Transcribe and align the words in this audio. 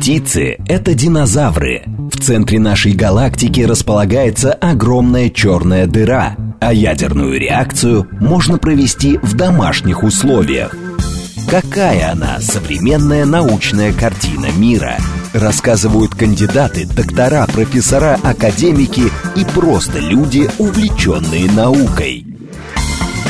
Птицы– 0.00 0.56
это 0.66 0.94
динозавры. 0.94 1.82
В 1.86 2.18
центре 2.18 2.58
нашей 2.58 2.92
галактики 2.92 3.60
располагается 3.60 4.54
огромная 4.54 5.28
черная 5.28 5.86
дыра, 5.86 6.36
а 6.58 6.72
ядерную 6.72 7.38
реакцию 7.38 8.08
можно 8.18 8.56
провести 8.56 9.18
в 9.18 9.34
домашних 9.34 10.02
условиях. 10.02 10.74
Какая 11.50 12.12
она, 12.12 12.40
современная 12.40 13.26
научная 13.26 13.92
картина 13.92 14.46
мира? 14.56 14.96
Рассказывают 15.34 16.14
кандидаты, 16.14 16.86
доктора, 16.86 17.46
профессора, 17.46 18.18
академики 18.22 19.02
и 19.36 19.44
просто 19.54 19.98
люди, 19.98 20.48
увлеченные 20.56 21.52
наукой. 21.52 22.24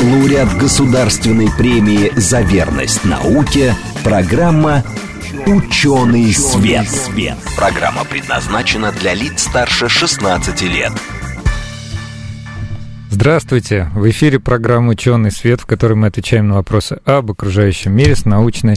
Лауреат 0.00 0.56
государственной 0.56 1.48
премии 1.58 2.12
«За 2.14 2.42
верность 2.42 3.04
науке» 3.04 3.74
программа 4.04 4.84
«Ученый 5.46 6.32
свет». 6.32 6.86
Программа 7.56 8.04
предназначена 8.04 8.92
для 8.92 9.14
лиц 9.14 9.42
старше 9.42 9.88
16 9.88 10.62
лет. 10.62 10.92
Здравствуйте! 13.12 13.90
В 13.92 14.08
эфире 14.08 14.38
программа 14.38 14.90
«Ученый 14.90 15.32
свет», 15.32 15.60
в 15.60 15.66
которой 15.66 15.94
мы 15.94 16.06
отвечаем 16.06 16.46
на 16.46 16.54
вопросы 16.54 17.00
об 17.04 17.32
окружающем 17.32 17.92
мире 17.92 18.14
с 18.14 18.24
научной 18.24 18.76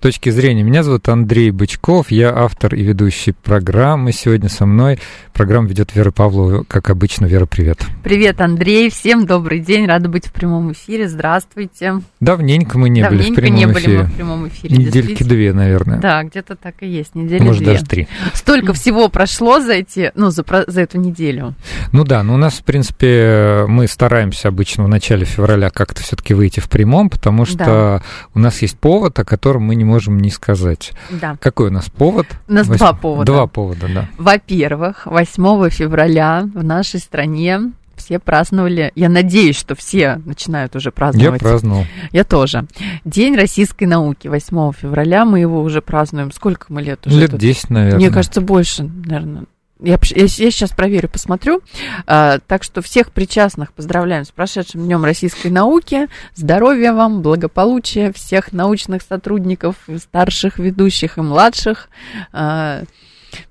точки 0.00 0.30
зрения. 0.30 0.62
Меня 0.64 0.82
зовут 0.82 1.08
Андрей 1.08 1.50
Бычков, 1.52 2.10
я 2.10 2.32
автор 2.36 2.74
и 2.74 2.82
ведущий 2.82 3.32
программы. 3.32 4.12
Сегодня 4.12 4.48
со 4.48 4.66
мной 4.66 4.98
программу 5.32 5.68
ведет 5.68 5.94
Вера 5.94 6.10
Павлова. 6.10 6.64
Как 6.66 6.90
обычно, 6.90 7.26
Вера, 7.26 7.46
привет. 7.46 7.78
Привет, 8.02 8.40
Андрей. 8.40 8.90
Всем 8.90 9.26
добрый 9.26 9.60
день. 9.60 9.86
Рада 9.86 10.08
быть 10.08 10.26
в 10.26 10.32
прямом 10.32 10.72
эфире. 10.72 11.08
Здравствуйте. 11.08 12.00
Давненько 12.18 12.78
мы 12.78 12.88
не 12.88 13.00
Давненько 13.02 13.26
были 13.26 13.32
в 13.32 13.34
прямом 13.36 13.56
не 13.56 13.64
эфире. 13.64 13.74
были 13.74 13.96
мы 13.96 14.04
в 14.04 14.14
прямом 14.14 14.48
эфире. 14.48 14.76
Недельки 14.76 15.22
две, 15.22 15.52
наверное. 15.52 15.98
Да, 16.00 16.22
где-то 16.24 16.56
так 16.56 16.74
и 16.80 16.88
есть. 16.88 17.14
Недели 17.14 17.42
Может, 17.42 17.62
две. 17.62 17.72
даже 17.72 17.84
три. 17.84 18.08
Столько 18.34 18.72
всего 18.72 19.08
прошло 19.08 19.60
за 19.60 19.74
эти, 19.74 20.10
ну, 20.16 20.30
за, 20.30 20.44
за 20.66 20.80
эту 20.80 20.98
неделю. 20.98 21.54
Ну 21.92 22.02
да, 22.02 22.24
но 22.24 22.34
у 22.34 22.38
нас, 22.38 22.54
в 22.54 22.64
принципе, 22.64 23.66
мы 23.72 23.88
стараемся 23.88 24.48
обычно 24.48 24.84
в 24.84 24.88
начале 24.88 25.24
февраля 25.24 25.70
как-то 25.70 26.02
все-таки 26.02 26.34
выйти 26.34 26.60
в 26.60 26.68
прямом, 26.68 27.10
потому 27.10 27.44
что 27.44 27.56
Да. 27.58 28.02
у 28.34 28.38
нас 28.38 28.62
есть 28.62 28.78
повод, 28.78 29.18
о 29.18 29.24
котором 29.24 29.62
мы 29.64 29.74
не 29.74 29.84
можем 29.84 30.18
не 30.20 30.30
сказать. 30.30 30.92
Да. 31.10 31.36
Какой 31.40 31.68
у 31.68 31.72
нас 31.72 31.86
повод? 31.90 32.26
У 32.48 32.52
нас 32.52 32.66
Вось- 32.68 32.78
два 32.78 32.92
повода. 32.92 33.32
Два 33.32 33.46
повода, 33.46 33.88
да. 33.92 34.08
Во-первых, 34.18 35.06
8 35.06 35.70
февраля 35.70 36.48
в 36.54 36.62
нашей 36.62 37.00
стране 37.00 37.72
все 37.96 38.18
праздновали, 38.18 38.90
я 38.96 39.08
надеюсь, 39.08 39.56
что 39.56 39.74
все 39.76 40.20
начинают 40.24 40.74
уже 40.74 40.88
Я 40.88 40.92
праздновать. 40.92 41.40
праздновал. 41.40 41.84
Я 42.10 42.24
тоже. 42.24 42.64
День 43.04 43.36
российской 43.36 43.84
науки. 43.84 44.26
8 44.28 44.72
февраля 44.72 45.24
мы 45.24 45.38
его 45.40 45.62
уже 45.62 45.80
празднуем. 45.82 46.32
Сколько 46.32 46.66
мы 46.70 46.82
лет 46.82 47.06
уже? 47.06 47.20
Лет 47.20 47.30
тут? 47.30 47.40
10, 47.40 47.70
наверное. 47.70 47.98
Мне 47.98 48.10
кажется, 48.10 48.40
больше, 48.40 48.82
наверное. 49.06 49.44
Я, 49.82 49.96
пш- 49.96 50.14
я, 50.16 50.28
сейчас 50.28 50.70
проверю, 50.70 51.08
посмотрю. 51.08 51.60
А, 52.06 52.38
так 52.46 52.62
что 52.62 52.82
всех 52.82 53.10
причастных 53.10 53.72
поздравляем 53.72 54.24
с 54.24 54.30
прошедшим 54.30 54.82
днем 54.82 55.04
российской 55.04 55.48
науки. 55.48 56.08
Здоровья 56.34 56.92
вам, 56.92 57.20
благополучия 57.20 58.12
всех 58.12 58.52
научных 58.52 59.02
сотрудников, 59.02 59.76
старших, 59.98 60.58
ведущих 60.58 61.18
и 61.18 61.20
младших. 61.20 61.88
А, 62.32 62.82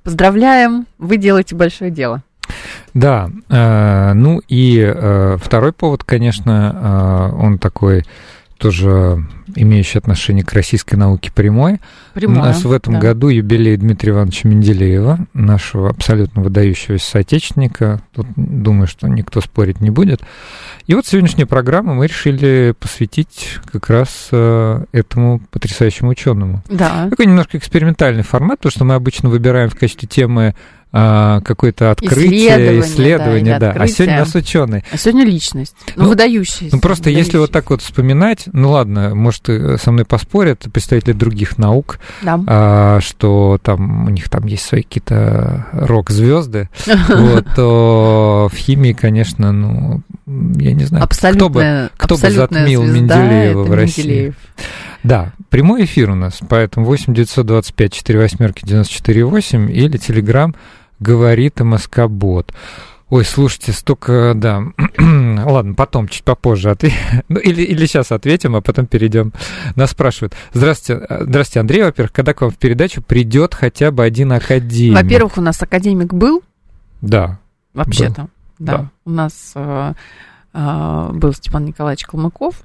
поздравляем, 0.03 0.87
вы 0.97 1.17
делаете 1.17 1.55
большое 1.55 1.91
дело. 1.91 2.23
Да, 2.93 3.29
э, 3.49 4.13
ну 4.13 4.41
и 4.47 4.79
э, 4.79 5.37
второй 5.41 5.71
повод, 5.71 6.03
конечно, 6.03 7.31
э, 7.31 7.41
он 7.41 7.57
такой 7.57 8.03
тоже 8.62 9.26
имеющий 9.56 9.98
отношение 9.98 10.45
к 10.45 10.54
российской 10.54 10.95
науке 10.95 11.31
прямой. 11.34 11.80
Прямое, 12.14 12.40
У 12.40 12.44
нас 12.44 12.64
в 12.64 12.72
этом 12.72 12.94
да. 12.94 13.00
году 13.00 13.30
юбилей 13.30 13.76
Дмитрия 13.76 14.12
Ивановича 14.12 14.48
Менделеева, 14.48 15.26
нашего 15.34 15.90
абсолютно 15.90 16.44
выдающегося 16.44 17.04
соотечественника. 17.09 18.02
Тут 18.14 18.28
думаю, 18.36 18.86
что 18.86 19.08
никто 19.08 19.42
спорить 19.42 19.82
не 19.82 19.89
будет. 19.89 20.22
И 20.86 20.94
вот 20.94 21.08
сегодняшнюю 21.08 21.48
программу 21.48 21.95
мы 21.95 22.05
решили 22.05 22.76
посвятить 22.80 23.58
как 23.71 23.89
раз 23.89 24.30
э, 24.32 24.86
этому 24.92 25.42
потрясающему 25.50 26.11
ученому. 26.11 26.64
Да. 26.70 27.10
Такой 27.10 27.26
немножко 27.26 27.58
экспериментальный 27.58 28.23
формат, 28.23 28.60
потому 28.60 28.71
что 28.71 28.86
мы 28.86 28.94
обычно 28.94 29.30
выбираем 29.30 29.70
в 29.70 29.76
качестве 29.76 30.08
темы 30.08 30.54
какое-то 30.91 31.91
открытие, 31.91 32.27
Исследование, 32.49 32.79
исследование, 32.81 33.59
да, 33.59 33.71
да. 33.71 33.71
или 33.73 33.83
А 33.83 33.87
сегодня 33.87 34.19
нас 34.19 34.27
открытие. 34.29 34.63
ученый. 34.63 34.83
А 34.91 34.97
сегодня 34.97 35.25
личность. 35.25 35.75
Ну, 35.95 36.03
Ну, 36.03 36.09
выдающаяся. 36.09 36.75
Ну 36.75 36.81
просто 36.81 37.09
если 37.09 37.37
вот 37.37 37.52
так 37.52 37.69
вот 37.69 37.81
вспоминать, 37.81 38.45
ну 38.52 38.71
ладно, 38.71 39.15
может 39.15 39.47
э, 39.49 39.77
со 39.77 39.91
мной 39.91 40.05
поспорят 40.05 40.65
представители 40.73 41.13
других 41.13 41.57
наук, 41.57 41.99
Да. 42.21 42.39
а, 42.47 42.99
что 43.02 43.57
там 43.63 44.05
у 44.07 44.09
них 44.09 44.29
там 44.29 44.45
есть 44.47 44.65
свои 44.65 44.81
какие-то 44.83 45.67
рок-звезды, 45.71 46.69
вот, 47.08 47.45
то 47.55 48.49
в 48.52 48.55
химии, 48.58 48.93
конечно, 48.93 49.52
ну 49.52 50.02
я 50.58 50.73
не 50.73 50.83
знаю, 50.85 51.08
кто 51.08 51.49
бы, 51.49 51.89
кто 51.97 52.15
бы 52.17 52.29
затмил 52.31 52.83
Менделеева 52.83 53.63
в 53.63 53.71
России? 53.73 54.02
Менделеев. 54.03 54.35
Да, 55.03 55.33
прямой 55.49 55.85
эфир 55.85 56.11
у 56.11 56.15
нас, 56.15 56.39
поэтому 56.47 56.85
8 56.85 57.13
925 57.13 57.93
4 57.93 58.19
восьмерки 58.19 58.65
94 58.65 59.25
8 59.25 59.71
или 59.71 59.97
Телеграм 59.97 60.53
говорит 61.02 61.60
МСК 61.60 62.06
Бот. 62.08 62.54
Ой, 63.10 63.26
слушайте, 63.26 63.73
столько, 63.73 64.32
да. 64.34 64.64
Ладно, 64.98 65.73
потом, 65.73 66.08
чуть 66.08 66.23
попозже 66.23 66.70
ответим. 66.72 66.98
Ну, 67.28 67.39
или, 67.39 67.62
или 67.62 67.86
сейчас 67.86 68.14
ответим, 68.14 68.56
а 68.56 68.62
потом 68.62 68.86
перейдем. 68.86 69.34
Нас 69.76 69.92
спрашивают. 69.92 70.34
Здравствуйте, 70.54 71.06
э, 71.10 71.23
здравствуйте, 71.26 71.60
Андрей, 71.60 71.84
во-первых, 71.84 72.14
когда 72.14 72.34
к 72.34 72.39
вам 72.39 72.52
в 72.52 72.58
передачу 72.58 73.02
придет 73.02 73.54
хотя 73.54 73.92
бы 73.92 74.06
один 74.06 74.32
академик? 74.32 75.02
Во-первых, 75.02 75.38
у 75.38 75.42
нас 75.42 75.62
академик 75.62 76.14
был, 76.14 76.42
Да. 77.02 77.38
вообще-то. 77.73 78.28
Да. 78.60 78.78
Да. 78.78 78.89
У 79.04 79.10
нас 79.10 79.52
э, 79.56 79.94
был 80.54 81.34
Степан 81.34 81.66
Николаевич 81.66 82.06
Калмыков. 82.06 82.56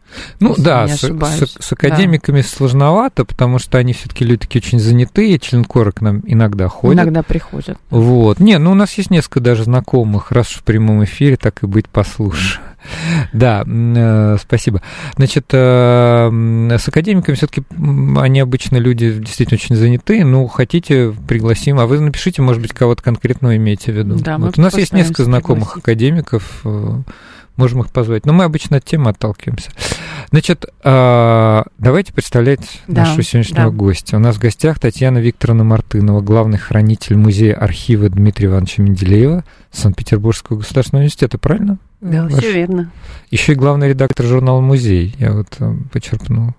Ну 0.41 0.55
да, 0.59 0.89
с, 0.89 1.01
с- 1.03 1.57
с 1.61 1.73
академиками 1.73 2.41
сложновато, 2.41 3.25
потому 3.25 3.59
что 3.59 3.79
они 3.79 3.93
все-таки 3.93 4.25
люди 4.25 4.41
такие 4.41 4.61
очень 4.61 4.81
занятые, 4.81 5.39
членкоры 5.39 5.93
к 5.93 6.01
нам 6.01 6.21
иногда 6.27 6.69
ходят. 6.69 6.97
Иногда 7.03 7.23
приходят. 7.23 7.79
Вот. 7.91 8.41
Не, 8.41 8.59
ну 8.59 8.73
у 8.73 8.75
нас 8.75 8.93
есть 8.95 9.11
несколько 9.11 9.41
даже 9.41 9.65
знакомых, 9.65 10.33
раз 10.33 10.49
в 10.49 10.63
прямом 10.65 11.05
эфире, 11.05 11.37
так 11.37 11.63
и 11.63 11.67
быть 11.67 11.89
послушаю. 11.89 12.61
Да, 13.33 13.65
э, 13.67 14.37
спасибо. 14.41 14.81
Значит, 15.17 15.47
э, 15.51 16.77
с 16.79 16.87
академиками 16.89 17.35
все-таки 17.35 17.65
они 17.77 18.39
обычно 18.39 18.77
люди 18.77 19.13
действительно 19.13 19.57
очень 19.57 19.75
занятые. 19.75 20.25
Ну, 20.25 20.47
хотите, 20.47 21.13
пригласим. 21.27 21.81
А 21.81 21.87
вы 21.87 21.99
напишите, 21.99 22.43
может 22.43 22.63
быть, 22.63 22.73
кого-то 22.73 23.03
конкретного 23.03 23.57
имеете 23.57 23.91
в 23.91 23.97
виду. 23.97 24.15
Да, 24.21 24.39
вот 24.39 24.57
у 24.57 24.61
нас 24.63 24.77
есть 24.79 24.93
несколько 24.93 25.25
знакомых 25.25 25.75
пригласить. 25.75 25.83
академиков. 25.85 26.63
Можем 27.56 27.81
их 27.81 27.91
позвать. 27.91 28.27
Но 28.27 28.33
мы 28.33 28.44
обычно 28.44 28.77
от 28.78 28.84
темы 28.84 29.11
отталкиваемся. 29.11 29.71
Значит, 30.31 30.67
э, 30.84 31.62
давайте 31.78 32.12
представлять 32.12 32.83
Да, 32.87 33.03
нашего 33.03 33.22
сегодняшнего 33.22 33.71
да. 33.71 33.77
гостя. 33.77 34.17
У 34.17 34.21
нас 34.21 34.37
в 34.37 34.41
гостях 34.41 34.78
Татьяна 34.78 35.19
Викторовна 35.19 35.65
Мартынова, 35.65 36.21
главный 36.21 36.59
хранитель 36.59 37.17
музея 37.17 37.55
архива 37.55 38.09
Дмитрия 38.09 38.49
Ивановича 38.49 38.83
Менделеева 38.83 39.44
Санкт-Петербургского 39.72 40.59
государственного 40.59 41.03
университета, 41.03 41.39
правильно? 41.39 41.78
Да, 42.00 42.25
Ваш- 42.25 42.34
все 42.34 42.53
верно. 42.53 42.91
Еще 43.31 43.53
и 43.53 43.56
главный 43.56 43.88
редактор 43.88 44.27
журнала 44.27 44.61
«Музей». 44.61 45.15
Я 45.19 45.33
вот 45.33 45.49
э, 45.61 45.73
почерпнул. 45.93 46.55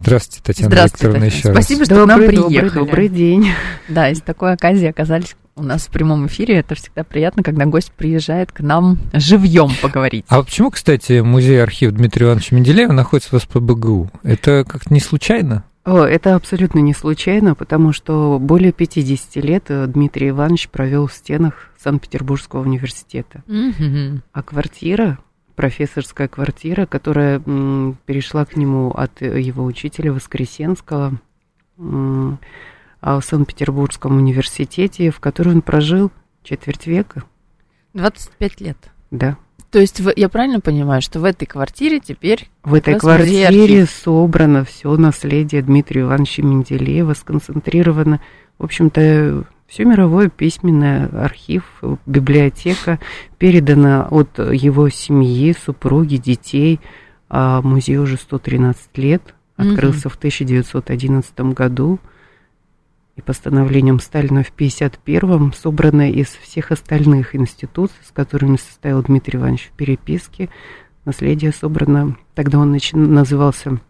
Здравствуйте, 0.00 0.42
Татьяна 0.44 0.70
Здравствуйте, 0.70 1.06
Викторовна, 1.06 1.26
Татьяна. 1.26 1.38
еще 1.38 1.48
раз. 1.48 1.64
Спасибо, 1.64 1.84
что 1.84 1.94
к 1.94 2.06
нам 2.06 2.20
добрый, 2.20 2.36
добрый, 2.36 2.58
приехали. 2.60 2.84
добрый 2.84 3.08
день. 3.08 3.46
Да, 3.88 4.10
из 4.10 4.20
такой 4.20 4.52
оказии 4.52 4.86
оказались 4.86 5.36
у 5.56 5.62
нас 5.62 5.86
в 5.86 5.90
прямом 5.90 6.26
эфире. 6.26 6.56
Это 6.58 6.74
всегда 6.74 7.02
приятно, 7.02 7.42
когда 7.42 7.64
гость 7.64 7.92
приезжает 7.92 8.52
к 8.52 8.60
нам 8.60 8.98
живьем 9.14 9.70
поговорить. 9.80 10.24
А 10.28 10.42
почему, 10.42 10.70
кстати, 10.70 11.20
музей 11.20 11.62
архив 11.62 11.92
Дмитрия 11.92 12.26
Ивановича 12.26 12.54
Менделеева 12.54 12.92
находится 12.92 13.36
в 13.36 13.42
СПБГУ? 13.42 14.10
Это 14.22 14.64
как-то 14.68 14.92
не 14.92 15.00
случайно? 15.00 15.64
О, 15.86 16.00
это 16.00 16.34
абсолютно 16.34 16.80
не 16.80 16.92
случайно, 16.92 17.54
потому 17.54 17.92
что 17.92 18.38
более 18.40 18.72
50 18.72 19.36
лет 19.36 19.66
э, 19.68 19.86
Дмитрий 19.86 20.30
Иванович 20.30 20.68
провел 20.68 21.06
в 21.06 21.12
стенах 21.12 21.70
Санкт-Петербургского 21.80 22.62
университета. 22.62 23.44
Мгм. 23.46 24.22
А 24.32 24.42
квартира, 24.42 25.18
профессорская 25.56 26.28
квартира, 26.28 26.86
которая 26.86 27.40
перешла 27.40 28.44
к 28.44 28.56
нему 28.56 28.90
от 28.90 29.22
э, 29.22 29.40
его 29.40 29.64
учителя 29.64 30.12
Воскресенского 30.12 31.18
а 31.78 33.20
в 33.20 33.24
Санкт-Петербургском 33.24 34.16
университете, 34.16 35.10
в 35.10 35.20
которой 35.20 35.54
он 35.54 35.62
прожил 35.62 36.10
четверть 36.42 36.86
века. 36.86 37.24
25 37.94 38.60
лет. 38.60 38.76
Да. 39.10 39.36
То 39.70 39.80
есть 39.80 40.00
я 40.16 40.28
правильно 40.28 40.60
понимаю, 40.60 41.02
что 41.02 41.20
в 41.20 41.24
этой 41.24 41.46
квартире 41.46 42.00
теперь 42.00 42.48
В 42.62 42.74
этой 42.74 42.98
квартире 42.98 43.46
архив. 43.46 43.90
собрано 43.90 44.64
все 44.64 44.96
наследие 44.96 45.62
Дмитрия 45.62 46.02
Ивановича 46.02 46.42
Менделеева, 46.42 47.14
сконцентрировано, 47.14 48.20
в 48.58 48.64
общем-то, 48.64 49.44
все 49.66 49.84
мировое 49.84 50.28
письменное 50.28 51.08
архив, 51.08 51.82
библиотека 52.06 53.00
передана 53.38 54.06
от 54.08 54.38
его 54.38 54.88
семьи, 54.88 55.54
супруги, 55.64 56.16
детей. 56.16 56.80
А 57.28 57.60
музей 57.60 57.96
уже 57.98 58.16
113 58.16 58.96
лет, 58.98 59.34
открылся 59.56 60.08
в 60.08 60.14
1911 60.14 61.40
году. 61.52 61.98
и 63.16 63.22
постановлением 63.22 63.98
Сталина 63.98 64.44
в 64.44 64.52
1951-м, 64.54 65.54
собранная 65.54 66.10
из 66.10 66.28
всех 66.28 66.70
остальных 66.70 67.34
институций, 67.34 67.96
с 68.06 68.12
которыми 68.12 68.58
состоял 68.58 69.02
Дмитрий 69.02 69.38
Иванович 69.38 69.70
в 69.72 69.76
переписке. 69.76 70.50
Наследие 71.06 71.52
собрано, 71.52 72.16
тогда 72.34 72.58
он 72.58 72.72
нач... 72.72 72.92
назывался 72.92 73.80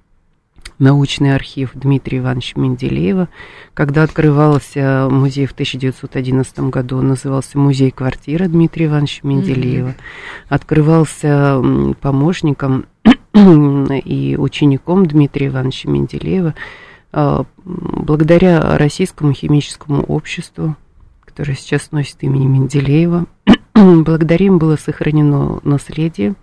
научный 0.79 1.35
архив 1.35 1.71
Дмитрия 1.75 2.19
Ивановича 2.19 2.61
Менделеева. 2.61 3.29
Когда 3.75 4.03
открывался 4.03 5.09
музей 5.11 5.47
в 5.47 5.53
1911 5.53 6.59
году, 6.71 6.99
он 6.99 7.09
назывался 7.09 7.59
«Музей 7.59 7.91
квартира 7.91 8.47
Дмитрия 8.47 8.87
Ивановича 8.87 9.21
Менделеева». 9.23 9.89
Mm-hmm. 9.89 10.47
Открывался 10.49 11.63
помощником 12.01 12.87
и 13.35 14.37
учеником 14.39 15.07
Дмитрия 15.07 15.49
Ивановича 15.49 15.91
Менделеева 15.91 16.55
а, 17.13 17.45
благодаря 17.65 18.77
Российскому 18.79 19.33
химическому 19.33 20.03
обществу, 20.03 20.77
которое 21.25 21.55
сейчас 21.55 21.93
носит 21.93 22.23
имя 22.23 22.39
Менделеева. 22.39 23.27
благодаря 23.77 24.47
им 24.47 24.59
было 24.59 24.77
сохранено 24.77 25.61
наследие, 25.63 26.35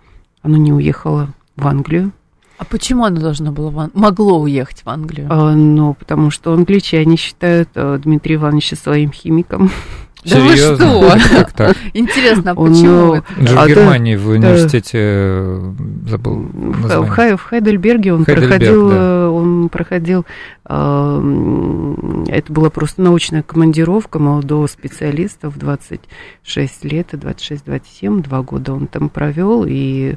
оно 0.42 0.56
не 0.56 0.72
уехало 0.72 1.28
в 1.56 1.66
Англию, 1.66 2.12
а 2.56 2.64
почему 2.64 3.04
оно 3.04 3.20
должно 3.20 3.52
было 3.52 3.70
в 3.70 3.78
Ан... 3.78 3.90
могло 3.94 4.40
уехать 4.40 4.82
в 4.84 4.88
Англию? 4.88 5.26
А, 5.30 5.54
ну, 5.54 5.94
потому 5.94 6.30
что 6.30 6.52
англичане 6.52 7.16
считают 7.16 7.70
а, 7.74 7.98
Дмитрия 7.98 8.36
Ивановича 8.36 8.76
своим 8.76 9.12
химиком. 9.12 9.70
Да 10.24 10.40
вы 10.40 10.56
что? 10.56 11.18
Интересно, 11.92 12.52
а 12.52 12.54
почему 12.54 13.14
это? 13.16 13.24
в 13.36 13.58
а 13.58 13.68
Германии 13.68 14.16
в 14.16 14.28
университете 14.28 14.98
э, 14.98 15.72
забыл 16.08 16.48
В 16.50 17.08
Хайдельберге 17.10 18.14
он 18.14 18.24
проходил, 18.24 18.90
э, 18.90 19.26
он 19.26 19.68
проходил, 19.68 20.24
это 20.64 22.44
была 22.48 22.70
просто 22.70 23.02
научная 23.02 23.42
командировка 23.42 24.18
молодого 24.18 24.66
специалиста 24.66 25.50
в 25.50 25.58
26 25.58 26.84
лет, 26.84 27.12
26-27, 27.12 28.22
два 28.22 28.40
года 28.40 28.72
он 28.72 28.86
там 28.86 29.10
провел, 29.10 29.66
и 29.68 30.14
а, 30.14 30.16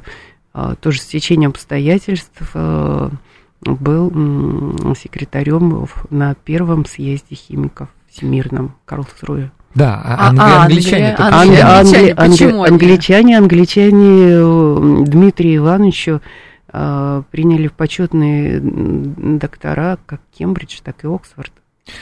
тоже 0.80 1.00
с 1.00 1.06
течением 1.06 1.50
обстоятельств 1.50 2.50
а, 2.54 3.10
был 3.60 4.10
секретарем 4.94 5.86
на 6.10 6.34
первом 6.34 6.84
съезде 6.86 7.34
химиков 7.34 7.88
всемирном 8.08 8.74
Карлсруе. 8.84 9.50
Да, 9.74 10.00
а, 10.04 10.28
англи, 10.28 10.40
а 10.40 10.62
англичане, 10.62 11.14
англичане, 11.14 11.62
англичане, 11.62 12.12
англичане, 12.14 12.66
англичане, 12.66 13.38
англичане 13.38 14.28
э, 14.30 15.04
Дмитрию 15.06 15.56
Ивановичу 15.58 16.20
э, 16.72 17.22
приняли 17.30 17.68
в 17.68 17.74
почетные 17.74 18.60
доктора 18.60 19.98
как 20.06 20.20
Кембридж, 20.36 20.80
так 20.82 21.04
и 21.04 21.06
Оксфорд 21.06 21.52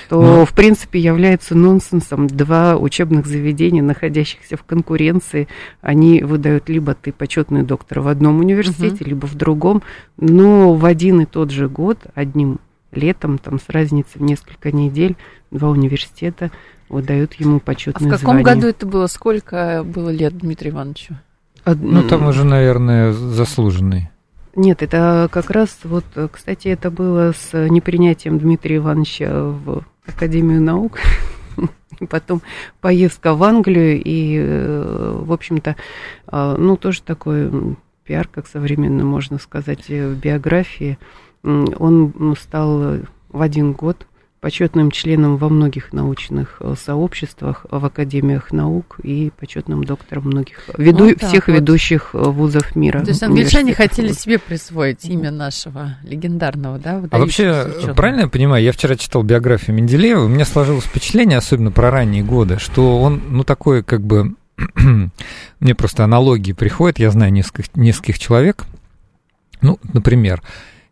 то, 0.09 0.21
Но... 0.21 0.47
в 0.47 0.53
принципе, 0.53 0.99
является 0.99 1.55
нонсенсом. 1.55 2.27
Два 2.27 2.77
учебных 2.77 3.27
заведения, 3.27 3.83
находящихся 3.83 4.57
в 4.57 4.63
конкуренции, 4.65 5.49
они 5.81 6.23
выдают 6.23 6.69
либо 6.69 6.95
ты 6.95 7.13
почетный 7.13 7.63
доктор 7.63 8.01
в 8.01 8.09
одном 8.09 8.41
университете, 8.41 8.97
угу. 9.01 9.11
либо 9.11 9.27
в 9.27 9.35
другом, 9.35 9.83
но 10.17 10.75
в 10.75 10.85
один 10.85 11.21
и 11.21 11.25
тот 11.27 11.51
же 11.51 11.69
год, 11.69 11.99
одним 12.15 12.59
летом, 12.93 13.39
там 13.39 13.61
с 13.61 13.69
разницей 13.69 14.13
в 14.15 14.23
несколько 14.23 14.73
недель, 14.73 15.17
два 15.51 15.71
университета 15.71 16.51
выдают 16.89 17.35
ему 17.35 17.61
почетное 17.61 18.13
а 18.13 18.17
в 18.17 18.19
каком 18.19 18.41
звание. 18.41 18.45
году 18.45 18.67
это 18.69 18.87
было? 18.87 19.07
Сколько 19.07 19.83
было 19.85 20.11
лет 20.11 20.37
Дмитрию 20.39 20.75
Ивановичу? 20.75 21.17
Ну, 21.65 22.03
там 22.05 22.27
уже, 22.29 22.45
наверное, 22.45 23.13
заслуженный. 23.13 24.11
Нет, 24.57 24.83
это 24.83 25.29
как 25.31 25.51
раз 25.51 25.79
вот, 25.85 26.07
кстати, 26.33 26.69
это 26.69 26.91
было 26.91 27.33
с 27.33 27.53
непринятием 27.69 28.39
Дмитрия 28.39 28.77
Ивановича 28.77 29.31
в 29.31 29.85
Академию 30.07 30.63
наук. 30.63 30.99
Потом 32.09 32.41
поездка 32.81 33.35
в 33.35 33.43
Англию 33.43 34.01
и, 34.03 34.39
в 35.25 35.31
общем-то, 35.31 35.77
ну, 36.33 36.79
тоже 36.79 37.03
такой 37.03 37.77
пиар, 38.05 38.29
как 38.29 38.47
современно 38.47 39.05
можно 39.05 39.39
сказать, 39.39 39.89
в 39.89 40.15
биографии. 40.15 40.99
Он 41.43 42.35
стал 42.41 43.01
в 43.29 43.43
один 43.43 43.73
год 43.73 44.07
почетным 44.47 44.93
членом 44.93 45.39
во 45.39 45.49
многих 45.49 45.93
научных 45.93 46.59
э, 46.61 46.77
сообществах, 46.81 47.67
в 47.69 47.85
академиях 47.85 48.53
наук 48.53 49.01
и 49.03 49.33
почетным 49.37 49.83
доктором 49.83 50.27
многих 50.27 50.71
веду, 50.79 51.07
вот 51.09 51.21
всех 51.21 51.49
вот. 51.49 51.55
ведущих 51.55 52.11
э, 52.13 52.19
вузов 52.19 52.77
мира. 52.77 53.01
То 53.01 53.09
есть 53.09 53.25
англичане 53.25 53.75
хотели 53.75 54.13
себе 54.13 54.39
присвоить 54.39 55.05
имя 55.07 55.33
нашего 55.33 55.97
легендарного, 56.05 56.79
да? 56.79 57.03
А 57.11 57.19
вообще, 57.19 57.65
ученого. 57.77 57.95
правильно 57.95 58.21
я 58.21 58.29
понимаю, 58.29 58.63
я 58.63 58.71
вчера 58.71 58.95
читал 58.95 59.25
биографию 59.25 59.75
Менделеева, 59.75 60.27
у 60.27 60.29
меня 60.29 60.45
сложилось 60.45 60.85
впечатление, 60.85 61.39
особенно 61.39 61.73
про 61.73 61.91
ранние 61.91 62.23
годы, 62.23 62.61
что 62.61 63.01
он, 63.01 63.21
ну, 63.29 63.43
такой 63.43 63.83
как 63.83 64.03
бы... 64.03 64.37
Мне 65.59 65.75
просто 65.75 66.05
аналогии 66.05 66.53
приходят, 66.53 67.01
я 67.01 67.11
знаю 67.11 67.33
нескольких, 67.33 67.75
нескольких 67.75 68.21
человек, 68.21 68.65
ну, 69.61 69.81
например, 69.93 70.41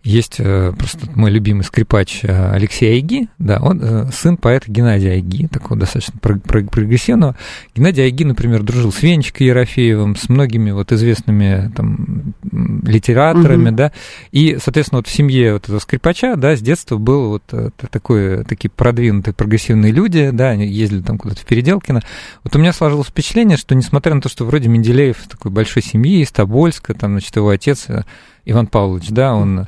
есть 0.05 0.37
э, 0.39 0.73
просто 0.79 1.09
мой 1.15 1.31
любимый 1.31 1.63
скрипач 1.63 2.21
э, 2.25 2.53
Алексей 2.53 2.93
Айги, 2.93 3.29
да, 3.39 3.59
он 3.61 3.81
э, 3.83 4.11
сын 4.13 4.37
поэта 4.37 4.71
Геннадия 4.71 5.13
Айги, 5.13 5.47
такого 5.47 5.81
достаточно 5.81 6.19
прогрессивного. 6.21 7.37
Геннадий 7.75 8.05
Айги, 8.05 8.25
например, 8.25 8.63
дружил 8.63 8.93
с 8.93 9.03
Венчикой 9.03 9.47
Ерофеевым, 9.47 10.15
с 10.15 10.29
многими 10.29 10.73
вот 10.73 10.93
известными 10.93 11.73
там 11.75 12.35
литераторами, 12.43 13.69
угу. 13.69 13.77
да, 13.77 13.93
и, 14.31 14.59
соответственно, 14.63 14.99
вот 14.99 15.09
в 15.09 15.11
семье 15.11 15.55
вот 15.55 15.65
этого 15.65 15.79
скрипача, 15.79 16.37
да, 16.37 16.55
с 16.55 16.61
детства 16.61 16.99
был 16.99 17.31
вот 17.31 17.75
такой, 17.91 18.45
такие 18.45 18.69
продвинутые 18.69 19.33
прогрессивные 19.33 19.91
люди, 19.91 20.29
да, 20.35 20.51
они 20.51 20.67
ездили 20.67 21.01
там 21.01 21.17
куда-то 21.17 21.41
в 21.41 21.47
Переделкино. 21.47 22.03
Вот 22.43 22.55
у 22.55 22.59
меня 22.59 22.75
сложилось 22.75 23.09
впечатление, 23.09 23.57
что 23.57 23.75
несмотря 23.75 24.13
на 24.13 24.21
то, 24.21 24.29
что 24.29 24.45
вроде 24.45 24.69
Менделеев 24.69 25.17
такой 25.31 25.51
большой 25.51 25.83
семьи 25.83 26.21
из 26.21 26.31
Тобольска, 26.31 26.93
там, 26.93 27.13
значит, 27.13 27.35
его 27.37 27.49
отец 27.49 27.89
Иван 28.45 28.67
Павлович, 28.67 29.09
да, 29.11 29.35
он... 29.35 29.67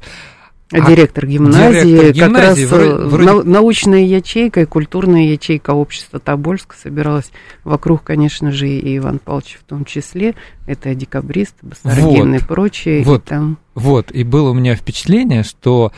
А, 0.72 0.90
директор 0.90 1.26
гимназии, 1.26 1.82
директор 1.84 2.28
гимназии 2.28 2.64
как 2.64 2.72
раз 2.72 2.86
вроде, 2.88 2.94
вроде... 3.04 3.48
научная 3.48 4.04
ячейка 4.04 4.62
и 4.62 4.64
культурная 4.64 5.22
ячейка 5.22 5.70
общества 5.70 6.18
Тобольска 6.18 6.74
собиралась 6.76 7.30
вокруг, 7.62 8.02
конечно 8.02 8.50
же, 8.50 8.68
и 8.68 8.96
Иван 8.96 9.20
Павлович 9.20 9.58
в 9.60 9.64
том 9.64 9.84
числе. 9.84 10.34
Это 10.66 10.92
декабрист, 10.96 11.54
Басаргин 11.62 12.32
вот, 12.32 12.42
и 12.42 12.44
прочее. 12.44 13.04
Вот, 13.04 13.22
и 13.26 13.28
там... 13.28 13.58
вот, 13.76 14.10
и 14.10 14.24
было 14.24 14.50
у 14.50 14.54
меня 14.54 14.74
впечатление, 14.74 15.44
что 15.44 15.92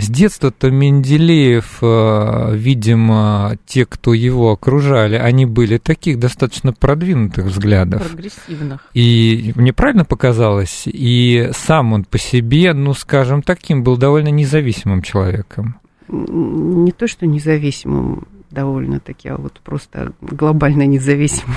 с 0.00 0.08
детства-то 0.08 0.70
Менделеев, 0.70 1.78
э, 1.82 2.54
видимо, 2.54 3.56
те, 3.66 3.86
кто 3.86 4.14
его 4.14 4.52
окружали, 4.52 5.16
они 5.16 5.46
были 5.46 5.78
таких 5.78 6.18
достаточно 6.18 6.72
продвинутых 6.72 7.46
взглядов. 7.46 8.06
Прогрессивных. 8.08 8.88
И 8.94 9.52
мне 9.56 9.72
правильно 9.72 10.04
показалось, 10.04 10.84
и 10.86 11.50
сам 11.52 11.92
он 11.92 12.04
по 12.04 12.18
себе, 12.18 12.72
ну, 12.72 12.94
скажем, 12.94 13.42
таким 13.42 13.82
был 13.82 13.96
довольно 13.96 14.28
независимым 14.28 15.02
человеком. 15.02 15.76
Не 16.08 16.92
то, 16.92 17.06
что 17.06 17.26
независимым 17.26 18.26
довольно-таки, 18.50 19.28
а 19.28 19.36
вот 19.36 19.60
просто 19.64 20.12
глобально 20.20 20.86
независимым. 20.86 21.56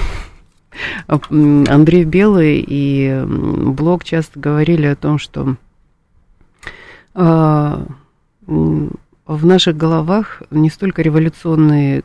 Андрей 1.68 2.04
Белый 2.04 2.64
и 2.66 3.24
Блок 3.26 4.04
часто 4.04 4.40
говорили 4.40 4.88
о 4.88 4.96
том, 4.96 5.20
что 5.20 5.56
а, 7.14 7.86
в 8.46 9.46
наших 9.46 9.78
головах 9.78 10.44
не 10.52 10.70
столько 10.70 11.02
революционные 11.02 12.04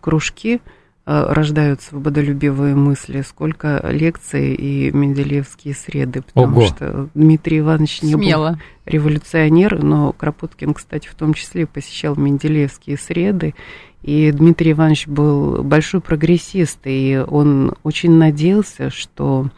кружки 0.00 0.60
а, 1.04 1.34
рождают 1.34 1.82
свободолюбивые 1.82 2.76
мысли, 2.76 3.22
сколько 3.22 3.84
лекции 3.90 4.54
и 4.54 4.92
менделеевские 4.92 5.74
среды, 5.74 6.22
потому 6.22 6.58
Ого. 6.58 6.66
что 6.66 7.08
Дмитрий 7.14 7.58
Иванович 7.58 8.02
не 8.02 8.14
Смело. 8.14 8.50
был 8.50 8.58
революционер, 8.84 9.82
но 9.82 10.12
Кропоткин, 10.12 10.74
кстати, 10.74 11.08
в 11.08 11.16
том 11.16 11.34
числе 11.34 11.66
посещал 11.66 12.14
менделеевские 12.14 12.96
среды, 12.96 13.56
и 14.02 14.30
Дмитрий 14.30 14.72
Иванович 14.72 15.08
был 15.08 15.64
большой 15.64 16.00
прогрессист, 16.00 16.78
и 16.84 17.20
он 17.26 17.74
очень 17.82 18.12
надеялся, 18.12 18.90
что 18.90 19.48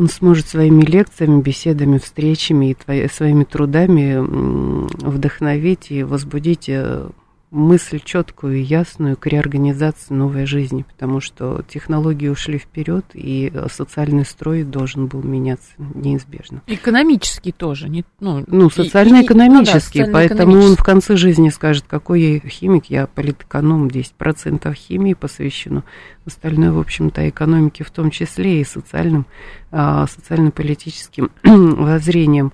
он 0.00 0.08
сможет 0.08 0.48
своими 0.48 0.82
лекциями, 0.82 1.42
беседами, 1.42 1.98
встречами 1.98 2.70
и 2.70 2.74
твои, 2.74 3.06
своими 3.08 3.44
трудами 3.44 4.16
вдохновить 5.06 5.90
и 5.90 6.02
возбудить 6.02 6.70
э, 6.70 7.10
мысль 7.50 8.00
четкую 8.02 8.58
и 8.58 8.62
ясную 8.62 9.16
к 9.16 9.26
реорганизации 9.26 10.14
новой 10.14 10.46
жизни, 10.46 10.84
потому 10.84 11.20
что 11.20 11.64
технологии 11.68 12.28
ушли 12.28 12.58
вперед, 12.58 13.04
и 13.12 13.52
социальный 13.70 14.24
строй 14.24 14.62
должен 14.62 15.06
был 15.06 15.22
меняться 15.22 15.70
неизбежно. 15.78 16.62
Экономический 16.66 17.52
тоже. 17.52 17.88
Не, 17.88 18.04
ну, 18.20 18.44
ну 18.46 18.70
социально-экономический, 18.70 20.00
ну, 20.00 20.06
да, 20.06 20.12
поэтому 20.12 20.58
он 20.58 20.76
в 20.76 20.84
конце 20.84 21.16
жизни 21.16 21.48
скажет, 21.48 21.84
какой 21.88 22.20
я 22.20 22.40
химик, 22.40 22.86
я 22.86 23.06
политэконом, 23.06 23.88
10% 23.88 24.72
химии 24.74 25.14
посвящено, 25.14 25.82
остальное, 26.24 26.72
в 26.72 26.78
общем-то, 26.78 27.28
экономике 27.28 27.84
в 27.84 27.90
том 27.90 28.10
числе 28.10 28.60
и 28.60 28.64
социальным, 28.64 29.26
а, 29.72 30.06
социально-политическим 30.06 31.30
воззрением. 31.44 32.52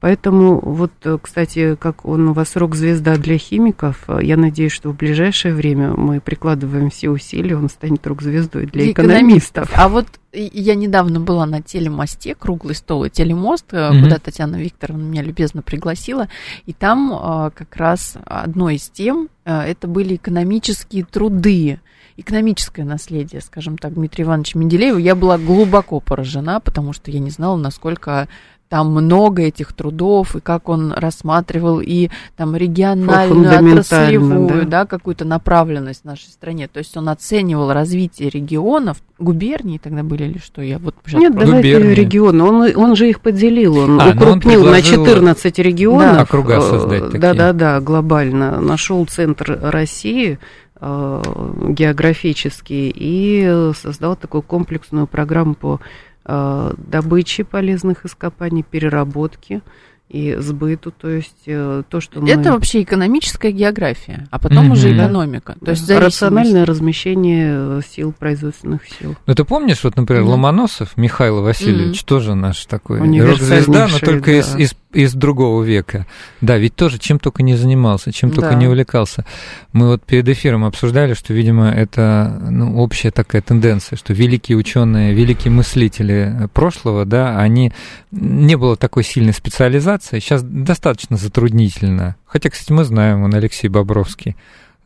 Поэтому 0.00 0.60
вот, 0.60 0.92
э, 1.02 1.18
кстати, 1.20 1.74
как 1.74 2.04
он 2.04 2.28
у 2.28 2.32
вас 2.32 2.54
рок-звезда 2.54 3.16
для 3.16 3.36
химиков, 3.36 4.04
э, 4.06 4.20
я 4.22 4.36
надеюсь, 4.36 4.70
что 4.70 4.90
в 4.90 4.96
ближайшее 4.96 5.54
время 5.54 5.92
мы 5.92 6.20
прикладываем 6.20 6.88
все 6.90 7.10
усилия, 7.10 7.56
он 7.56 7.68
станет 7.68 8.06
рок-звездой 8.06 8.66
для, 8.66 8.84
для 8.84 8.92
экономистов. 8.92 9.64
экономистов. 9.64 9.70
А 9.74 9.88
вот 9.88 10.06
я 10.32 10.76
недавно 10.76 11.18
была 11.18 11.46
на 11.46 11.62
телемосте, 11.62 12.36
круглый 12.36 12.76
стол 12.76 13.06
и 13.06 13.10
телемост, 13.10 13.72
mm-hmm. 13.72 14.02
куда 14.02 14.18
Татьяна 14.18 14.56
Викторовна 14.56 15.02
меня 15.02 15.22
любезно 15.22 15.62
пригласила, 15.62 16.28
и 16.66 16.72
там 16.72 17.50
как 17.54 17.74
раз 17.76 18.16
одной 18.24 18.76
из 18.76 18.88
тем 18.90 19.30
это 19.44 19.88
были 19.88 20.16
экономические 20.16 21.04
труды 21.04 21.80
экономическое 22.18 22.82
наследие, 22.82 23.40
скажем 23.40 23.78
так, 23.78 23.94
Дмитрия 23.94 24.24
Ивановича 24.24 24.58
Менделеева, 24.58 24.98
я 24.98 25.14
была 25.14 25.38
глубоко 25.38 26.00
поражена, 26.00 26.58
потому 26.58 26.92
что 26.92 27.12
я 27.12 27.20
не 27.20 27.30
знала, 27.30 27.56
насколько 27.56 28.28
там 28.68 28.92
много 28.92 29.42
этих 29.42 29.72
трудов, 29.72 30.36
и 30.36 30.40
как 30.40 30.68
он 30.68 30.92
рассматривал 30.92 31.80
и 31.80 32.10
там 32.36 32.54
региональную, 32.54 33.72
отраслевую, 33.72 34.66
да, 34.66 34.82
да 34.82 34.86
какую-то 34.86 35.24
направленность 35.24 36.02
в 36.02 36.04
нашей 36.04 36.28
стране. 36.28 36.68
То 36.68 36.78
есть 36.78 36.96
он 36.96 37.08
оценивал 37.08 37.72
развитие 37.72 38.28
регионов, 38.28 38.98
губернии 39.18 39.78
тогда 39.78 40.02
были 40.02 40.24
или 40.24 40.38
что? 40.38 40.62
Я 40.62 40.78
вот 40.78 40.94
Нет, 41.12 41.34
давайте 41.34 41.94
регионы. 41.94 42.44
Он, 42.44 42.76
он 42.76 42.96
же 42.96 43.08
их 43.08 43.20
поделил, 43.20 43.78
он 43.78 44.00
а, 44.00 44.10
укрупнил 44.10 44.64
он 44.64 44.70
на 44.70 44.82
14 44.82 45.58
регионов. 45.58 46.16
Да, 46.16 46.22
округа 46.22 46.58
э, 46.58 46.60
создать 46.60 47.10
Да-да-да, 47.10 47.80
глобально. 47.80 48.60
Нашел 48.60 49.04
центр 49.06 49.58
России, 49.62 50.38
э, 50.80 51.22
географический 51.68 52.92
и 52.94 53.72
создал 53.74 54.14
такую 54.14 54.42
комплексную 54.42 55.06
программу 55.06 55.54
по 55.54 55.76
Э, 55.76 56.07
добычи 56.28 57.42
полезных 57.42 58.04
ископаний, 58.04 58.62
переработки 58.62 59.62
и 60.08 60.36
сбыту, 60.38 60.90
то 60.90 61.08
есть 61.08 61.42
э, 61.46 61.82
то, 61.88 62.00
что 62.00 62.20
мы... 62.20 62.30
Это 62.30 62.52
вообще 62.52 62.82
экономическая 62.82 63.50
география, 63.50 64.26
а 64.30 64.38
потом 64.38 64.68
mm-hmm. 64.68 64.72
уже 64.72 64.96
экономика. 64.96 65.56
То 65.62 65.72
есть 65.72 65.90
рациональное 65.90 66.64
размещение 66.64 67.52
э, 67.52 67.80
сил, 67.86 68.14
производственных 68.18 68.82
сил. 68.88 69.16
Ну, 69.26 69.34
ты 69.34 69.44
помнишь, 69.44 69.84
вот, 69.84 69.96
например, 69.96 70.22
mm-hmm. 70.22 70.30
Ломоносов 70.30 70.96
Михаил 70.96 71.42
Васильевич, 71.42 72.00
mm-hmm. 72.00 72.06
тоже 72.06 72.34
наш 72.34 72.64
такой 72.64 73.00
рок-звезда, 73.00 73.88
но 73.88 73.98
только 73.98 74.30
да. 74.30 74.38
из, 74.38 74.56
из 74.56 74.74
из 74.92 75.12
другого 75.12 75.62
века. 75.62 76.06
Да, 76.40 76.56
ведь 76.56 76.74
тоже 76.74 76.98
чем 76.98 77.18
только 77.18 77.42
не 77.42 77.56
занимался, 77.56 78.10
чем 78.10 78.30
только 78.30 78.50
да. 78.50 78.54
не 78.54 78.66
увлекался. 78.66 79.26
Мы 79.72 79.88
вот 79.88 80.02
перед 80.02 80.26
эфиром 80.28 80.64
обсуждали, 80.64 81.12
что, 81.12 81.34
видимо, 81.34 81.70
это 81.70 82.40
ну, 82.50 82.78
общая 82.78 83.10
такая 83.10 83.42
тенденция, 83.42 83.96
что 83.96 84.14
великие 84.14 84.56
ученые, 84.56 85.12
великие 85.12 85.52
мыслители 85.52 86.48
прошлого, 86.54 87.04
да, 87.04 87.38
они 87.38 87.72
не 88.10 88.56
было 88.56 88.76
такой 88.76 89.04
сильной 89.04 89.34
специализации. 89.34 89.97
Сейчас 90.02 90.42
достаточно 90.42 91.16
затруднительно. 91.16 92.16
Хотя, 92.26 92.50
кстати, 92.50 92.72
мы 92.72 92.84
знаем, 92.84 93.22
он 93.22 93.34
Алексей 93.34 93.68
Бобровский 93.68 94.36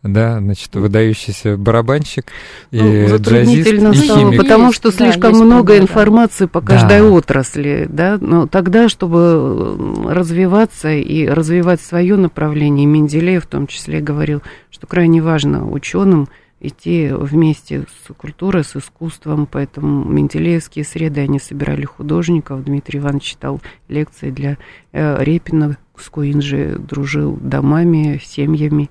да, 0.02 0.38
значит, 0.38 0.74
выдающийся 0.74 1.56
барабанщик 1.56 2.26
и 2.72 2.80
ну, 2.80 3.18
джазист, 3.18 3.68
и 3.68 3.78
химик. 3.78 4.40
Потому 4.40 4.72
что 4.72 4.90
слишком 4.90 5.32
да, 5.32 5.38
много 5.38 5.66
проблема, 5.66 5.84
информации 5.84 6.46
по 6.46 6.60
каждой 6.60 7.00
да. 7.00 7.04
отрасли, 7.04 7.86
да, 7.88 8.18
но 8.20 8.46
тогда, 8.46 8.88
чтобы 8.88 9.78
развиваться 10.08 10.90
и 10.90 11.26
развивать 11.26 11.80
свое 11.80 12.16
направление, 12.16 12.86
Менделеев 12.86 13.44
в 13.44 13.46
том 13.46 13.66
числе 13.68 14.00
говорил, 14.00 14.42
что 14.70 14.86
крайне 14.86 15.22
важно 15.22 15.70
ученым 15.70 16.28
идти 16.62 17.10
вместе 17.12 17.86
с 18.04 18.14
культурой, 18.14 18.64
с 18.64 18.76
искусством, 18.76 19.48
поэтому 19.50 20.04
Менделеевские 20.04 20.84
среды, 20.84 21.20
они 21.22 21.38
собирали 21.40 21.84
художников, 21.84 22.64
Дмитрий 22.64 23.00
Иванович 23.00 23.24
читал 23.24 23.60
лекции 23.88 24.30
для 24.30 24.58
э, 24.92 25.22
Репина, 25.22 25.76
с 25.96 26.08
Куинджи 26.08 26.76
дружил 26.78 27.36
домами, 27.40 28.20
семьями, 28.24 28.90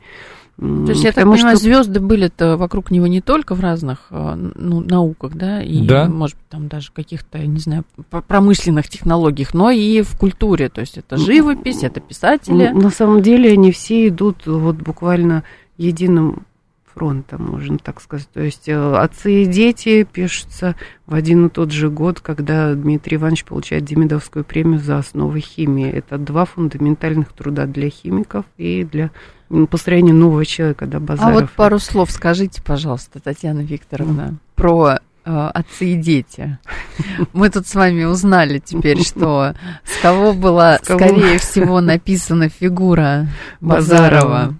то 0.57 0.91
есть, 0.91 1.03
я 1.03 1.11
так 1.11 1.23
понимаю, 1.23 1.57
что... 1.57 1.65
звезды 1.65 1.99
были-то 1.99 2.55
вокруг 2.55 2.91
него 2.91 3.07
не 3.07 3.19
только 3.19 3.55
в 3.55 3.61
разных 3.61 4.07
э, 4.11 4.51
ну, 4.53 4.81
науках, 4.81 5.33
да, 5.33 5.59
и, 5.63 5.83
да. 5.87 6.07
может 6.07 6.37
быть, 6.37 6.47
там 6.49 6.67
даже 6.67 6.91
каких-то, 6.91 7.39
не 7.39 7.57
знаю, 7.57 7.83
промышленных 8.27 8.87
технологиях, 8.87 9.55
но 9.55 9.71
и 9.71 10.03
в 10.03 10.15
культуре. 10.19 10.69
То 10.69 10.81
есть, 10.81 10.99
это 10.99 11.17
живопись, 11.17 11.81
это 11.81 11.99
писатели. 11.99 12.67
На 12.67 12.91
самом 12.91 13.23
деле, 13.23 13.53
они 13.53 13.71
все 13.71 14.07
идут 14.09 14.45
вот 14.45 14.75
буквально 14.75 15.43
единым 15.77 16.45
фронтом, 16.93 17.43
можно 17.45 17.77
так 17.77 18.01
сказать. 18.01 18.27
То 18.33 18.41
есть 18.41 18.67
э, 18.67 18.95
отцы 18.95 19.43
и 19.43 19.45
дети 19.45 20.03
пишутся 20.03 20.75
в 21.05 21.13
один 21.13 21.47
и 21.47 21.49
тот 21.49 21.71
же 21.71 21.89
год, 21.89 22.19
когда 22.19 22.73
Дмитрий 22.73 23.17
Иванович 23.17 23.45
получает 23.45 23.85
Демидовскую 23.85 24.45
премию 24.45 24.79
за 24.79 24.97
основы 24.97 25.39
химии. 25.39 25.89
Это 25.89 26.17
два 26.17 26.45
фундаментальных 26.45 27.33
труда 27.33 27.65
для 27.65 27.89
химиков 27.89 28.45
и 28.57 28.83
для 28.83 29.11
построение 29.69 30.13
нового 30.13 30.45
человека, 30.45 30.85
да, 30.85 30.99
Базаров. 30.99 31.37
А 31.37 31.39
вот 31.41 31.51
пару 31.51 31.79
слов 31.79 32.11
скажите, 32.11 32.61
пожалуйста, 32.61 33.19
Татьяна 33.19 33.59
Викторовна, 33.59 34.21
mm. 34.21 34.35
про 34.55 34.99
э, 35.25 35.49
отцы 35.53 35.93
и 35.93 35.95
дети. 35.95 36.57
Мы 37.33 37.49
тут 37.49 37.67
с 37.67 37.75
вами 37.75 38.03
узнали 38.05 38.59
теперь, 38.59 39.03
что 39.05 39.53
с 39.85 40.01
кого 40.01 40.33
была, 40.33 40.77
с 40.77 40.87
кого? 40.87 40.99
скорее 40.99 41.37
всего, 41.37 41.81
написана 41.81 42.49
фигура 42.49 43.27
Базарова. 43.59 44.55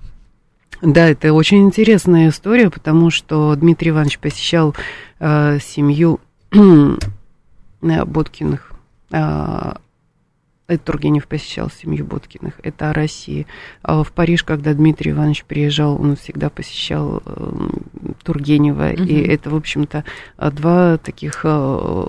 Да, 0.82 1.08
это 1.08 1.34
очень 1.34 1.64
интересная 1.64 2.30
история, 2.30 2.70
потому 2.70 3.12
что 3.12 3.56
Дмитрий 3.56 3.92
Иванович 3.92 4.20
посещал 4.20 4.76
э, 5.20 5.60
семью 5.62 6.20
э, 6.52 8.06
Боткиных 8.06 8.72
э, 9.12 9.74
Тургенев 10.78 11.28
посещал 11.28 11.70
семью 11.70 12.06
Боткиных, 12.06 12.54
это 12.64 12.90
о 12.90 12.94
России. 12.94 13.48
А 13.82 14.04
в 14.04 14.12
Париж, 14.12 14.44
когда 14.44 14.74
Дмитрий 14.74 15.12
Иванович 15.12 15.44
приезжал, 15.46 16.02
он 16.02 16.16
всегда 16.16 16.50
посещал 16.50 17.22
э, 17.26 17.70
Тургенева, 18.24 18.92
угу. 18.94 19.04
и 19.04 19.22
это, 19.22 19.50
в 19.50 19.56
общем-то, 19.56 20.04
два 20.38 20.98
таких, 20.98 21.42
э, 21.44 22.06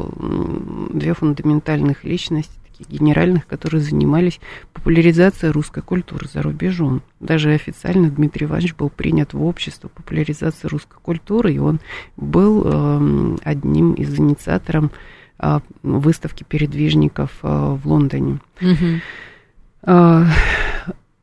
две 0.91 1.14
фундаментальных 1.14 2.05
личности, 2.05 2.62
таких 2.83 3.01
генеральных, 3.01 3.47
которые 3.47 3.81
занимались 3.81 4.41
популяризацией 4.73 5.53
русской 5.53 5.83
культуры 5.83 6.29
за 6.33 6.43
рубежом. 6.43 7.03
Даже 7.21 7.53
официально 7.53 8.11
Дмитрий 8.11 8.47
Иванович 8.47 8.75
был 8.75 8.91
принят 8.91 9.33
в 9.33 9.43
общество 9.45 9.89
популяризации 9.89 10.69
русской 10.69 10.99
культуры, 11.01 11.55
и 11.55 11.59
он 11.59 11.81
был 12.17 12.62
э, 12.65 13.37
одним 13.45 13.95
из 13.95 14.19
инициаторов 14.19 14.91
а, 15.39 15.61
выставки 15.83 16.45
передвижников 16.45 17.31
а, 17.43 17.75
в 17.75 17.87
Лондоне. 17.87 18.39
Угу. 18.61 19.01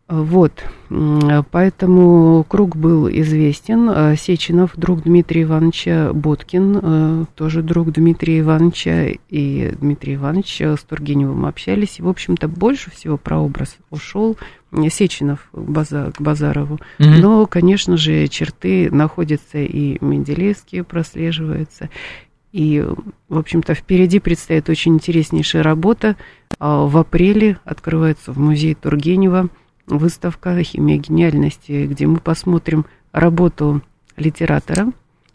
Вот, 0.10 0.64
поэтому 1.52 2.44
круг 2.48 2.76
был 2.76 3.08
известен. 3.08 4.16
Сеченов, 4.18 4.72
друг 4.76 5.04
Дмитрия 5.04 5.44
Ивановича, 5.44 6.14
Боткин, 6.14 7.28
тоже 7.36 7.62
друг 7.62 7.92
Дмитрия 7.92 8.40
Ивановича, 8.40 9.10
и 9.30 9.72
Дмитрий 9.80 10.16
Иванович 10.16 10.62
с 10.62 10.80
Тургеневым 10.80 11.46
общались. 11.46 12.00
И, 12.00 12.02
в 12.02 12.10
общем-то, 12.10 12.48
больше 12.48 12.90
всего 12.90 13.18
прообраз 13.18 13.78
ушел 13.92 14.36
Сеченов 14.90 15.48
к 15.52 16.22
Базарову. 16.22 16.80
Mm-hmm. 16.98 17.20
Но, 17.20 17.46
конечно 17.46 17.96
же, 17.96 18.28
черты 18.30 18.90
находятся 18.92 19.60
и 19.60 20.04
Менделеевские 20.04 20.84
прослеживаются, 20.84 21.90
и, 22.52 22.84
в 23.28 23.38
общем-то, 23.38 23.76
впереди 23.76 24.20
предстоит 24.20 24.70
очень 24.70 24.96
интереснейшая 24.96 25.62
работа. 25.62 26.16
А, 26.58 26.88
в 26.88 26.98
апреле 26.98 27.60
открывается 27.64 28.32
в 28.32 28.40
музее 28.40 28.74
Тургенева 28.74 29.50
выставка 29.98 30.62
«Химия 30.64 30.98
гениальности», 30.98 31.86
где 31.86 32.08
мы 32.08 32.20
посмотрим 32.20 32.86
работу 33.12 33.82
литератора, 34.16 34.92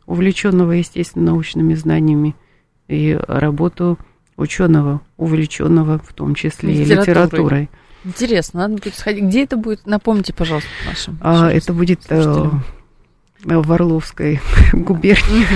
увлеченного, 0.06 0.72
естественно, 0.72 1.26
научными 1.26 1.74
знаниями, 1.74 2.34
и 2.88 3.18
работу 3.26 3.98
ученого, 4.36 5.00
увлеченного 5.16 5.98
в 5.98 6.12
том 6.12 6.34
числе 6.34 6.74
и 6.74 6.84
литературой. 6.84 7.70
Интересно, 8.04 8.60
надо 8.60 8.74
будет 8.74 8.94
сходить. 8.94 9.24
Где 9.24 9.44
это 9.44 9.56
будет? 9.56 9.86
Напомните, 9.86 10.34
пожалуйста, 10.34 10.68
нашим. 10.86 11.18
А, 11.22 11.50
это 11.50 11.72
будет 11.72 12.00
э, 12.10 12.50
в 13.44 13.72
Орловской 13.72 14.40
губернии 14.72 15.46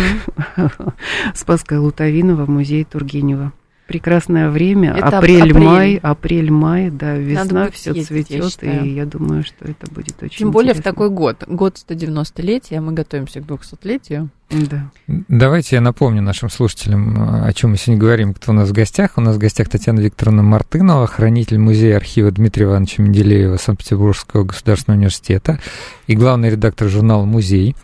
Спасская 1.35 1.79
Лутовинова, 1.79 2.47
музей 2.47 2.85
Тургенева. 2.85 3.53
Прекрасное 3.89 4.51
время, 4.51 4.95
апрель-май, 4.95 5.97
апрель-май, 5.97 6.91
да, 6.91 7.17
весна, 7.17 7.71
все 7.71 7.95
цветет, 7.95 8.63
и 8.63 8.91
я 8.91 9.07
думаю, 9.07 9.43
что 9.43 9.65
это 9.65 9.91
будет 9.91 10.23
очень 10.23 10.41
Тем 10.41 10.51
более 10.51 10.75
в 10.75 10.83
такой 10.83 11.09
год, 11.09 11.45
год 11.47 11.77
190-летия, 11.89 12.83
мы 12.83 12.93
готовимся 12.93 13.41
к 13.41 13.45
200-летию. 13.45 14.29
Да. 14.51 14.91
Давайте 15.07 15.77
я 15.77 15.81
напомню 15.81 16.21
нашим 16.21 16.51
слушателям, 16.51 17.45
о 17.45 17.51
чем 17.55 17.71
мы 17.71 17.79
сегодня 17.79 18.01
говорим, 18.01 18.35
кто 18.35 18.53
у 18.53 18.55
нас 18.55 18.69
в 18.69 18.73
гостях. 18.73 19.13
У 19.17 19.23
нас 19.23 19.37
в 19.37 19.39
гостях 19.39 19.71
Татьяна 19.71 20.01
Викторовна 20.01 20.43
Мартынова, 20.43 21.07
хранитель 21.07 21.59
музея 21.59 21.97
архива 21.97 22.31
Дмитрия 22.31 22.67
Ивановича 22.67 23.03
Менделеева 23.03 23.57
Санкт-Петербургского 23.57 24.45
государственного 24.45 24.99
университета 24.99 25.61
и 26.07 26.15
главный 26.15 26.51
редактор 26.51 26.89
журнала 26.89 27.25
«Музей». 27.25 27.75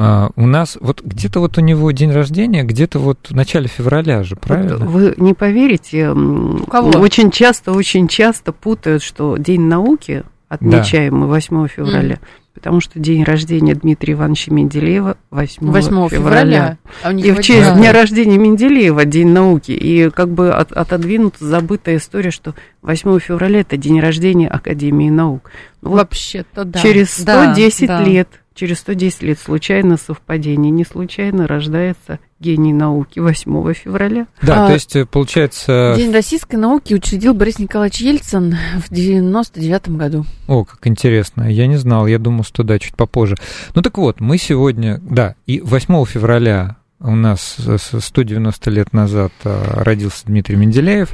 А, 0.00 0.30
у 0.36 0.46
нас 0.46 0.78
вот 0.80 1.02
где-то 1.02 1.40
вот 1.40 1.58
у 1.58 1.60
него 1.60 1.90
день 1.90 2.12
рождения, 2.12 2.62
где-то 2.62 3.00
вот 3.00 3.18
в 3.30 3.34
начале 3.34 3.66
февраля 3.66 4.22
же, 4.22 4.36
правильно? 4.36 4.76
Вот 4.78 4.88
вы 4.88 5.14
не 5.16 5.34
поверите, 5.34 6.02
м, 6.02 6.64
кого? 6.70 6.90
очень 7.00 7.32
часто, 7.32 7.72
очень 7.72 8.06
часто 8.06 8.52
путают, 8.52 9.02
что 9.02 9.36
День 9.36 9.62
науки 9.62 10.22
отмечаем 10.48 11.16
мы 11.18 11.26
8 11.26 11.66
февраля, 11.66 12.20
потому 12.54 12.80
что 12.80 13.00
день 13.00 13.24
рождения 13.24 13.74
Дмитрия 13.74 14.14
Ивановича 14.14 14.54
Менделеева 14.54 15.16
8, 15.32 15.66
8 15.70 16.08
февраля. 16.08 16.78
А 17.02 17.08
у 17.08 17.12
них 17.12 17.26
И 17.26 17.32
в 17.32 17.40
честь 17.42 17.74
дня 17.74 17.92
рождения 17.92 18.38
Менделеева 18.38 19.04
День 19.04 19.28
науки. 19.30 19.72
И 19.72 20.10
как 20.10 20.28
бы 20.30 20.50
от- 20.52 20.72
отодвинута 20.72 21.44
забытая 21.44 21.96
история, 21.96 22.30
что 22.30 22.54
8 22.82 23.18
февраля 23.18 23.60
это 23.60 23.76
день 23.76 24.00
рождения 24.00 24.48
Академии 24.48 25.10
наук. 25.10 25.50
Вот 25.82 25.96
Вообще-то 25.96 26.64
да. 26.64 26.78
через 26.80 27.20
Да, 27.20 27.52
110 27.52 27.86
да. 27.88 28.02
лет, 28.02 28.28
через 28.58 28.80
110 28.80 29.22
лет 29.22 29.38
случайно 29.38 29.96
совпадение, 29.96 30.72
не 30.72 30.84
случайно 30.84 31.46
рождается 31.46 32.18
гений 32.40 32.72
науки 32.72 33.20
8 33.20 33.72
февраля. 33.72 34.26
Да, 34.42 34.64
А, 34.64 34.66
то 34.68 34.74
есть 34.74 34.96
э, 34.96 35.06
получается... 35.06 35.94
День 35.96 36.12
российской 36.12 36.56
науки 36.56 36.94
учредил 36.94 37.34
Борис 37.34 37.60
Николаевич 37.60 38.00
Ельцин 38.00 38.56
в 38.78 38.92
99 38.92 39.90
году. 39.90 40.24
О, 40.48 40.64
как 40.64 40.86
интересно. 40.88 41.50
Я 41.50 41.68
не 41.68 41.76
знал, 41.76 42.08
я 42.08 42.18
думал, 42.18 42.42
что 42.42 42.64
да, 42.64 42.78
чуть 42.80 42.96
попозже. 42.96 43.36
Ну 43.74 43.82
так 43.82 43.96
вот, 43.96 44.20
мы 44.20 44.38
сегодня, 44.38 45.00
да, 45.02 45.36
и 45.46 45.60
8 45.60 46.04
февраля 46.06 46.77
у 47.00 47.14
нас 47.14 47.56
с- 47.58 48.00
190 48.00 48.70
лет 48.70 48.92
назад 48.92 49.32
а, 49.44 49.82
родился 49.84 50.26
Дмитрий 50.26 50.56
Менделеев. 50.56 51.10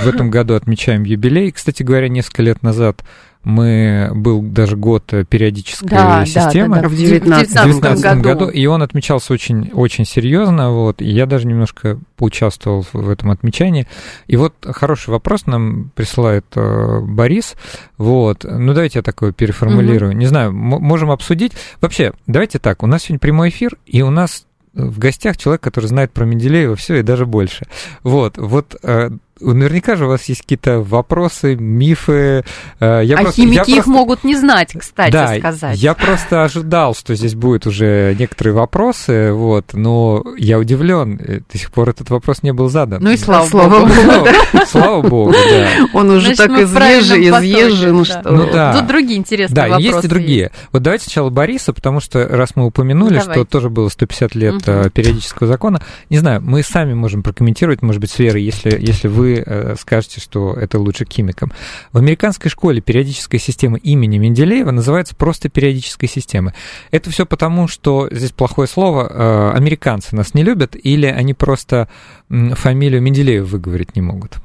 В 0.00 0.06
этом 0.08 0.30
году 0.30 0.54
отмечаем 0.54 1.04
юбилей. 1.04 1.50
Кстати 1.52 1.82
говоря, 1.82 2.08
несколько 2.08 2.42
лет 2.42 2.62
назад 2.62 3.02
мы 3.44 4.10
был 4.14 4.40
даже 4.40 4.76
год 4.76 5.12
периодической 5.28 5.88
Да, 5.88 6.18
да, 6.20 6.26
системы. 6.26 6.76
да, 6.76 6.82
да. 6.82 6.88
В 6.88 6.94
19 6.94 7.50
в 7.50 7.54
2019 7.54 8.04
году. 8.04 8.22
году, 8.22 8.50
и 8.50 8.66
он 8.66 8.82
отмечался 8.82 9.32
очень, 9.32 9.70
очень 9.72 10.04
серьезно, 10.04 10.70
вот, 10.70 11.02
и 11.02 11.08
я 11.08 11.26
даже 11.26 11.48
немножко 11.48 11.98
поучаствовал 12.16 12.86
в, 12.92 13.08
этом 13.10 13.30
отмечании. 13.32 13.88
И 14.28 14.36
вот 14.36 14.54
хороший 14.62 15.10
вопрос 15.10 15.46
нам 15.46 15.90
присылает 15.96 16.46
э, 16.54 17.00
Борис, 17.00 17.54
вот, 17.98 18.44
ну 18.44 18.74
давайте 18.74 19.00
я 19.00 19.02
такое 19.02 19.32
переформулирую, 19.32 20.16
не 20.16 20.26
знаю, 20.26 20.52
можем 20.52 21.10
обсудить. 21.10 21.52
Вообще, 21.80 22.12
давайте 22.28 22.60
так, 22.60 22.84
у 22.84 22.86
нас 22.86 23.02
сегодня 23.02 23.18
прямой 23.18 23.48
эфир, 23.48 23.76
и 23.86 24.02
у 24.02 24.10
нас 24.10 24.46
в 24.74 24.98
гостях 24.98 25.36
человек, 25.36 25.60
который 25.60 25.86
знает 25.86 26.12
про 26.12 26.24
Менделеева 26.24 26.76
все 26.76 26.96
и 26.96 27.02
даже 27.02 27.26
больше. 27.26 27.66
Вот, 28.02 28.38
вот 28.38 28.76
э, 28.82 29.10
наверняка 29.42 29.96
же 29.96 30.06
у 30.06 30.08
вас 30.08 30.24
есть 30.24 30.42
какие-то 30.42 30.80
вопросы, 30.80 31.56
мифы. 31.56 32.44
э, 32.80 33.00
я 33.04 33.16
а 33.16 33.22
просто- 33.22 33.42
химики 33.42 33.56
я 33.56 33.62
их 33.62 33.84
просто- 33.84 33.90
могут 33.90 34.24
не 34.24 34.36
знать, 34.36 34.74
кстати 34.78 35.12
да, 35.12 35.36
сказать. 35.38 35.78
я 35.78 35.94
просто 35.94 36.44
ожидал, 36.44 36.94
что 36.94 37.14
здесь 37.14 37.34
будут 37.34 37.66
уже 37.66 38.14
некоторые 38.18 38.54
вопросы, 38.54 39.32
вот, 39.32 39.72
но 39.74 40.22
я 40.38 40.58
удивлен, 40.58 41.18
э, 41.22 41.40
до 41.52 41.58
сих 41.58 41.70
пор 41.70 41.90
этот 41.90 42.10
вопрос 42.10 42.42
не 42.42 42.52
был 42.52 42.68
задан. 42.68 43.02
Ну 43.02 43.10
и 43.10 43.16
слава, 43.16 43.46
Слава 43.46 43.80
богу. 43.80 43.92
Слава, 43.92 44.28
слава 44.66 45.02
богу, 45.02 45.32
да. 45.32 45.68
Он 45.92 46.10
уже 46.10 46.34
Значит, 46.34 46.36
так 46.38 46.48
потоке, 46.48 47.28
изъезжен, 47.28 47.98
да. 47.98 48.04
что... 48.04 48.30
Ну 48.32 48.50
да. 48.52 48.72
Тут 48.78 48.86
другие 48.86 49.18
интересные 49.18 49.54
Да, 49.54 49.62
вопросы. 49.68 49.86
есть 49.86 50.04
и 50.04 50.08
другие. 50.08 50.50
Вот 50.72 50.82
давайте 50.82 51.04
сначала 51.04 51.30
Бориса, 51.30 51.72
потому 51.72 52.00
что 52.00 52.26
раз 52.28 52.50
мы 52.54 52.66
упомянули, 52.66 53.14
Ну, 53.14 53.20
что 53.20 53.44
тоже 53.44 53.70
было 53.70 53.88
150 53.88 54.34
лет 54.34 54.62
э, 54.66 54.90
периодического 54.90 55.46
закона, 55.46 55.82
не 56.10 56.18
знаю, 56.18 56.40
мы 56.42 56.62
сами 56.62 56.94
можем 56.94 57.22
прокомментировать, 57.22 57.82
может 57.82 58.00
быть, 58.00 58.10
с 58.10 58.18
Верой, 58.18 58.42
если, 58.42 58.78
если 58.80 59.08
вы 59.08 59.31
э, 59.38 59.74
скажете, 59.78 60.20
что 60.20 60.52
это 60.54 60.78
лучше 60.78 61.06
химикам. 61.08 61.52
В 61.92 61.98
американской 61.98 62.50
школе 62.50 62.80
периодическая 62.80 63.40
система 63.40 63.78
имени 63.78 64.18
Менделеева 64.18 64.70
называется 64.70 65.14
просто 65.14 65.48
периодической 65.48 66.08
системой. 66.08 66.52
Это 66.90 67.10
все 67.10 67.26
потому, 67.26 67.68
что 67.68 68.08
здесь 68.10 68.32
плохое 68.32 68.68
слово, 68.68 69.08
э, 69.08 69.56
американцы 69.56 70.14
нас 70.16 70.34
не 70.34 70.42
любят, 70.42 70.76
или 70.80 71.06
они 71.06 71.34
просто 71.34 71.88
фамилию 72.28 73.02
Менделеева 73.02 73.46
выговорить 73.46 73.96
не 73.96 74.02
могут. 74.02 74.38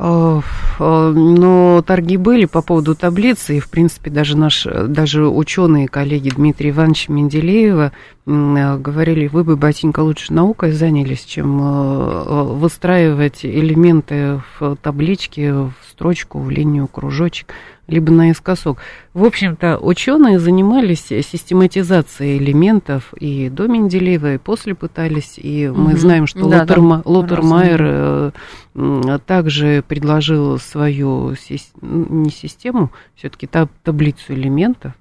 Э, 0.00 0.40
Но 0.78 1.82
торги 1.86 2.16
были 2.16 2.46
по 2.46 2.62
поводу 2.62 2.94
таблицы, 2.94 3.58
и, 3.58 3.60
в 3.60 3.68
принципе, 3.68 4.10
даже 4.10 4.36
наш, 4.36 4.64
даже 4.64 5.28
ученые 5.28 5.88
коллеги 5.88 6.30
Дмитрия 6.30 6.70
Ивановича 6.70 7.12
Менделеева 7.12 7.92
говорили, 8.78 9.26
вы 9.26 9.42
бы, 9.44 9.56
батенька, 9.56 10.00
лучше 10.00 10.32
наукой 10.32 10.72
занялись, 10.72 11.24
чем 11.24 11.60
э, 11.60 12.24
э, 12.26 12.42
выстраивать 12.54 13.44
элементы 13.44 14.40
в 14.58 14.76
табличке, 14.76 15.52
в 15.52 15.72
строчку, 15.90 16.38
в 16.38 16.48
линию, 16.48 16.86
кружочек, 16.86 17.48
либо 17.88 18.12
наискосок. 18.12 18.78
В 19.14 19.24
общем-то, 19.24 19.78
ученые 19.78 20.38
занимались 20.38 21.06
систематизацией 21.06 22.38
элементов 22.38 23.12
и 23.14 23.48
до 23.48 23.66
Менделеева, 23.66 24.34
и 24.34 24.38
после 24.38 24.76
пытались, 24.76 25.34
и 25.36 25.68
мы 25.68 25.90
Мгм. 25.90 25.98
знаем, 25.98 26.26
что 26.28 26.48
Да, 26.48 26.64
э, 27.82 28.30
м, 28.76 29.20
также 29.26 29.82
предложил 29.86 30.58
свою 30.58 31.34
не 31.80 32.30
систему, 32.30 32.90
все-таки 33.16 33.48
таблицу 33.82 34.34
элементов, 34.34 34.92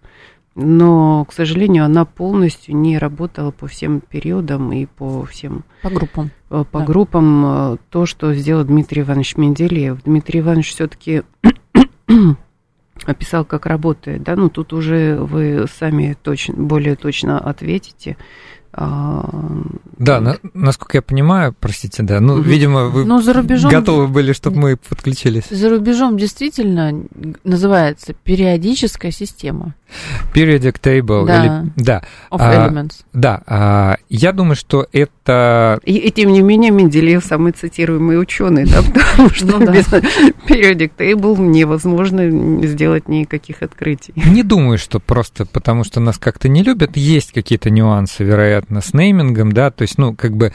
но, 0.62 1.26
к 1.26 1.34
сожалению, 1.34 1.86
она 1.86 2.06
полностью 2.06 2.76
не 2.76 2.98
работала 2.98 3.52
по 3.52 3.67
всем 3.67 4.02
периодам 4.02 4.72
и 4.74 4.86
по 4.86 5.24
всем 5.26 5.63
По 5.82 5.89
группам. 5.89 6.32
э, 6.50 6.63
по 6.69 6.80
Да. 6.80 6.86
группам 6.86 7.45
э, 7.45 7.78
то, 7.89 8.06
что 8.06 8.34
сделал 8.34 8.63
Дмитрий 8.65 9.02
Иванович 9.02 9.38
Менделеев. 9.38 10.04
Дмитрий 10.04 10.41
Иванович 10.41 10.72
все-таки 10.74 11.24
описал, 13.06 13.45
как 13.45 13.65
работает, 13.65 14.24
да, 14.24 14.36
ну 14.36 14.50
тут 14.50 14.74
уже 14.74 15.17
вы 15.19 15.65
сами 15.80 16.17
точно, 16.22 16.56
более 16.56 16.95
точно 16.95 17.39
ответите. 17.39 18.17
А, 18.71 19.25
Да, 19.97 20.21
на- 20.21 20.38
насколько 20.53 20.97
я 20.97 21.01
понимаю, 21.01 21.55
простите, 21.60 22.03
да, 22.03 22.19
ну, 22.19 22.39
видимо, 22.39 22.86
вы 22.86 23.03
Ну, 23.05 23.21
за 23.21 23.34
рубежом... 23.34 23.71
готовы 23.71 24.08
были, 24.08 24.32
чтобы 24.34 24.58
мы 24.60 24.77
подключились. 24.77 25.45
За 25.49 25.69
рубежом 25.69 26.17
действительно 26.17 27.03
называется 27.43 28.13
периодическая 28.23 29.12
система 29.12 29.73
Periodic 30.36 30.79
table. 30.79 31.25
Да. 31.25 31.39
Или, 31.43 31.71
да, 31.75 32.03
of 32.32 32.38
А, 32.39 32.69
elements. 32.69 32.91
да. 33.12 33.41
а, 33.47 33.95
я 34.08 34.32
думаю, 34.34 34.55
что 34.55 34.86
это... 34.93 35.79
И, 35.84 35.95
и 35.97 36.12
тем 36.12 36.32
не 36.32 36.41
менее 36.43 36.69
Менделеев 36.71 37.25
самый 37.25 37.53
цитируемый 37.53 38.21
ученый, 38.21 38.65
да, 38.65 38.82
потому 38.93 39.29
что 39.32 39.47
Ну 39.58 39.65
да. 39.65 39.71
без 39.73 39.88
periodic 40.47 40.91
table 40.97 41.39
невозможно 41.39 42.67
сделать 42.67 43.08
никаких 43.10 43.63
открытий. 43.63 44.13
Не 44.15 44.43
думаю, 44.43 44.77
что 44.77 44.99
просто 44.99 45.45
потому, 45.47 45.84
что 45.84 45.99
нас 45.99 46.19
как-то 46.19 46.47
не 46.49 46.62
любят. 46.63 46.95
Есть 46.95 47.32
какие-то 47.32 47.71
нюансы, 47.71 48.23
вероятно, 48.23 48.59
с 48.82 48.93
неймингом, 48.93 49.52
да, 49.52 49.72
то 49.72 49.82
есть, 49.84 49.98
ну, 49.98 50.15
как 50.15 50.36
бы 50.36 50.54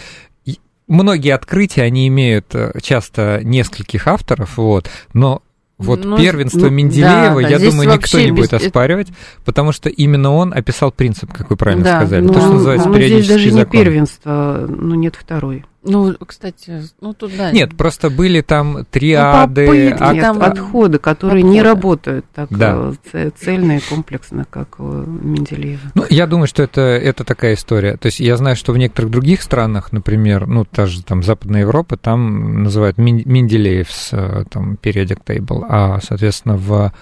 многие 0.86 1.30
открытия, 1.34 1.82
они 1.82 2.06
имеют 2.08 2.54
э, 2.54 2.72
часто 2.82 3.40
нескольких 3.42 4.06
авторов, 4.06 4.56
вот, 4.58 4.90
но 5.12 5.42
вот 5.78 6.04
Ну, 6.04 6.16
первенство 6.18 6.60
ну, 6.60 6.70
Менделеева, 6.70 7.40
да, 7.40 7.42
да, 7.42 7.48
я 7.48 7.58
здесь 7.58 7.72
думаю, 7.72 7.90
никто 7.98 8.20
не 8.20 8.30
будет 8.30 8.52
без- 8.52 8.52
это- 8.52 8.66
оспаривать, 8.66 9.08
потому 9.44 9.72
что 9.72 9.88
именно 9.88 10.32
он 10.32 10.52
описал 10.54 10.92
принцип, 10.92 11.32
как 11.32 11.50
вы 11.50 11.56
правильно 11.56 11.84
Да, 11.84 11.96
сказали. 12.00 12.20
ну, 12.22 12.32
то, 12.32 12.40
что 12.40 12.52
называется 12.52 12.88
ну, 12.88 12.94
здесь 12.94 13.06
периодический 13.06 13.34
даже 13.36 13.44
не 13.46 13.50
закон. 13.58 13.72
первенство, 13.72 14.66
ну 14.68 14.94
нет 14.94 15.16
второй. 15.18 15.64
Ну, 15.84 16.14
кстати, 16.26 16.82
ну 17.00 17.12
тут 17.12 17.36
да. 17.36 17.52
Нет, 17.52 17.76
просто 17.76 18.08
были 18.10 18.40
там 18.40 18.84
триады, 18.90 19.66
попытки 19.66 20.02
ак- 20.02 20.20
там- 20.20 20.42
отходы, 20.42 20.98
которые 20.98 21.42
не 21.42 21.60
Отходы. 21.60 21.74
работают 21.74 22.26
так 22.34 22.48
Да. 22.50 22.92
э, 23.12 23.30
цельно 23.38 23.76
и 23.76 23.80
комплексно, 23.80 24.46
как 24.48 24.80
у 24.80 24.84
Менделеева. 24.84 25.80
Ну, 25.94 26.04
я 26.08 26.26
думаю, 26.26 26.46
что 26.46 26.62
это, 26.62 26.80
это 26.80 27.24
такая 27.24 27.54
история. 27.54 27.96
То 27.96 28.06
есть 28.06 28.18
я 28.20 28.36
знаю, 28.36 28.56
что 28.56 28.72
в 28.72 28.78
некоторых 28.78 29.10
других 29.10 29.42
странах, 29.42 29.92
например, 29.92 30.46
ну, 30.46 30.64
та 30.64 30.86
же 30.86 31.02
там 31.02 31.22
Западная 31.22 31.60
Европа, 31.60 31.96
там 31.96 32.62
называют 32.62 32.96
Менделеевс, 32.98 34.08
э, 34.12 34.44
там, 34.50 34.78
periodic 34.82 35.18
table, 35.26 35.64
а, 35.68 36.00
соответственно, 36.02 36.56
в 36.56 36.92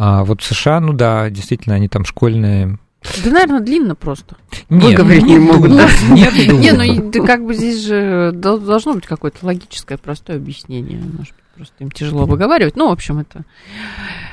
а 0.00 0.22
вот 0.22 0.42
в 0.42 0.44
США, 0.44 0.78
ну 0.78 0.92
да, 0.92 1.28
действительно, 1.28 1.74
они 1.74 1.88
там 1.88 2.04
школьные. 2.04 2.78
Да, 3.24 3.30
наверное, 3.30 3.60
длинно 3.60 3.94
просто. 3.94 4.36
Выговорить 4.68 5.24
не 5.24 5.38
могут, 5.38 5.70
думаю, 5.70 5.88
да? 6.08 6.14
Нет, 6.14 6.34
Не, 6.52 6.72
ну 6.72 7.24
как 7.26 7.44
бы 7.44 7.54
здесь 7.54 7.84
же 7.86 8.32
дол- 8.34 8.58
должно 8.58 8.94
быть 8.94 9.06
какое-то 9.06 9.38
логическое, 9.42 9.96
простое 9.98 10.36
объяснение. 10.36 11.00
Может, 11.16 11.34
просто 11.56 11.74
им 11.80 11.90
тяжело 11.90 12.26
выговаривать. 12.26 12.76
Ну, 12.76 12.88
в 12.88 12.92
общем, 12.92 13.18
это... 13.20 13.44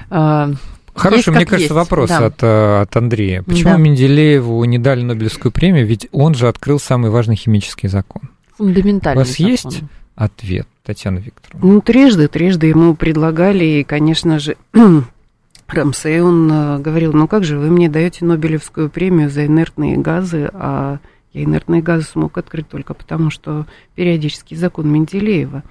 а, 0.10 0.52
Хороший, 0.96 1.18
есть 1.18 1.28
мне 1.30 1.46
кажется, 1.46 1.58
есть, 1.58 1.72
вопрос 1.72 2.10
да. 2.10 2.26
от, 2.28 2.42
э, 2.42 2.82
от 2.82 2.96
Андрея. 2.96 3.44
Почему 3.44 3.72
Да. 3.74 3.78
Менделееву 3.78 4.64
не 4.66 4.80
дали 4.80 5.02
Нобелевскую 5.04 5.52
премию? 5.52 5.86
Ведь 5.86 6.08
он 6.12 6.34
же 6.36 6.48
открыл 6.48 6.80
самый 6.80 7.12
важный 7.12 7.36
химический 7.36 7.90
закон. 7.90 8.24
фундаментальный 8.58 9.22
У 9.22 9.26
вас 9.26 9.32
закон. 9.38 9.52
есть? 9.52 9.82
Ответ, 10.16 10.68
Татьяна 10.86 11.18
Викторовна. 11.20 11.68
Ну, 11.74 11.82
трижды, 11.82 12.30
трижды 12.30 12.68
ему 12.68 12.96
предлагали, 12.96 13.66
и, 13.66 13.84
конечно 13.84 14.40
же, 14.40 14.56
Рамсей, 15.68 16.22
он 16.22 16.52
э, 16.52 16.80
говорил, 16.80 17.14
ну 17.14 17.28
как 17.28 17.44
же, 17.44 17.58
вы 17.58 17.70
мне 17.70 17.90
даете 17.90 18.24
Нобелевскую 18.26 18.90
премию 18.90 19.30
за 19.30 19.46
инертные 19.46 19.98
газы, 19.98 20.50
а 20.54 21.00
я 21.34 21.44
инертные 21.44 21.82
газы 21.82 22.06
смог 22.06 22.38
открыть 22.38 22.70
только 22.70 22.94
потому, 22.94 23.30
что 23.30 23.66
периодический 23.96 24.56
закон 24.56 24.90
Менделеева. 24.92 25.64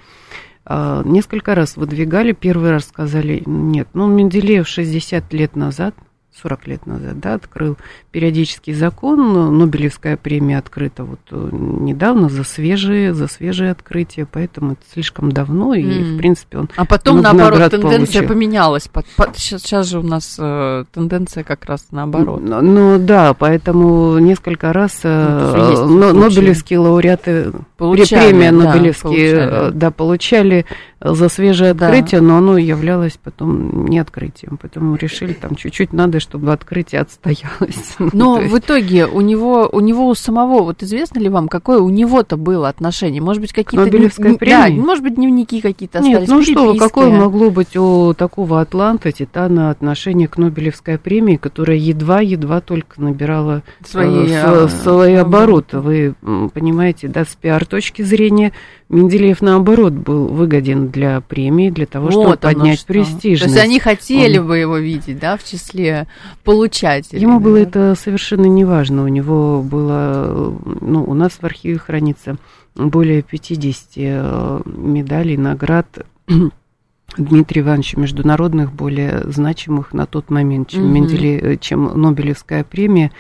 А, 0.67 1.03
Несколько 1.05 1.55
раз 1.55 1.77
выдвигали, 1.77 2.33
первый 2.33 2.71
раз 2.71 2.85
сказали, 2.85 3.43
нет, 3.47 3.89
ну, 3.95 4.07
Менделеев 4.07 4.69
60 4.69 5.33
лет 5.33 5.57
назад 5.57 5.95
40 6.43 6.67
лет 6.67 6.87
назад, 6.87 7.21
да, 7.21 7.35
открыл 7.35 7.77
периодический 8.11 8.75
закон, 8.75 9.59
Нобелевская 9.59 10.17
премия 10.17 10.59
открыта 10.59 11.05
вот 11.05 11.21
э, 11.31 11.49
недавно 11.53 12.29
за 12.29 12.43
свежие, 12.45 13.15
за 13.15 13.29
свежие 13.29 13.71
открытия, 13.71 14.27
поэтому 14.31 14.73
это 14.73 14.83
слишком 14.93 15.31
давно, 15.31 15.75
и, 15.75 15.85
mm. 15.85 16.15
в 16.15 16.19
принципе, 16.19 16.59
он 16.59 16.69
А 16.77 16.85
потом, 16.85 17.21
наоборот, 17.23 17.71
тенденция 17.71 18.23
получил. 18.23 18.29
поменялась. 18.29 18.91
Сейчас, 19.37 19.63
сейчас 19.63 19.87
же 19.89 20.01
у 20.01 20.03
нас 20.03 20.37
э, 20.39 20.85
тенденция 20.93 21.45
как 21.45 21.65
раз 21.67 21.87
наоборот. 21.93 22.41
Ну, 22.43 22.61
ну 22.61 22.99
да, 22.99 23.33
поэтому 23.35 24.19
несколько 24.19 24.73
раз 24.73 25.01
э, 25.05 25.85
ну, 25.87 26.13
Нобелевские 26.13 26.81
лауреаты, 26.81 27.53
получали, 27.77 28.31
премия 28.31 28.51
да, 28.51 28.57
Нобелевские, 28.57 29.35
получали. 29.35 29.73
да, 29.73 29.91
получали 29.91 30.67
за 31.01 31.29
свежее 31.29 31.73
открытие, 31.73 32.21
да. 32.21 32.27
но 32.27 32.39
оно 32.39 32.59
являлось 32.59 33.19
потом 33.23 33.87
не 33.87 33.99
открытием, 33.99 34.59
поэтому 34.61 34.97
решили 34.97 35.35
там 35.35 35.55
чуть-чуть 35.55 35.93
надо, 35.93 36.19
чтобы 36.25 36.53
открытие 36.53 37.03
отстоялось. 37.03 37.97
Но 37.99 38.37
в 38.37 38.59
итоге 38.59 39.07
у 39.07 39.21
него, 39.21 39.69
у 39.71 39.81
него 39.81 40.09
у 40.09 40.15
самого, 40.15 40.63
вот 40.63 40.83
известно 40.83 41.19
ли 41.19 41.29
вам, 41.29 41.49
какое 41.49 41.79
у 41.79 41.91
него-то 41.91 42.37
было 42.37 42.69
отношение? 42.69 43.21
Может 43.21 43.41
быть, 43.41 43.53
какие-то... 43.53 43.85
Нобелевской 43.85 44.37
премии? 44.37 44.79
Да, 44.79 44.87
может 44.87 45.05
быть, 45.05 45.15
дневники 45.15 45.61
какие-то 45.61 45.99
остались, 45.99 46.21
Нет, 46.21 46.29
ну 46.29 46.43
что, 46.43 46.75
какое 46.75 47.11
могло 47.11 47.51
быть 47.51 47.77
у 47.77 48.15
такого 48.15 48.61
Атланта, 48.61 49.13
Титана 49.13 49.71
отношение 49.71 50.27
к 50.27 50.39
Нобелевской 50.39 50.99
премии, 50.99 51.37
которая 51.37 51.77
едва-едва 51.77 52.61
только 52.61 53.01
набирала 53.01 53.63
э, 53.81 53.87
свои, 53.87 54.27
э, 54.31 54.69
свои 54.69 55.15
обороты. 55.15 55.79
Вы 55.79 56.15
понимаете, 56.53 57.09
да, 57.09 57.25
с 57.25 57.37
пиар-точки 57.37 58.03
зрения 58.03 58.53
Менделеев, 58.91 59.41
наоборот, 59.41 59.95
был 59.95 60.29
выгоден 60.29 60.89
для 60.89 61.21
премии, 61.21 61.71
для 61.71 61.87
того, 61.87 62.07
вот 62.07 62.13
чтобы 62.13 62.37
поднять 62.37 62.81
что. 62.81 62.89
престижность. 62.89 63.55
То 63.55 63.59
есть 63.59 63.65
они 63.65 63.81
хотели 63.81 64.39
Он... 64.39 64.47
бы 64.47 64.59
его 64.59 64.77
видеть, 64.77 65.19
да, 65.19 65.37
в 65.37 65.45
числе 65.45 66.07
получателей. 66.45 67.23
Ему 67.23 67.41
было 67.41 67.57
это 67.57 67.95
совершенно 67.99 68.47
неважно. 68.47 69.05
У 69.05 69.09
него 69.09 69.63
было, 69.63 70.55
ну, 70.81 71.03
у 71.03 71.15
нас 71.15 71.33
в 71.33 71.45
архиве 71.45 71.79
хранится 71.79 72.37
более 72.75 73.23
50 73.23 73.89
э, 73.97 74.61
медалей, 74.67 75.37
наград 75.37 76.05
Дмитрия 77.17 77.63
Ивановича 77.63 78.01
международных, 78.01 78.73
более 78.73 79.23
значимых 79.25 79.93
на 79.93 80.07
тот 80.07 80.31
момент, 80.31 80.69
чем, 80.69 80.83
mm-hmm. 80.83 80.89
Менделе, 80.89 81.59
чем 81.59 82.01
Нобелевская 82.01 82.65
премия. 82.65 83.13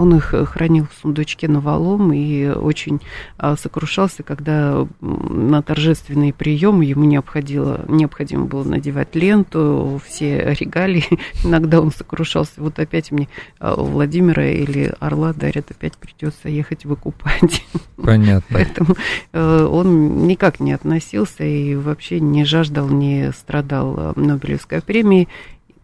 Он 0.00 0.14
их 0.14 0.32
э, 0.32 0.46
хранил 0.46 0.86
в 0.86 0.98
сундучке 0.98 1.46
на 1.46 1.60
валом 1.60 2.10
и 2.10 2.48
очень 2.48 3.02
а, 3.36 3.54
сокрушался, 3.54 4.22
когда 4.22 4.88
на 5.02 5.60
торжественные 5.60 6.32
приемы 6.32 6.86
ему 6.86 7.04
необходимо, 7.04 7.84
необходимо 7.86 8.46
было 8.46 8.64
надевать 8.64 9.14
ленту, 9.14 10.00
все 10.06 10.56
регалии. 10.58 11.04
Иногда 11.44 11.82
он 11.82 11.92
сокрушался. 11.92 12.52
Вот 12.56 12.78
опять 12.78 13.12
мне 13.12 13.28
а, 13.58 13.74
Владимира 13.74 14.48
или 14.50 14.94
Орла 15.00 15.34
дарят, 15.34 15.70
опять 15.70 15.98
придется 15.98 16.48
ехать 16.48 16.86
выкупать. 16.86 17.62
Понятно. 18.02 18.56
Поэтому 18.56 18.96
э, 19.34 19.68
он 19.70 20.26
никак 20.26 20.60
не 20.60 20.72
относился 20.72 21.44
и 21.44 21.74
вообще 21.74 22.20
не 22.20 22.46
жаждал, 22.46 22.88
не 22.88 23.32
страдал 23.32 23.94
э, 23.98 24.12
Нобелевской 24.16 24.80
премии. 24.80 25.28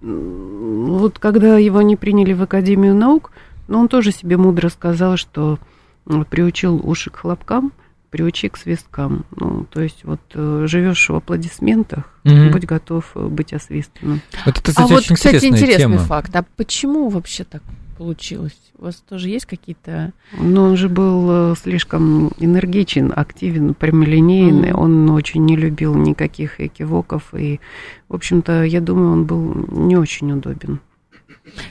Вот 0.01 1.19
когда 1.19 1.59
его 1.59 1.83
не 1.83 1.97
приняли 1.97 2.33
в 2.33 2.41
Академию 2.41 2.95
наук, 2.95 3.31
но 3.69 3.81
он 3.81 3.89
тоже 3.89 4.13
себе 4.13 4.37
мудро 4.37 4.69
сказал, 4.69 5.17
что 5.17 5.59
приучил 6.31 6.81
уши 6.83 7.11
к 7.11 7.17
хлопкам, 7.17 7.73
приучи 8.11 8.49
к 8.49 8.57
свисткам. 8.57 9.27
Ну, 9.37 9.67
то 9.71 9.81
есть 9.81 10.05
вот 10.05 10.21
э, 10.35 10.65
живешь 10.67 11.09
в 11.09 11.15
аплодисментах, 11.15 12.05
mm 12.25 12.51
будь 12.51 12.65
готов 12.65 13.11
э, 13.15 13.27
быть 13.27 13.53
освистанным. 13.53 14.21
Вот 14.45 14.59
это, 14.59 14.71
кстати, 14.71 14.93
а 14.93 14.95
вот, 14.95 15.05
кстати, 15.05 15.45
интересный 15.45 15.77
тема. 15.77 15.99
факт. 15.99 16.35
А 16.35 16.45
почему 16.57 17.09
вообще 17.09 17.45
так 17.45 17.63
получилось? 17.99 18.57
У 18.79 18.85
вас 18.85 18.97
тоже 18.97 19.29
есть 19.29 19.47
какие-то... 19.47 20.13
Ну, 20.39 20.63
он 20.63 20.77
же 20.77 20.89
был 20.89 21.53
э, 21.53 21.55
слишком 21.63 22.29
энергичен, 22.39 23.13
активен, 23.15 23.75
прямолинейный. 23.75 24.71
mm 24.71 24.77
Он 24.77 25.11
очень 25.11 25.45
не 25.45 25.57
любил 25.57 25.95
никаких 25.95 26.61
экивоков. 26.61 27.35
И, 27.35 27.61
в 28.09 28.15
общем-то, 28.15 28.63
я 28.63 28.81
думаю, 28.81 29.13
он 29.13 29.25
был 29.25 29.55
не 29.71 29.97
очень 29.97 30.33
удобен 30.33 30.81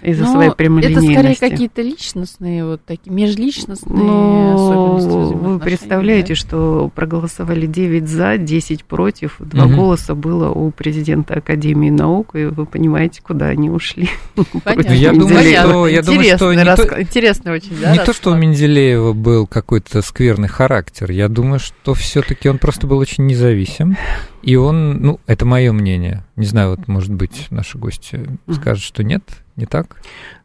из-за 0.02 0.26
Но 0.26 0.32
своей 0.34 0.52
прямолинейности. 0.52 1.12
Это 1.12 1.20
скорее 1.20 1.52
какие-то 1.52 1.82
личностные, 1.82 2.66
вот 2.66 2.82
такие 2.86 3.12
межличностные 3.14 3.98
Но 3.98 4.56
особенности. 4.56 5.36
Вы 5.36 5.60
представляете, 5.60 6.34
да? 6.34 6.36
что 6.36 6.92
проголосовали 6.94 7.66
9 7.66 8.08
за, 8.08 8.38
10 8.38 8.86
против, 8.86 9.36
два 9.40 9.66
угу. 9.66 9.76
голоса 9.76 10.16
было 10.16 10.50
у 10.50 10.72
президента 10.72 11.36
Академии 11.36 11.90
наук, 11.90 12.36
и 12.36 12.46
вы 12.46 12.66
понимаете, 12.66 13.22
куда 13.22 13.48
они 13.48 13.70
ушли. 13.70 14.10
Понятно. 14.64 14.92
Я 15.06 15.12
думаю, 15.12 15.44
что, 15.44 15.88
я 15.88 16.02
думаю, 16.02 16.36
что 16.36 16.54
не 16.54 16.76
то, 16.76 17.02
интересно 17.02 17.52
очень, 17.52 17.78
да, 17.82 17.92
Не 17.92 18.00
то, 18.00 18.14
что 18.14 18.32
у 18.32 18.36
Менделеева 18.36 19.14
был 19.14 19.46
какой-то 19.46 20.02
скверный 20.02 20.48
характер, 20.48 21.12
я 21.12 21.28
думаю, 21.28 21.60
что 21.60 21.94
все-таки 21.94 22.50
он 22.50 22.58
просто 22.58 22.88
был 22.88 22.98
очень 22.98 23.26
независим. 23.26 23.98
И 24.46 24.56
он, 24.58 25.02
ну, 25.02 25.20
это 25.26 25.44
мое 25.44 25.72
мнение. 25.72 26.24
Не 26.36 26.46
знаю, 26.46 26.72
вот, 26.72 26.88
может 26.88 27.12
быть, 27.12 27.48
наши 27.50 27.80
гости 27.80 28.30
скажут, 28.52 28.84
что 28.84 29.04
нет, 29.04 29.24
не 29.56 29.66
так? 29.66 29.98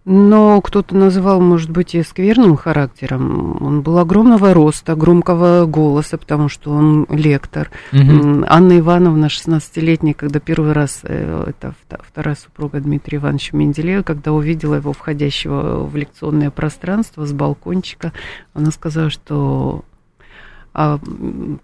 Но 0.04 0.60
кто-то 0.60 0.96
называл, 0.96 1.40
может 1.40 1.68
быть, 1.70 1.94
и 1.94 2.02
скверным 2.02 2.56
характером. 2.56 3.58
Он 3.60 3.82
был 3.82 3.98
огромного 3.98 4.54
роста, 4.54 4.94
громкого 4.96 5.66
голоса, 5.66 6.16
потому 6.16 6.48
что 6.48 6.70
он 6.70 7.06
лектор. 7.10 7.70
Угу. 7.92 8.44
Анна 8.48 8.78
Ивановна, 8.78 9.26
16-летняя, 9.26 10.14
когда 10.14 10.40
первый 10.40 10.72
раз, 10.72 11.00
э, 11.02 11.44
это 11.48 11.74
вторая 12.02 12.34
супруга 12.34 12.80
Дмитрия 12.80 13.18
Ивановича 13.18 13.56
Менделеева, 13.56 14.02
когда 14.02 14.32
увидела 14.32 14.76
его 14.76 14.92
входящего 14.92 15.84
в 15.84 15.94
лекционное 15.96 16.50
пространство 16.50 17.26
с 17.26 17.32
балкончика, 17.32 18.12
она 18.54 18.70
сказала, 18.70 19.10
что 19.10 19.84
а 20.82 20.98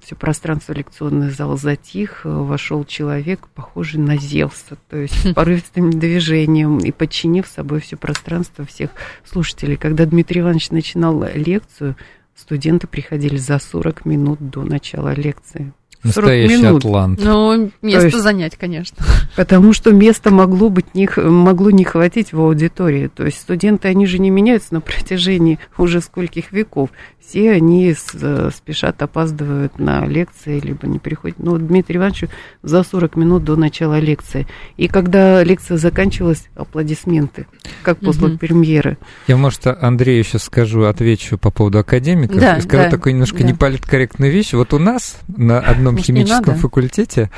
все 0.03 0.15
пространство 0.15 0.75
лекционный 0.75 1.31
зал 1.31 1.57
затих, 1.57 2.27
вошел 2.27 2.85
человек, 2.85 3.49
похожий 3.55 3.99
на 3.99 4.19
Зевса, 4.19 4.77
то 4.91 4.99
есть 4.99 5.33
порывистым 5.35 5.91
движением 5.91 6.77
и 6.77 6.93
подчинив 6.93 7.47
собой 7.47 7.81
все 7.81 7.97
пространство 7.97 8.67
всех 8.67 8.91
слушателей. 9.25 9.79
Когда 9.79 10.05
Дмитрий 10.05 10.43
Иванович 10.43 10.69
начинал 10.69 11.25
лекцию, 11.35 11.97
студенты 12.35 12.89
приходили 12.89 13.39
за 13.39 13.59
40 13.59 14.05
минут 14.05 14.51
до 14.51 14.65
начала 14.65 15.15
лекции. 15.15 15.73
Настоящий 16.03 16.57
минут. 16.57 16.85
атлант. 16.85 17.21
Ну, 17.23 17.71
место 17.83 18.07
есть, 18.07 18.21
занять, 18.21 18.57
конечно. 18.57 18.97
Потому 19.37 19.73
что 19.73 19.93
место 19.93 20.31
могло 20.31 20.69
быть 20.69 20.95
не, 20.95 21.09
могло 21.17 21.71
не 21.71 21.85
хватить 21.85 22.33
в 22.33 22.41
аудитории. 22.41 23.09
То 23.09 23.25
есть 23.25 23.41
студенты, 23.41 23.89
они 23.89 24.07
же 24.07 24.19
не 24.19 24.31
меняются 24.31 24.75
на 24.75 24.81
протяжении 24.81 25.59
уже 25.77 26.01
скольких 26.01 26.53
веков 26.53 26.91
все 27.27 27.53
они 27.53 27.95
спешат, 27.95 29.03
опаздывают 29.03 29.79
на 29.79 30.07
лекции, 30.07 30.61
либо 30.61 30.87
не 30.87 30.99
приходят. 30.99 31.39
Ну, 31.39 31.59
Дмитрий 31.59 31.97
Иванович 31.97 32.25
за 32.63 32.83
40 32.83 33.17
минут 33.17 33.45
до 33.45 33.57
начала 33.57 33.99
лекции. 33.99 34.47
И 34.77 34.89
когда 34.89 35.43
лекция 35.43 35.77
заканчивалась, 35.77 36.49
аплодисменты, 36.55 37.47
как 37.83 37.99
после 37.99 38.29
угу. 38.29 38.39
премьеры. 38.39 38.97
Я, 39.27 39.37
может, 39.37 39.67
Андрею 39.67 40.23
сейчас 40.23 40.45
скажу, 40.45 40.85
отвечу 40.85 41.37
по 41.37 41.51
поводу 41.51 41.79
академиков. 41.79 42.39
Да, 42.39 42.61
скажу 42.61 42.85
да, 42.85 42.91
такую 42.91 43.15
немножко 43.15 43.39
да. 43.39 43.45
неполиткорректную 43.45 44.33
вещь. 44.33 44.53
Вот 44.53 44.73
у 44.73 44.79
нас 44.79 45.19
на 45.37 45.59
одном 45.59 45.86
Может, 45.93 46.07
химическом 46.07 46.55
факультете 46.57 47.31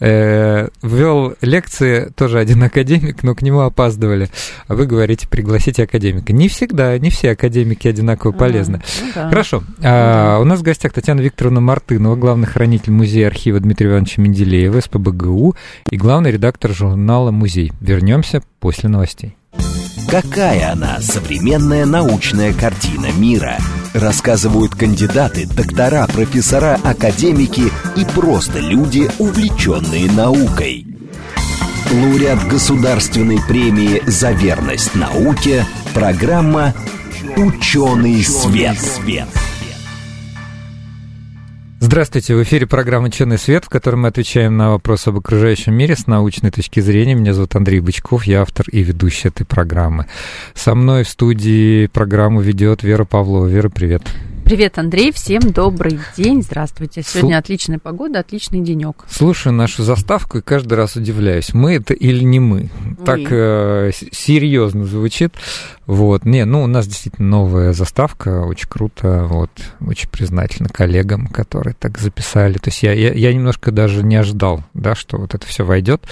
э, 0.00 0.68
вел 0.82 1.34
лекции 1.40 2.12
тоже 2.16 2.38
один 2.38 2.62
академик, 2.62 3.22
но 3.22 3.34
к 3.34 3.42
нему 3.42 3.60
опаздывали. 3.60 4.28
А 4.68 4.74
вы 4.74 4.86
говорите, 4.86 5.28
пригласите 5.28 5.84
академика. 5.84 6.32
Не 6.32 6.48
всегда, 6.48 6.98
не 6.98 7.10
все 7.10 7.32
академики 7.32 7.88
одинаково 7.88 8.32
а, 8.34 8.38
полезны. 8.38 8.82
Ну, 9.00 9.10
да. 9.14 9.28
Хорошо. 9.28 9.62
А, 9.82 10.38
у 10.40 10.44
нас 10.44 10.60
в 10.60 10.62
гостях 10.62 10.92
Татьяна 10.92 11.20
Викторовна 11.20 11.60
Мартынова, 11.60 12.16
главный 12.16 12.46
хранитель 12.46 12.92
музея 12.92 13.28
архива 13.28 13.60
Дмитрия 13.60 13.90
Ивановича 13.90 14.22
Менделеева, 14.22 14.80
СПБГУ 14.80 15.56
и 15.90 15.96
главный 15.96 16.30
редактор 16.30 16.72
журнала 16.72 17.30
«Музей». 17.30 17.72
Вернемся 17.80 18.42
после 18.60 18.88
новостей. 18.88 19.36
Какая 20.08 20.72
она, 20.72 21.00
современная 21.00 21.84
научная 21.84 22.52
картина 22.52 23.10
мира? 23.12 23.58
Рассказывают 23.92 24.74
кандидаты, 24.74 25.46
доктора, 25.46 26.06
профессора, 26.06 26.78
академики 26.84 27.72
и 27.96 28.04
просто 28.14 28.60
люди, 28.60 29.10
увлеченные 29.18 30.10
наукой. 30.10 30.86
Лауреат 31.90 32.46
Государственной 32.46 33.40
премии 33.48 34.02
«За 34.06 34.30
верность 34.30 34.94
науке» 34.94 35.66
программа 35.92 36.72
Ученый 37.36 38.22
свет. 38.22 38.78
свет. 38.78 39.28
Здравствуйте, 41.78 42.34
в 42.34 42.42
эфире 42.42 42.66
программа 42.66 43.08
«Ученый 43.08 43.36
свет», 43.36 43.66
в 43.66 43.68
которой 43.68 43.96
мы 43.96 44.08
отвечаем 44.08 44.56
на 44.56 44.70
вопросы 44.70 45.08
об 45.08 45.18
окружающем 45.18 45.74
мире 45.74 45.94
с 45.94 46.06
научной 46.06 46.50
точки 46.50 46.80
зрения. 46.80 47.14
Меня 47.14 47.34
зовут 47.34 47.54
Андрей 47.54 47.80
Бычков, 47.80 48.24
я 48.24 48.40
автор 48.40 48.66
и 48.70 48.82
ведущий 48.82 49.28
этой 49.28 49.44
программы. 49.44 50.06
Со 50.54 50.74
мной 50.74 51.04
в 51.04 51.08
студии 51.10 51.86
программу 51.88 52.40
ведет 52.40 52.82
Вера 52.82 53.04
Павлова. 53.04 53.46
Вера, 53.46 53.68
привет. 53.68 54.02
Привет, 54.46 54.78
Андрей, 54.78 55.10
всем 55.10 55.40
добрый 55.40 55.98
день, 56.16 56.40
здравствуйте. 56.40 57.02
Сегодня 57.02 57.34
Су... 57.34 57.38
отличная 57.40 57.80
погода, 57.80 58.20
отличный 58.20 58.60
денек. 58.60 59.04
Слушаю 59.10 59.52
нашу 59.52 59.82
заставку 59.82 60.38
и 60.38 60.40
каждый 60.40 60.74
раз 60.74 60.94
удивляюсь, 60.94 61.52
мы 61.52 61.74
это 61.74 61.94
или 61.94 62.22
не 62.22 62.38
мы. 62.38 62.70
мы. 62.84 63.04
Так 63.04 63.18
э, 63.28 63.90
серьезно 64.12 64.84
звучит. 64.84 65.34
Вот, 65.86 66.24
не, 66.24 66.44
ну 66.44 66.62
у 66.62 66.68
нас 66.68 66.86
действительно 66.86 67.28
новая 67.28 67.72
заставка, 67.72 68.42
очень 68.42 68.68
круто, 68.68 69.26
вот, 69.28 69.50
очень 69.80 70.08
признательна 70.10 70.68
коллегам, 70.68 71.26
которые 71.26 71.74
так 71.74 71.98
записали. 71.98 72.58
То 72.58 72.68
есть 72.68 72.84
я, 72.84 72.92
я, 72.92 73.12
я 73.14 73.34
немножко 73.34 73.72
даже 73.72 74.04
не 74.04 74.14
ожидал, 74.14 74.62
да, 74.74 74.94
что 74.94 75.16
вот 75.16 75.34
это 75.34 75.44
все 75.44 75.64
войдет. 75.64 76.04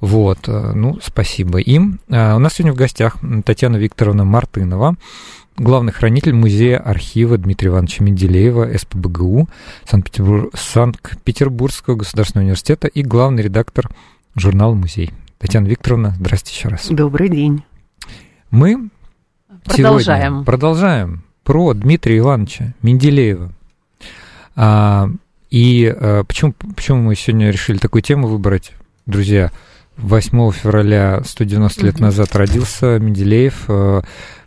Вот, 0.00 0.38
э, 0.46 0.72
ну, 0.74 0.98
спасибо 1.02 1.58
им. 1.58 2.00
А 2.08 2.36
у 2.36 2.38
нас 2.38 2.54
сегодня 2.54 2.72
в 2.72 2.76
гостях 2.76 3.18
Татьяна 3.44 3.76
Викторовна 3.76 4.24
Мартынова 4.24 4.96
главный 5.56 5.92
хранитель 5.92 6.34
музея 6.34 6.78
архива 6.78 7.38
Дмитрия 7.38 7.70
Ивановича 7.70 8.04
Менделеева, 8.04 8.76
СПБГУ 8.76 9.48
Санкт-Петербур... 9.84 10.50
Санкт-Петербургского 10.54 11.96
государственного 11.96 12.44
университета 12.44 12.88
и 12.88 13.02
главный 13.02 13.42
редактор 13.42 13.90
журнала 14.34 14.74
«Музей». 14.74 15.12
Татьяна 15.38 15.66
Викторовна, 15.66 16.14
здравствуйте 16.18 16.58
еще 16.58 16.68
раз. 16.68 16.86
Добрый 16.88 17.28
день. 17.28 17.64
Мы 18.50 18.88
продолжаем. 19.64 20.44
продолжаем 20.44 21.24
про 21.42 21.74
Дмитрия 21.74 22.18
Ивановича 22.18 22.74
Менделеева. 22.82 23.52
А, 24.56 25.10
и 25.50 25.86
а, 25.86 26.24
почему, 26.24 26.52
почему 26.52 27.02
мы 27.02 27.14
сегодня 27.14 27.50
решили 27.50 27.78
такую 27.78 28.02
тему 28.02 28.28
выбрать, 28.28 28.72
друзья? 29.06 29.50
8 29.96 30.50
февраля 30.50 31.22
190 31.24 31.86
лет 31.86 32.00
назад 32.00 32.34
родился 32.34 32.98
Менделеев, 32.98 33.64
а, 33.68 34.02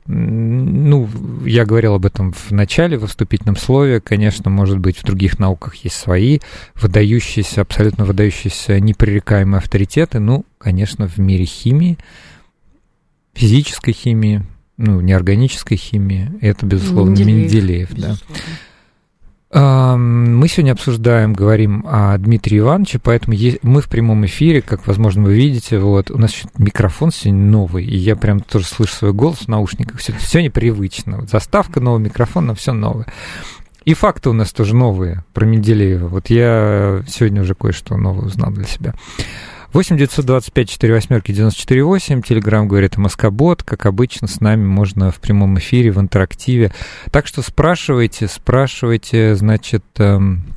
ну, 0.08 1.10
я 1.46 1.66
говорил 1.66 1.96
об 1.96 2.06
этом 2.06 2.32
в 2.32 2.52
начале, 2.52 2.98
в 2.98 3.06
вступительном 3.06 3.58
слове. 3.58 4.00
Конечно, 4.00 4.50
может 4.50 4.80
быть, 4.80 4.98
в 4.98 5.04
других 5.04 5.38
науках 5.38 5.76
есть 5.76 5.96
свои 5.96 6.40
выдающиеся, 6.76 7.62
абсолютно 7.62 8.06
выдающиеся 8.06 8.80
непререкаемые 8.80 9.60
авторитеты. 9.60 10.20
Ну, 10.20 10.46
конечно, 10.58 11.08
в 11.08 11.18
мире 11.18 11.46
химии, 11.46 11.98
физической 13.34 13.92
химии, 13.92 14.44
ну, 14.78 15.02
неорганической 15.02 15.78
химии, 15.78 16.32
это, 16.42 16.66
безусловно, 16.66 17.12
Менделеев, 17.12 17.92
Менделеев 17.92 17.96
да. 17.96 18.16
Мы 19.50 20.48
сегодня 20.50 20.74
обсуждаем, 20.74 21.34
говорим 21.34 21.86
о 21.88 22.18
Дмитрии 22.18 22.60
Ивановиче, 22.60 23.00
поэтому 23.00 23.38
мы 23.62 23.82
в 23.82 23.88
прямом 23.88 24.26
эфире, 24.26 24.62
как, 24.62 24.86
возможно, 24.88 25.24
вы 25.24 25.36
видите, 25.36 25.80
вот, 25.80 26.12
у 26.12 26.18
нас 26.18 26.34
микрофон 26.58 27.12
сегодня 27.12 27.46
новый, 27.46 27.86
и 27.86 27.96
я 27.96 28.18
прям 28.18 28.42
тоже 28.42 28.66
слышу 28.66 28.94
свой 28.94 29.14
голос 29.14 29.40
в 29.40 29.48
наушниках, 29.48 30.00
все, 30.00 30.12
все 30.14 30.44
непривычно. 30.44 31.20
Вот 31.20 31.30
заставка 31.30 31.80
новый, 31.80 32.04
микрофон, 32.04 32.48
но 32.48 32.56
все 32.56 32.74
новое. 32.74 33.06
И 33.86 33.94
факты 33.94 34.30
у 34.30 34.34
нас 34.34 34.52
тоже 34.52 34.76
новые 34.76 35.24
про 35.34 35.46
Менделеева. 35.46 36.10
Вот 36.10 36.30
я 36.30 37.04
сегодня 37.08 37.42
уже 37.42 37.56
кое-что 37.56 37.96
новое 37.96 38.26
узнал 38.26 38.52
для 38.52 38.66
себя. 38.66 38.94
8 39.74 39.98
925 39.98 40.70
4 40.70 40.94
восьмерки 40.94 41.32
94 41.32 41.84
8. 41.84 42.22
Телеграм 42.22 42.68
говорит 42.68 42.98
Москобот. 42.98 43.64
Как 43.64 43.86
обычно, 43.86 44.28
с 44.28 44.40
нами 44.40 44.66
можно 44.66 45.12
в 45.12 45.20
прямом 45.20 45.58
эфире, 45.60 45.92
в 45.92 46.00
интерактиве. 46.00 46.72
Так 47.12 47.28
что 47.28 47.42
спрашивайте, 47.42 48.28
спрашивайте, 48.28 49.36
значит, 49.36 49.84
эм, 49.98 50.56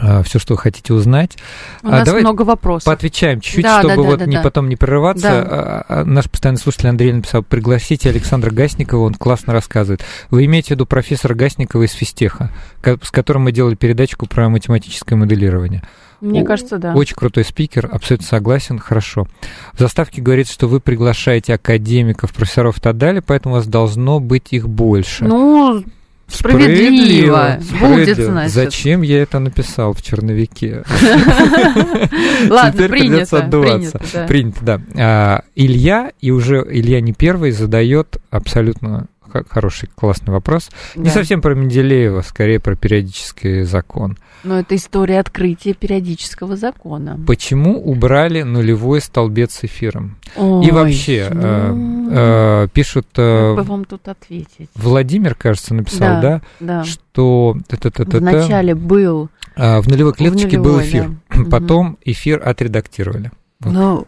э, 0.00 0.22
все, 0.22 0.38
что 0.38 0.54
вы 0.54 0.58
хотите 0.58 0.94
узнать. 0.94 1.36
У 1.82 1.88
а 1.88 1.90
нас 1.90 2.06
Давай 2.06 2.22
много 2.22 2.42
вопросов. 2.42 2.84
Поотвечаем 2.84 3.40
чуть-чуть, 3.40 3.64
да, 3.64 3.80
чтобы 3.80 3.96
да, 3.96 4.02
вот 4.02 4.18
да, 4.20 4.26
не, 4.26 4.36
да. 4.36 4.42
потом 4.42 4.68
не 4.68 4.76
прерываться. 4.76 5.22
Да. 5.22 5.42
А, 5.42 5.84
а, 5.88 6.04
наш 6.04 6.30
постоянный 6.30 6.60
слушатель 6.60 6.88
Андрей 6.88 7.12
написал, 7.12 7.42
пригласите 7.42 8.08
Александра 8.08 8.52
Гасникова, 8.52 9.00
он 9.00 9.14
классно 9.14 9.52
рассказывает. 9.52 10.04
Вы 10.30 10.44
имеете 10.44 10.68
в 10.68 10.70
виду 10.72 10.86
профессора 10.86 11.34
Гасникова 11.34 11.82
из 11.82 11.92
Фистеха, 11.92 12.52
с 12.82 13.10
которым 13.10 13.42
мы 13.42 13.52
делали 13.52 13.74
передачку 13.74 14.26
про 14.26 14.48
математическое 14.48 15.16
моделирование. 15.16 15.82
Мне 16.20 16.44
кажется, 16.44 16.78
да. 16.78 16.94
Очень 16.94 17.16
крутой 17.16 17.44
спикер, 17.44 17.88
абсолютно 17.90 18.26
согласен, 18.26 18.78
хорошо. 18.78 19.26
В 19.72 19.78
заставке 19.78 20.20
говорится, 20.20 20.52
что 20.52 20.66
вы 20.66 20.80
приглашаете 20.80 21.54
академиков, 21.54 22.32
профессоров 22.32 22.78
и 22.78 22.80
так 22.80 22.96
далее, 22.96 23.22
поэтому 23.22 23.54
у 23.54 23.58
вас 23.58 23.66
должно 23.66 24.18
быть 24.18 24.48
их 24.52 24.68
больше. 24.68 25.24
Ну, 25.24 25.84
Справедливо. 26.28 27.58
Справедливо. 27.60 27.94
Будет, 27.94 28.16
значит. 28.18 28.52
Зачем 28.52 29.02
я 29.02 29.22
это 29.22 29.38
написал 29.38 29.94
в 29.94 30.02
черновике? 30.02 30.84
Ладно, 32.50 32.88
принято. 32.88 33.42
Принято, 33.48 34.00
да. 34.12 34.26
Принято, 34.26 34.58
да. 34.60 34.80
А, 34.96 35.42
Илья, 35.54 36.12
и 36.20 36.30
уже 36.30 36.66
Илья 36.68 37.00
не 37.00 37.14
первый, 37.14 37.50
задает 37.52 38.18
абсолютно 38.30 39.08
хороший, 39.48 39.88
классный 39.94 40.32
вопрос. 40.32 40.70
Да. 40.94 41.02
Не 41.02 41.10
совсем 41.10 41.40
про 41.40 41.54
Менделеева, 41.54 42.22
скорее 42.22 42.60
про 42.60 42.76
периодический 42.76 43.62
закон. 43.62 44.16
Но 44.44 44.60
это 44.60 44.76
история 44.76 45.20
открытия 45.20 45.74
периодического 45.74 46.56
закона. 46.56 47.18
Почему 47.26 47.80
убрали 47.82 48.42
нулевой 48.42 49.00
столбец 49.00 49.54
с 49.54 49.64
эфиром? 49.64 50.16
Ой, 50.36 50.66
И 50.66 50.70
вообще, 50.70 51.28
ну... 51.32 52.10
э, 52.10 52.64
э, 52.64 52.68
пишут... 52.72 53.06
Э, 53.16 53.54
как 53.56 53.64
бы 53.64 53.70
вам 53.70 53.84
тут 53.84 54.06
ответить? 54.08 54.70
Владимир, 54.74 55.34
кажется, 55.34 55.74
написал, 55.74 56.20
да? 56.20 56.42
Да, 56.60 56.82
да. 56.82 56.84
что... 56.84 57.56
Вначале 57.68 58.74
был... 58.74 59.28
Э, 59.56 59.80
в 59.80 59.88
нулевой 59.88 60.12
клеточке 60.12 60.58
в 60.58 60.62
нулевой, 60.62 60.72
был 60.72 60.80
эфир. 60.82 61.10
Да. 61.30 61.44
Потом 61.50 61.98
эфир 62.04 62.40
отредактировали. 62.46 63.32
Ну, 63.64 64.06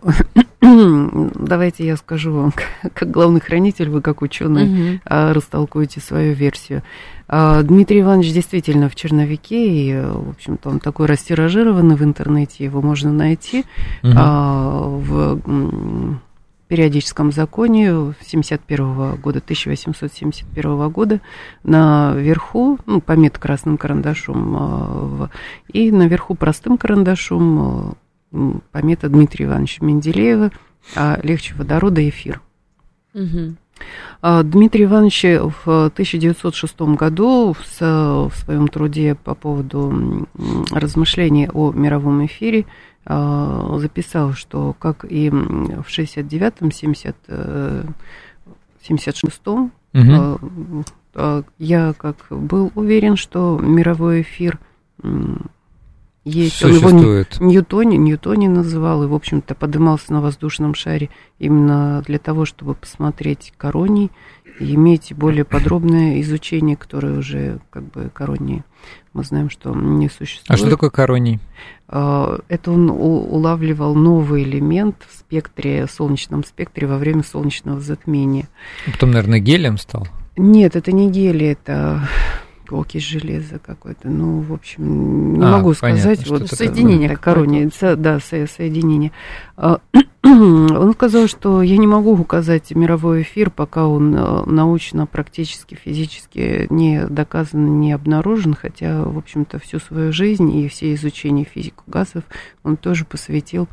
давайте 1.34 1.84
я 1.84 1.96
скажу 1.96 2.32
вам, 2.32 2.52
как 2.94 3.10
главный 3.10 3.40
хранитель, 3.40 3.90
вы 3.90 4.00
как 4.00 4.22
ученый 4.22 4.94
угу. 4.94 5.00
растолкуете 5.04 6.00
свою 6.00 6.34
версию. 6.34 6.82
А, 7.26 7.62
Дмитрий 7.62 8.00
Иванович 8.00 8.32
действительно 8.32 8.88
в 8.88 8.94
черновике, 8.94 9.68
и, 9.68 10.00
в 10.00 10.30
общем-то, 10.30 10.68
он 10.68 10.78
такой 10.78 11.06
растиражированный 11.06 11.96
в 11.96 12.04
интернете, 12.04 12.64
его 12.64 12.80
можно 12.80 13.12
найти 13.12 13.64
угу. 14.04 14.12
в 14.12 15.40
периодическом 16.68 17.32
законе 17.32 18.14
71 18.24 19.16
года, 19.16 19.40
1871 19.40 20.88
года, 20.90 21.20
наверху, 21.64 22.78
ну, 22.86 23.00
помет 23.00 23.36
красным 23.38 23.76
карандашом, 23.76 25.28
и 25.72 25.90
наверху 25.90 26.36
простым 26.36 26.78
карандашом 26.78 27.96
помета 28.72 29.08
Дмитрия 29.08 29.46
Ивановича 29.46 29.84
Менделеева 29.84 30.50
«Легче 31.22 31.54
водорода 31.54 32.06
эфир». 32.08 32.40
Угу. 33.14 33.56
Дмитрий 34.44 34.84
Иванович 34.84 35.24
в 35.64 35.86
1906 35.86 36.80
году 36.80 37.54
в, 37.54 37.64
своем 37.64 38.68
труде 38.68 39.14
по 39.14 39.34
поводу 39.34 40.26
размышлений 40.70 41.48
о 41.52 41.72
мировом 41.72 42.26
эфире 42.26 42.66
а, 43.06 43.78
записал, 43.78 44.34
что 44.34 44.74
как 44.78 45.06
и 45.08 45.30
в 45.30 45.86
69-м, 45.88 46.70
70, 46.70 47.16
76-м, 48.86 49.72
угу. 49.94 50.84
я 51.58 51.94
как 51.94 52.16
был 52.28 52.70
уверен, 52.74 53.16
что 53.16 53.58
мировой 53.58 54.20
эфир 54.20 54.58
есть. 56.24 56.56
Существует. 56.56 57.36
Он 57.40 57.48
его 57.48 57.50
Ньютони, 57.50 57.96
Ньютони 57.96 58.48
называл, 58.48 59.02
и, 59.04 59.06
в 59.06 59.14
общем-то, 59.14 59.54
подымался 59.54 60.12
на 60.12 60.20
воздушном 60.20 60.74
шаре 60.74 61.10
именно 61.38 62.02
для 62.06 62.18
того, 62.18 62.44
чтобы 62.44 62.74
посмотреть 62.74 63.52
короний 63.56 64.10
и 64.58 64.74
иметь 64.74 65.14
более 65.14 65.44
подробное 65.44 66.20
изучение, 66.20 66.76
которое 66.76 67.18
уже, 67.18 67.60
как 67.70 67.84
бы, 67.84 68.10
коронии 68.12 68.64
мы 69.12 69.24
знаем, 69.24 69.50
что 69.50 69.74
не 69.74 70.08
существует. 70.08 70.50
А 70.50 70.56
что 70.56 70.70
такое 70.70 70.90
короний? 70.90 71.40
А, 71.88 72.38
это 72.48 72.70
он 72.70 72.90
улавливал 72.90 73.94
новый 73.94 74.44
элемент 74.44 74.96
в 75.08 75.18
спектре, 75.18 75.86
в 75.86 75.90
солнечном 75.90 76.44
спектре 76.44 76.86
во 76.86 76.96
время 76.96 77.22
солнечного 77.24 77.80
затмения. 77.80 78.48
Потом, 78.86 79.10
наверное, 79.10 79.40
гелием 79.40 79.78
стал? 79.78 80.06
Нет, 80.36 80.76
это 80.76 80.92
не 80.92 81.10
гелий, 81.10 81.52
это 81.52 82.08
окись 82.78 83.06
железа 83.06 83.58
какой-то. 83.58 84.08
Ну, 84.08 84.40
в 84.40 84.52
общем, 84.52 85.34
не 85.34 85.44
а, 85.44 85.56
могу 85.56 85.74
сказать. 85.74 86.28
Вот 86.28 86.48
соединение 86.48 87.16
короне, 87.16 87.70
да, 87.80 88.20
соединение. 88.20 89.12
А, 89.56 89.80
он 90.22 90.92
сказал, 90.92 91.26
что 91.26 91.62
я 91.62 91.76
не 91.78 91.86
могу 91.86 92.12
указать 92.12 92.70
мировой 92.72 93.22
эфир, 93.22 93.50
пока 93.50 93.86
он 93.86 94.14
э, 94.14 94.44
научно, 94.46 95.06
практически, 95.06 95.74
физически 95.74 96.66
не 96.70 97.06
доказан, 97.06 97.80
не 97.80 97.92
обнаружен, 97.92 98.54
хотя, 98.54 99.02
в 99.02 99.16
общем-то, 99.18 99.58
всю 99.58 99.78
свою 99.80 100.12
жизнь 100.12 100.54
и 100.54 100.68
все 100.68 100.94
изучения 100.94 101.44
физику 101.44 101.84
газов 101.86 102.24
он 102.62 102.76
тоже 102.76 103.04
посвятил 103.04 103.66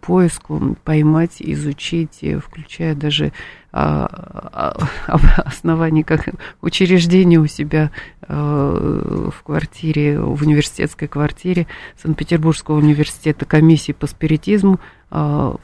поиску 0.00 0.76
поймать, 0.84 1.36
изучить, 1.38 2.22
включая 2.42 2.94
даже 2.94 3.32
а, 3.78 4.74
а, 5.06 5.12
оснований 5.44 6.02
как 6.02 6.30
учреждение 6.62 7.38
у 7.38 7.46
себя 7.46 7.90
а, 8.22 9.30
в 9.30 9.42
квартире, 9.42 10.18
в 10.18 10.42
университетской 10.42 11.08
квартире 11.08 11.66
Санкт-Петербургского 12.02 12.76
университета 12.76 13.44
комиссии 13.44 13.92
по 13.92 14.06
спиритизму, 14.06 14.80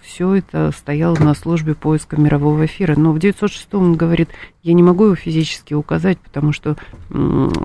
все 0.03 0.35
это 0.35 0.71
стояло 0.71 1.17
на 1.17 1.35
службе 1.35 1.75
поиска 1.75 2.19
мирового 2.19 2.65
эфира. 2.67 2.95
Но 2.97 3.11
в 3.11 3.19
906 3.19 3.75
он 3.75 3.97
говорит, 3.97 4.29
я 4.63 4.73
не 4.73 4.85
могу 4.85 5.07
его 5.07 5.15
физически 5.17 5.75
указать, 5.75 6.19
потому 6.21 6.53
что, 6.53 6.77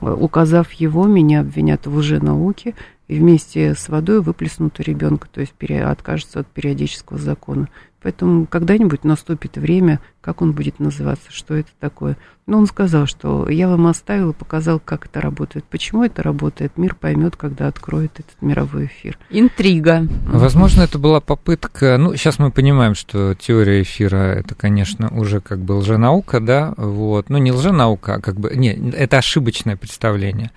указав 0.01 0.71
его, 0.71 1.05
меня 1.05 1.41
обвинят 1.41 1.85
в 1.85 1.95
лженауке, 1.95 2.73
и 3.07 3.19
вместе 3.19 3.73
с 3.73 3.89
водой 3.89 4.21
выплеснут 4.21 4.79
у 4.79 4.83
ребенка, 4.83 5.27
то 5.31 5.41
есть 5.41 5.53
откажется 5.81 6.41
от 6.41 6.47
периодического 6.47 7.17
закона. 7.17 7.69
Поэтому 8.01 8.45
когда-нибудь 8.45 9.03
наступит 9.03 9.57
время, 9.57 9.99
как 10.21 10.41
он 10.41 10.53
будет 10.53 10.79
называться, 10.79 11.31
что 11.31 11.55
это 11.55 11.71
такое. 11.79 12.15
Но 12.45 12.59
он 12.59 12.67
сказал, 12.67 13.07
что 13.07 13.49
я 13.49 13.67
вам 13.67 13.87
оставил 13.87 14.29
и 14.29 14.33
показал, 14.33 14.79
как 14.79 15.07
это 15.07 15.19
работает. 15.19 15.65
Почему 15.65 16.03
это 16.03 16.21
работает, 16.21 16.77
мир 16.77 16.95
поймет, 16.95 17.35
когда 17.35 17.67
откроет 17.67 18.11
этот 18.19 18.41
мировой 18.41 18.85
эфир. 18.85 19.17
Интрига. 19.29 20.07
Возможно, 20.27 20.83
это 20.83 20.99
была 20.99 21.19
попытка, 21.19 21.97
ну, 21.97 22.15
сейчас 22.15 22.39
мы 22.39 22.51
понимаем, 22.51 22.93
что 22.93 23.33
теория 23.33 23.81
эфира, 23.81 24.35
это, 24.35 24.53
конечно, 24.53 25.09
уже 25.09 25.41
как 25.41 25.59
бы 25.59 25.73
лженаука, 25.73 26.39
да, 26.39 26.73
вот, 26.77 27.29
ну, 27.29 27.39
не 27.39 27.51
лженаука, 27.51 28.15
а 28.15 28.21
как 28.21 28.39
бы, 28.39 28.55
не, 28.55 28.69
это 28.91 29.17
ошибочное 29.17 29.75
представление. 29.75 30.51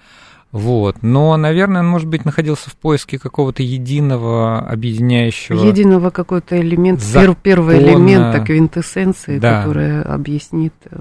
Вот. 0.53 1.03
Но, 1.03 1.37
наверное, 1.37 1.81
он, 1.81 1.89
может 1.89 2.09
быть, 2.09 2.25
находился 2.25 2.71
в 2.71 2.77
поиске 2.77 3.19
какого-то 3.19 3.63
единого 3.63 4.59
объединяющего... 4.59 5.65
Единого 5.65 6.11
какой-то 6.11 6.61
элемент, 6.61 7.01
закона... 7.01 7.37
первого 7.37 7.79
элемента 7.79 8.41
квинтэссенции, 8.41 9.39
да. 9.39 9.63
которая 9.63 10.03
объяснит... 10.03 10.75
Э, 10.91 11.01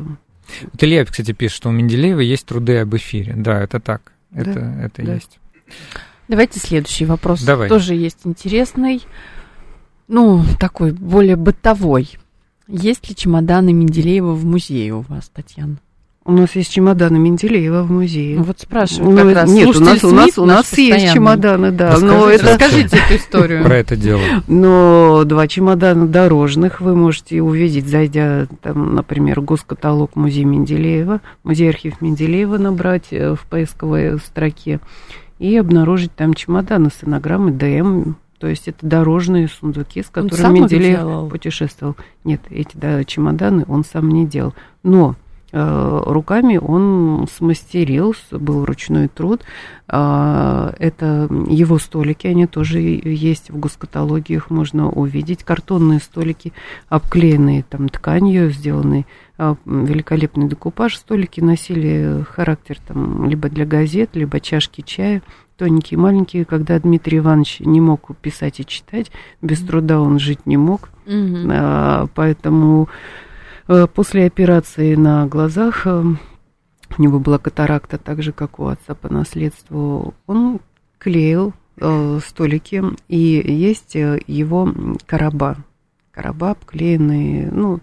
вот 0.61 0.83
Илья, 0.83 1.05
кстати, 1.05 1.31
пишет, 1.31 1.57
что 1.57 1.69
у 1.69 1.71
Менделеева 1.71 2.19
есть 2.19 2.45
труды 2.45 2.77
об 2.77 2.95
эфире. 2.95 3.33
Да, 3.35 3.61
это 3.61 3.79
так. 3.79 4.11
Это, 4.33 4.53
да, 4.53 4.83
это 4.85 5.03
да. 5.03 5.13
есть. 5.15 5.39
Давайте 6.27 6.59
следующий 6.59 7.05
вопрос. 7.05 7.41
Давай. 7.41 7.69
Тоже 7.69 7.95
есть 7.95 8.19
интересный. 8.25 9.01
Ну, 10.07 10.43
такой 10.59 10.91
более 10.91 11.35
бытовой. 11.35 12.09
Есть 12.67 13.09
ли 13.09 13.15
чемоданы 13.15 13.73
Менделеева 13.73 14.33
в 14.33 14.45
музее 14.45 14.93
у 14.93 15.01
вас, 15.01 15.29
Татьяна? 15.29 15.77
У 16.29 16.31
нас 16.31 16.55
есть 16.55 16.71
чемоданы 16.71 17.17
Менделеева 17.17 17.81
в 17.81 17.91
музее. 17.91 18.37
Ну, 18.37 18.43
вот 18.43 18.59
спрашиваю, 18.59 19.09
ну, 19.09 19.17
как 19.17 19.35
раз. 19.35 19.49
Нет, 19.49 19.75
у 19.75 19.79
нас, 19.79 20.03
у 20.03 20.11
нас, 20.11 20.37
у 20.37 20.45
нас 20.45 20.77
есть 20.77 21.11
чемоданы, 21.11 21.71
да. 21.71 21.93
Расскажите, 21.93 22.15
но 22.15 22.29
это... 22.29 22.45
расскажите 22.45 22.97
эту 22.97 23.15
историю. 23.17 23.63
Про 23.63 23.77
это 23.77 23.95
дело. 23.95 24.21
Но 24.47 25.23
два 25.25 25.47
чемодана 25.47 26.07
дорожных 26.07 26.81
вы 26.81 26.95
можете 26.95 27.41
увидеть, 27.41 27.87
зайдя, 27.87 28.45
там, 28.61 28.93
например, 28.93 29.41
госкаталог 29.41 30.15
музея 30.15 30.45
Менделеева, 30.45 31.21
музей-архив 31.43 31.99
Менделеева 31.99 32.59
набрать 32.59 33.07
э, 33.09 33.33
в 33.33 33.47
поисковой 33.47 34.19
строке 34.19 34.81
и 35.39 35.57
обнаружить 35.57 36.13
там 36.13 36.35
чемоданы 36.35 36.91
с 36.91 37.03
инограммой 37.03 37.53
ДМ 37.53 38.13
то 38.37 38.47
есть 38.47 38.69
это 38.69 38.85
дорожные 38.85 39.49
сундуки, 39.49 40.01
с 40.01 40.07
которыми 40.07 40.59
Менделеев 40.59 41.29
путешествовал. 41.29 41.97
Нет, 42.23 42.41
эти 42.49 42.69
да, 42.75 43.03
чемоданы 43.03 43.65
он 43.67 43.83
сам 43.83 44.09
не 44.09 44.25
делал. 44.25 44.53
Но 44.81 45.15
руками 45.51 46.57
он 46.57 47.27
смастерил, 47.35 48.15
был 48.31 48.65
ручной 48.65 49.07
труд. 49.07 49.41
А, 49.87 50.73
это 50.77 51.27
его 51.47 51.79
столики, 51.79 52.27
они 52.27 52.45
тоже 52.45 52.79
есть 52.79 53.49
в 53.49 53.57
госкаталоге, 53.57 54.35
их 54.35 54.51
можно 54.51 54.89
увидеть. 54.89 55.43
Картонные 55.43 55.99
столики, 55.99 56.53
обклеенные 56.89 57.63
там 57.63 57.89
тканью, 57.89 58.51
сделанные 58.51 59.05
а, 59.37 59.55
великолепный 59.65 60.47
декупаж. 60.47 60.95
Столики 60.95 61.41
носили 61.41 62.23
характер 62.29 62.77
там 62.87 63.27
либо 63.27 63.49
для 63.49 63.65
газет, 63.65 64.11
либо 64.13 64.39
чашки 64.39 64.81
чая 64.81 65.23
тоненькие, 65.57 65.97
маленькие, 65.97 66.45
когда 66.45 66.79
Дмитрий 66.79 67.17
Иванович 67.17 67.59
не 67.59 67.81
мог 67.81 68.15
писать 68.21 68.61
и 68.61 68.65
читать, 68.65 69.11
без 69.41 69.59
труда 69.59 69.99
он 69.99 70.17
жить 70.17 70.45
не 70.45 70.55
мог, 70.55 70.89
mm-hmm. 71.05 72.09
поэтому 72.15 72.87
Э, 72.87 72.87
после 73.93 74.25
операции 74.25 74.95
на 74.95 75.27
глазах 75.27 75.85
э, 75.85 76.03
у 76.97 77.01
него 77.01 77.19
была 77.19 77.37
катаракта, 77.37 77.97
так 77.97 78.23
же, 78.23 78.31
как 78.31 78.59
у 78.59 78.67
отца 78.67 78.95
по 78.95 79.13
наследству. 79.13 80.13
Он 80.25 80.59
клеил 80.97 81.53
э, 81.77 82.19
столики, 82.25 82.83
и 83.07 83.17
есть 83.17 83.95
его 83.95 84.73
короба. 85.05 85.57
Короба 86.11 86.51
обклеенные, 86.51 87.49
ну, 87.51 87.79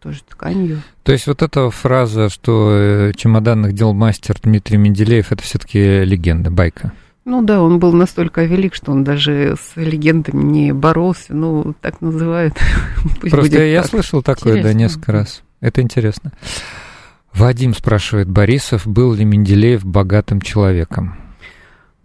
тоже 0.00 0.22
тканью. 0.26 0.80
То 1.02 1.12
есть 1.12 1.26
вот 1.26 1.42
эта 1.42 1.68
фраза, 1.70 2.30
что 2.30 3.10
чемоданных 3.14 3.74
дел 3.74 3.92
мастер 3.92 4.38
Дмитрий 4.42 4.78
Менделеев, 4.78 5.32
это 5.32 5.42
все-таки 5.42 6.04
легенда, 6.04 6.50
байка? 6.50 6.92
Ну 7.26 7.42
да, 7.42 7.60
он 7.60 7.80
был 7.80 7.92
настолько 7.92 8.44
велик, 8.44 8.76
что 8.76 8.92
он 8.92 9.02
даже 9.02 9.56
с 9.60 9.72
легендами 9.74 10.44
не 10.44 10.72
боролся, 10.72 11.34
ну, 11.34 11.74
так 11.80 12.00
называют. 12.00 12.54
Пусть 13.20 13.32
Просто 13.32 13.64
я 13.64 13.82
так. 13.82 13.90
слышал 13.90 14.22
такое, 14.22 14.58
интересно. 14.58 14.72
да, 14.72 14.78
несколько 14.78 15.12
раз. 15.12 15.42
Это 15.60 15.82
интересно. 15.82 16.30
Вадим 17.34 17.74
спрашивает, 17.74 18.30
Борисов, 18.30 18.86
был 18.86 19.12
ли 19.12 19.24
Менделеев 19.24 19.84
богатым 19.84 20.40
человеком? 20.40 21.16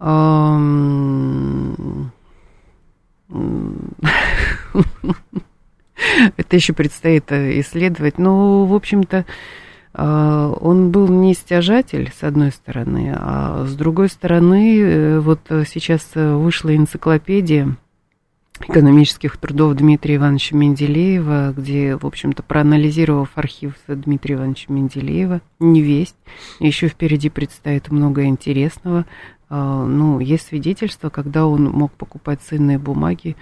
Это 0.00 0.56
еще 6.56 6.72
предстоит 6.72 7.30
э, 7.30 7.60
исследовать. 7.60 8.18
Ну, 8.18 8.64
в 8.64 8.74
общем-то, 8.74 9.24
он 9.94 10.90
был 10.90 11.08
не 11.08 11.34
стяжатель, 11.34 12.10
с 12.18 12.22
одной 12.22 12.50
стороны, 12.50 13.14
а 13.14 13.66
с 13.66 13.74
другой 13.74 14.08
стороны, 14.08 14.78
э, 14.80 15.20
вот 15.20 15.40
сейчас 15.66 16.12
вышла 16.14 16.74
энциклопедия 16.74 17.76
экономических 18.60 19.36
трудов 19.36 19.74
Дмитрия 19.74 20.16
Ивановича 20.16 20.56
Менделеева, 20.56 21.52
где, 21.56 21.96
в 21.96 22.06
общем-то, 22.06 22.42
проанализировав 22.42 23.30
архив 23.34 23.74
Дмитрия 23.86 24.36
Ивановича 24.36 24.72
Менделеева, 24.72 25.40
не 25.58 25.82
весть, 25.82 26.16
еще 26.60 26.88
впереди 26.88 27.28
предстоит 27.28 27.90
много 27.90 28.24
интересного. 28.24 29.06
А, 29.48 29.84
ну, 29.84 30.20
есть 30.20 30.46
свидетельство, 30.46 31.10
когда 31.10 31.46
он 31.46 31.64
мог 31.64 31.92
покупать 31.92 32.40
ценные 32.40 32.78
бумаги 32.78 33.36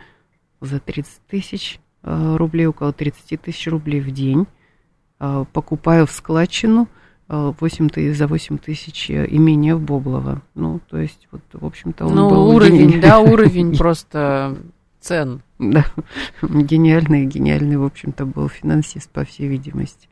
за 0.60 0.80
30 0.80 1.20
тысяч 1.28 1.80
а, 2.02 2.36
рублей, 2.36 2.66
около 2.66 2.92
30 2.92 3.40
тысяч 3.40 3.66
рублей 3.68 4.00
в 4.00 4.10
день, 4.10 4.46
Э, 4.46 4.59
покупаю 5.52 6.06
в 6.06 6.10
складчину 6.10 6.88
8 7.28 7.86
э, 7.86 7.88
тысяч, 7.90 8.16
за 8.16 8.26
8 8.26 8.58
тысяч 8.58 9.10
имение 9.10 9.76
в 9.76 9.80
Боблово. 9.80 10.42
Ну, 10.54 10.80
то 10.90 10.98
есть, 10.98 11.28
вот, 11.30 11.42
в 11.52 11.64
общем-то, 11.64 12.06
он 12.06 12.14
ну, 12.14 12.30
был... 12.30 12.48
уровень, 12.48 12.90
гени... 12.90 13.00
да, 13.00 13.20
уровень 13.20 13.76
просто 13.76 14.56
цен. 15.00 15.42
Да, 15.58 15.84
гениальный, 16.42 17.26
гениальный, 17.26 17.76
в 17.76 17.84
общем-то, 17.84 18.26
был 18.26 18.48
финансист, 18.48 19.10
по 19.10 19.24
всей 19.24 19.46
видимости. 19.46 20.08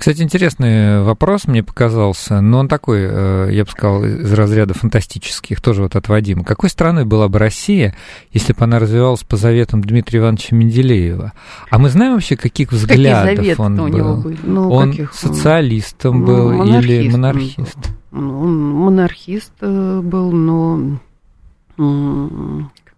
Кстати, 0.00 0.22
интересный 0.22 1.02
вопрос 1.02 1.46
мне 1.46 1.62
показался, 1.62 2.40
но 2.40 2.60
он 2.60 2.68
такой, 2.68 3.00
э, 3.02 3.50
я 3.52 3.66
бы 3.66 3.70
сказал, 3.70 4.02
из 4.02 4.32
разряда 4.32 4.72
фантастических, 4.72 5.60
тоже 5.60 5.82
вот 5.82 5.94
от 5.94 6.08
Вадима. 6.08 6.42
Какой 6.42 6.70
страной 6.70 7.04
была 7.04 7.28
бы 7.28 7.38
Россия, 7.38 7.94
если 8.32 8.54
бы 8.54 8.64
она 8.64 8.78
развивалась 8.78 9.24
по 9.24 9.36
заветам 9.36 9.82
Дмитрия 9.82 10.20
Ивановича 10.20 10.56
Менделеева? 10.56 11.34
А 11.68 11.78
мы 11.78 11.90
знаем 11.90 12.14
вообще, 12.14 12.36
каких 12.36 12.72
взглядов 12.72 13.36
Какие 13.36 13.54
он 13.58 13.76
был? 13.76 13.84
У 13.84 13.88
него 13.88 14.16
были? 14.16 14.38
Ну, 14.42 14.70
он 14.70 14.90
каких? 14.92 15.12
социалистом 15.12 16.20
ну, 16.20 16.26
был 16.26 16.50
монархист 16.50 16.88
или 16.88 17.08
монархист? 17.10 17.78
Ну, 18.10 18.40
он 18.40 18.58
монархист 18.58 19.52
э, 19.60 20.00
был, 20.02 20.32
но 20.32 20.98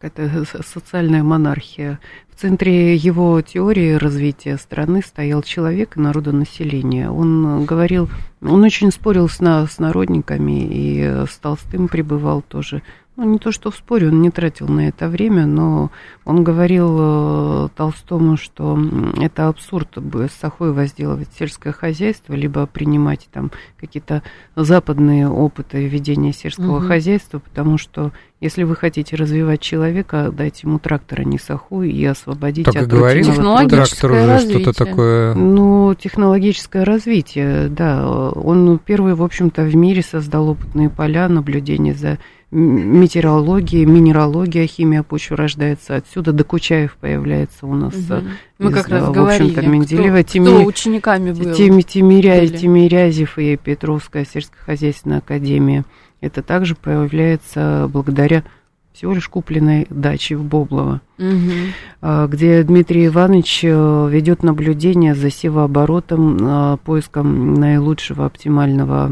какая-то 0.03 0.63
социальная 0.67 1.23
монархия. 1.23 2.01
В 2.35 2.41
центре 2.41 2.97
его 2.97 3.41
теории 3.41 3.93
развития 3.93 4.57
страны 4.57 5.01
стоял 5.03 5.43
человек 5.43 5.97
и 5.97 6.01
народонаселение. 6.01 7.09
Он 7.09 7.65
говорил, 7.65 8.11
он 8.41 8.65
очень 8.65 8.91
спорил 8.91 9.29
с, 9.29 9.39
на, 9.39 9.67
с 9.67 9.79
народниками 9.79 10.67
и 10.69 11.25
с 11.31 11.37
Толстым 11.39 11.87
пребывал 11.87 12.43
тоже 12.43 12.83
ну, 13.17 13.25
не 13.25 13.39
то 13.39 13.53
что 13.53 13.71
в 13.71 13.77
споре, 13.77 14.09
он 14.09 14.23
не 14.23 14.31
тратил 14.31 14.69
на 14.69 14.89
это 14.89 15.09
время, 15.09 15.45
но 15.45 15.91
он 16.25 16.43
говорил 16.43 16.97
э, 16.99 17.69
Толстому, 17.77 18.39
что 18.39 18.79
это 19.21 19.49
абсурд 19.49 19.89
с 19.97 20.41
Сахой 20.41 20.73
возделывать 20.73 21.29
сельское 21.39 21.73
хозяйство, 21.73 22.33
либо 22.33 22.67
принимать 22.67 23.29
там 23.31 23.51
какие-то 23.79 24.23
западные 24.57 25.29
опыты 25.29 25.87
ведения 25.89 26.33
сельского 26.33 26.79
угу. 26.79 26.87
хозяйства, 26.87 27.39
потому 27.39 27.77
что 27.77 28.13
если 28.41 28.63
вы 28.63 28.75
хотите 28.77 29.15
развивать 29.15 29.61
человека, 29.61 30.33
дайте 30.33 30.67
ему 30.67 30.79
трактор, 30.79 31.21
а 31.21 31.25
не 31.25 31.39
саху, 31.39 31.83
и 31.83 32.05
освободите 32.05 32.73
так 32.73 32.83
от 32.83 32.89
говорили, 32.89 33.23
трактор 33.69 34.11
уже 34.11 34.39
что-то 34.41 34.73
такое... 34.73 35.35
Ну, 35.35 35.95
технологическое 35.95 36.85
развитие, 36.85 37.69
да. 37.69 38.31
Он 38.31 38.79
первый, 38.79 39.15
в 39.15 39.23
общем-то, 39.23 39.63
в 39.63 39.77
мире 39.77 40.03
создал 40.03 40.49
опытные 40.49 40.89
поля 40.89 41.29
наблюдения 41.29 41.95
за 41.95 42.19
метеорология, 42.53 43.87
минералогия, 43.87 44.67
химия 44.67 45.03
почвы 45.03 45.37
рождается 45.37 45.97
отсюда. 45.97 46.33
Докучаев 46.33 46.97
появляется 47.01 47.67
у 47.67 47.75
нас. 47.75 47.95
Угу. 47.95 48.23
Мы 48.59 48.71
из, 48.71 48.75
как 48.75 48.89
раз 48.89 49.05
в 49.05 49.13
говорили, 49.13 49.67
Менделеева. 49.67 50.23
кто, 50.23 50.43
кто 50.59 50.65
учениками 50.67 51.33
был. 51.33 51.55
Тими, 51.55 51.81
Тимиря. 51.83 52.47
Тимирязев 52.47 53.39
и 53.39 53.57
Петровская 53.57 54.25
сельскохозяйственная 54.25 55.19
академия. 55.19 55.85
Это 56.21 56.43
также 56.43 56.75
появляется 56.77 57.89
благодаря 57.93 58.45
всего 58.93 59.15
лишь 59.15 59.29
купленной 59.29 59.87
даче 59.89 60.37
в 60.37 60.45
Боблово, 60.45 61.01
Мгм. 61.17 62.29
где 62.29 62.63
Дмитрий 62.63 63.07
Иванович 63.07 63.61
э, 63.65 64.09
ведет 64.11 64.43
наблюдение 64.43 65.15
за 65.15 65.31
севооборотом, 65.31 66.37
э, 66.39 66.77
поиском 66.85 67.55
наилучшего 67.55 68.27
оптимального 68.27 69.11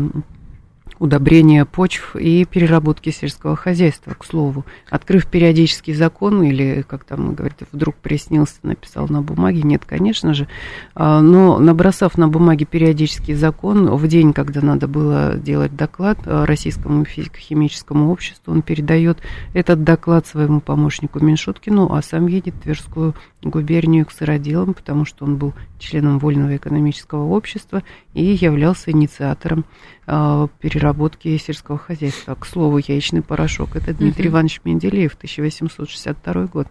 удобрения 1.00 1.64
почв 1.64 2.14
и 2.14 2.44
переработки 2.44 3.08
сельского 3.10 3.56
хозяйства, 3.56 4.14
к 4.14 4.24
слову. 4.24 4.64
Открыв 4.90 5.26
периодический 5.26 5.94
закон, 5.94 6.42
или, 6.42 6.84
как 6.86 7.04
там 7.04 7.34
говорят, 7.34 7.56
вдруг 7.72 7.96
приснился, 7.96 8.56
написал 8.62 9.08
на 9.08 9.22
бумаге, 9.22 9.62
нет, 9.62 9.82
конечно 9.86 10.34
же, 10.34 10.46
а, 10.94 11.22
но 11.22 11.58
набросав 11.58 12.18
на 12.18 12.28
бумаге 12.28 12.66
периодический 12.66 13.34
закон, 13.34 13.86
в 13.86 14.06
день, 14.06 14.34
когда 14.34 14.60
надо 14.60 14.86
было 14.86 15.36
делать 15.36 15.74
доклад 15.74 16.18
а, 16.26 16.44
Российскому 16.44 17.06
физико-химическому 17.06 18.12
обществу, 18.12 18.52
он 18.52 18.60
передает 18.60 19.18
этот 19.54 19.82
доклад 19.82 20.26
своему 20.26 20.60
помощнику 20.60 21.18
Меньшуткину, 21.18 21.94
а 21.94 22.02
сам 22.02 22.26
едет 22.26 22.54
в 22.56 22.60
Тверскую 22.60 23.14
губернию 23.42 24.04
к 24.04 24.12
сыроделам, 24.12 24.74
потому 24.74 25.06
что 25.06 25.24
он 25.24 25.36
был 25.36 25.54
членом 25.80 26.18
Вольного 26.18 26.56
экономического 26.56 27.24
общества 27.24 27.82
и 28.14 28.22
являлся 28.22 28.90
инициатором 28.90 29.64
э, 30.06 30.48
переработки 30.60 31.36
сельского 31.38 31.78
хозяйства. 31.78 32.34
К 32.34 32.46
слову, 32.46 32.78
яичный 32.78 33.22
порошок. 33.22 33.74
Это 33.74 33.92
Дмитрий 33.92 34.24
Мгм. 34.28 34.34
Иванович 34.34 34.60
Менделеев, 34.64 35.14
1862 35.14 36.46
год. 36.46 36.68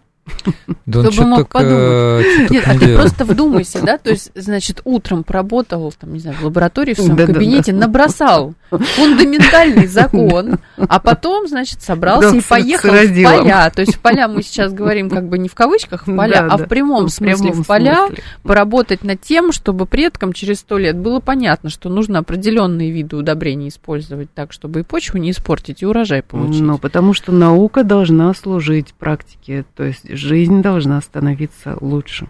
Да 0.86 1.00
он 1.00 1.06
Кто 1.06 1.22
бы 1.22 1.28
мог 1.28 1.38
чё-то, 1.52 1.60
э, 1.60 2.22
чё-то 2.22 2.54
Нет, 2.54 2.64
а 2.66 2.78
ты 2.78 2.96
просто 2.96 3.24
вдумайся, 3.24 3.82
да, 3.82 3.98
то 3.98 4.10
есть, 4.10 4.30
значит, 4.34 4.80
утром 4.84 5.24
поработал, 5.24 5.92
там, 5.98 6.12
не 6.12 6.20
знаю, 6.20 6.36
в 6.40 6.44
лаборатории, 6.44 6.94
в 6.94 6.98
своем 7.00 7.16
кабинете, 7.16 7.72
набросал 7.72 8.54
фундаментальный 8.70 9.86
закон, 9.86 10.58
а 10.76 10.98
потом, 11.00 11.48
значит, 11.48 11.82
собрался 11.82 12.30
Да, 12.30 12.36
и 12.36 12.40
поехал 12.40 12.90
в 12.90 13.22
поля. 13.22 13.70
То 13.70 13.80
есть 13.80 13.96
в 13.96 14.00
поля 14.00 14.28
мы 14.28 14.42
сейчас 14.42 14.72
говорим 14.72 15.10
как 15.10 15.28
бы 15.28 15.38
не 15.38 15.48
в 15.48 15.54
кавычках 15.54 16.06
в 16.06 16.16
поля, 16.16 16.46
а 16.48 16.56
в 16.56 16.66
прямом 16.66 17.06
В 17.06 17.10
смысле 17.10 17.48
прямом 17.48 17.62
в 17.62 17.66
поля, 17.66 18.06
смысле. 18.06 18.24
поработать 18.42 19.04
над 19.04 19.20
тем, 19.20 19.52
чтобы 19.52 19.86
предкам 19.86 20.32
через 20.32 20.60
сто 20.60 20.78
лет 20.78 20.96
было 20.96 21.20
понятно, 21.20 21.70
что 21.70 21.88
нужно 21.88 22.20
определенные 22.20 22.90
виды 22.90 23.16
удобрений 23.16 23.68
использовать 23.68 24.32
так, 24.32 24.52
чтобы 24.52 24.80
и 24.80 24.82
почву 24.82 25.18
не 25.18 25.30
испортить, 25.30 25.82
и 25.82 25.86
урожай 25.86 26.22
получить. 26.22 26.62
Ну, 26.62 26.78
потому 26.78 27.14
что 27.14 27.32
наука 27.32 27.84
должна 27.84 28.32
служить 28.34 28.94
практике, 28.94 29.64
то 29.76 29.84
есть 29.84 30.09
жизнь 30.14 30.62
должна 30.62 31.00
становиться 31.00 31.76
лучше. 31.80 32.28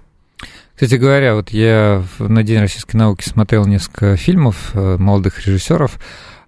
Кстати 0.74 0.94
говоря, 0.94 1.34
вот 1.34 1.50
я 1.50 2.02
на 2.18 2.42
День 2.42 2.60
российской 2.60 2.96
науки 2.96 3.28
смотрел 3.28 3.66
несколько 3.66 4.16
фильмов 4.16 4.70
э, 4.74 4.96
молодых 4.98 5.46
режиссеров 5.46 5.98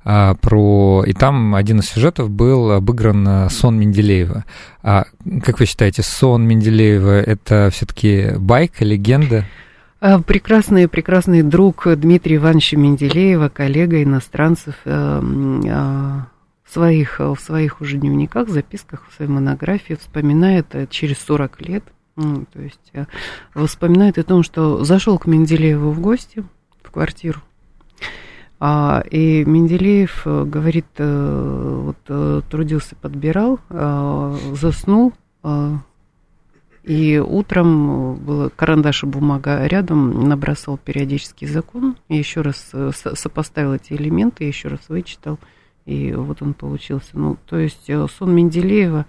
а, 0.04 0.34
про... 0.34 1.04
И 1.06 1.12
там 1.12 1.54
один 1.54 1.80
из 1.80 1.86
сюжетов 1.90 2.30
был 2.30 2.72
обыгран 2.72 3.26
э, 3.28 3.50
сон 3.50 3.78
Менделеева. 3.78 4.44
А 4.82 5.04
как 5.44 5.60
вы 5.60 5.66
считаете, 5.66 6.02
сон 6.02 6.46
Менделеева 6.46 7.20
это 7.20 7.68
все-таки 7.72 8.32
байка, 8.36 8.84
легенда? 8.84 9.44
А, 10.00 10.20
Прекрасный, 10.20 10.88
прекрасный 10.88 11.42
друг 11.42 11.86
Дмитрия 11.86 12.36
Ивановича 12.36 12.76
Менделеева, 12.76 13.48
коллега 13.48 14.02
иностранцев, 14.02 14.74
э, 14.84 14.90
м, 14.90 15.62
а, 15.68 16.26
своих, 16.72 17.20
в 17.20 17.36
своих 17.36 17.80
уже 17.80 17.98
дневниках, 17.98 18.48
записках, 18.48 19.06
в 19.08 19.14
своей 19.14 19.30
монографии 19.30 19.94
вспоминает 19.94 20.66
э, 20.74 20.86
через 20.88 21.18
40 21.18 21.60
лет, 21.60 21.84
то 22.16 22.60
есть 22.60 22.90
э, 22.92 23.06
вспоминает 23.66 24.18
о 24.18 24.22
том, 24.22 24.42
что 24.42 24.84
зашел 24.84 25.18
к 25.18 25.26
Менделееву 25.26 25.90
в 25.90 26.00
гости 26.00 26.44
в 26.82 26.90
квартиру, 26.90 27.40
а, 28.60 29.02
и 29.10 29.44
Менделеев 29.44 30.22
э, 30.24 30.44
говорит, 30.44 30.86
э, 30.98 31.82
вот 31.84 31.98
э, 32.08 32.42
трудился, 32.48 32.94
подбирал, 32.96 33.58
заснул, 33.68 35.12
и 36.82 37.18
утром 37.18 38.16
было 38.16 38.48
карандаш 38.48 39.04
и 39.04 39.06
бумага 39.06 39.66
рядом, 39.66 40.28
набросал 40.28 40.78
периодический 40.78 41.46
закон, 41.46 41.96
еще 42.08 42.40
раз 42.40 42.70
э, 42.72 42.90
со- 42.94 43.14
сопоставил 43.14 43.74
эти 43.74 43.92
элементы, 43.92 44.44
еще 44.44 44.68
раз 44.68 44.80
вычитал, 44.88 45.38
и 45.86 46.12
вот 46.12 46.42
он 46.42 46.54
получился. 46.54 47.10
Ну, 47.14 47.36
то 47.46 47.58
есть 47.58 47.88
э, 47.88 48.06
сон 48.18 48.34
Менделеева, 48.34 49.06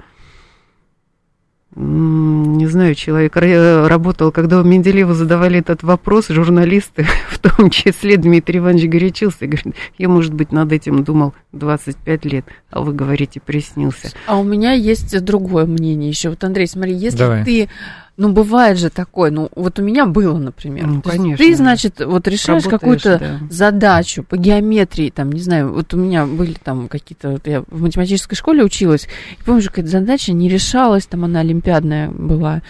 не 1.76 2.68
знаю, 2.68 2.94
человек 2.94 3.36
ра- 3.36 3.88
работал, 3.88 4.32
когда 4.32 4.60
у 4.60 4.64
Менделеева 4.64 5.16
задавали 5.16 5.60
этот 5.60 5.82
вопрос, 5.82 6.28
журналисты, 6.28 7.08
в 7.30 7.40
том 7.40 7.70
числе 7.72 8.18
Дмитрий 8.18 8.60
Иванович 8.60 8.90
горячился, 8.90 9.46
и 9.46 9.48
говорит, 9.48 9.76
я, 9.98 10.08
может 10.08 10.34
быть, 10.34 10.52
над 10.52 10.72
этим 10.72 11.04
думал 11.04 11.34
25 11.52 12.26
лет, 12.26 12.46
а 12.70 12.82
вы 12.82 12.94
говорите, 12.94 13.40
приснился. 13.40 14.12
А 14.28 14.40
у 14.40 14.44
меня 14.44 14.74
есть 14.74 15.20
другое 15.24 15.66
мнение 15.66 16.10
еще. 16.10 16.30
Вот, 16.30 16.44
Андрей, 16.44 16.68
смотри, 16.68 16.94
если 16.94 17.18
Давай. 17.18 17.44
ты, 17.44 17.70
ну, 18.16 18.32
бывает 18.32 18.78
же 18.78 18.90
такое, 18.90 19.32
ну, 19.32 19.50
вот 19.56 19.80
у 19.80 19.82
меня 19.82 20.06
было, 20.06 20.38
например. 20.38 20.86
Ну, 20.86 21.02
конечно. 21.02 21.38
Ты, 21.38 21.56
значит, 21.56 22.00
вот 22.00 22.28
решаешь 22.28 22.64
какую-то 22.64 23.18
да. 23.20 23.40
задачу 23.50 24.24
по 24.24 24.38
геометрии, 24.38 25.10
там, 25.10 25.32
не 25.32 25.42
знаю, 25.42 25.74
вот 25.74 25.94
у 25.94 25.98
меня 25.98 26.26
были 26.26 26.54
там 26.54 26.88
какие-то, 26.88 27.32
вот 27.32 27.48
я 27.48 27.64
в 27.68 27.82
математической 27.82 28.36
школе 28.36 28.64
училась, 28.64 29.08
и 29.40 29.44
помню, 29.44 29.64
какая-то 29.64 29.90
задача 29.90 30.32
не 30.32 30.48
решалась, 30.48 31.08
там 31.08 31.26
она 31.26 31.40
олимпиадная 31.40 32.10
была, 32.10 32.62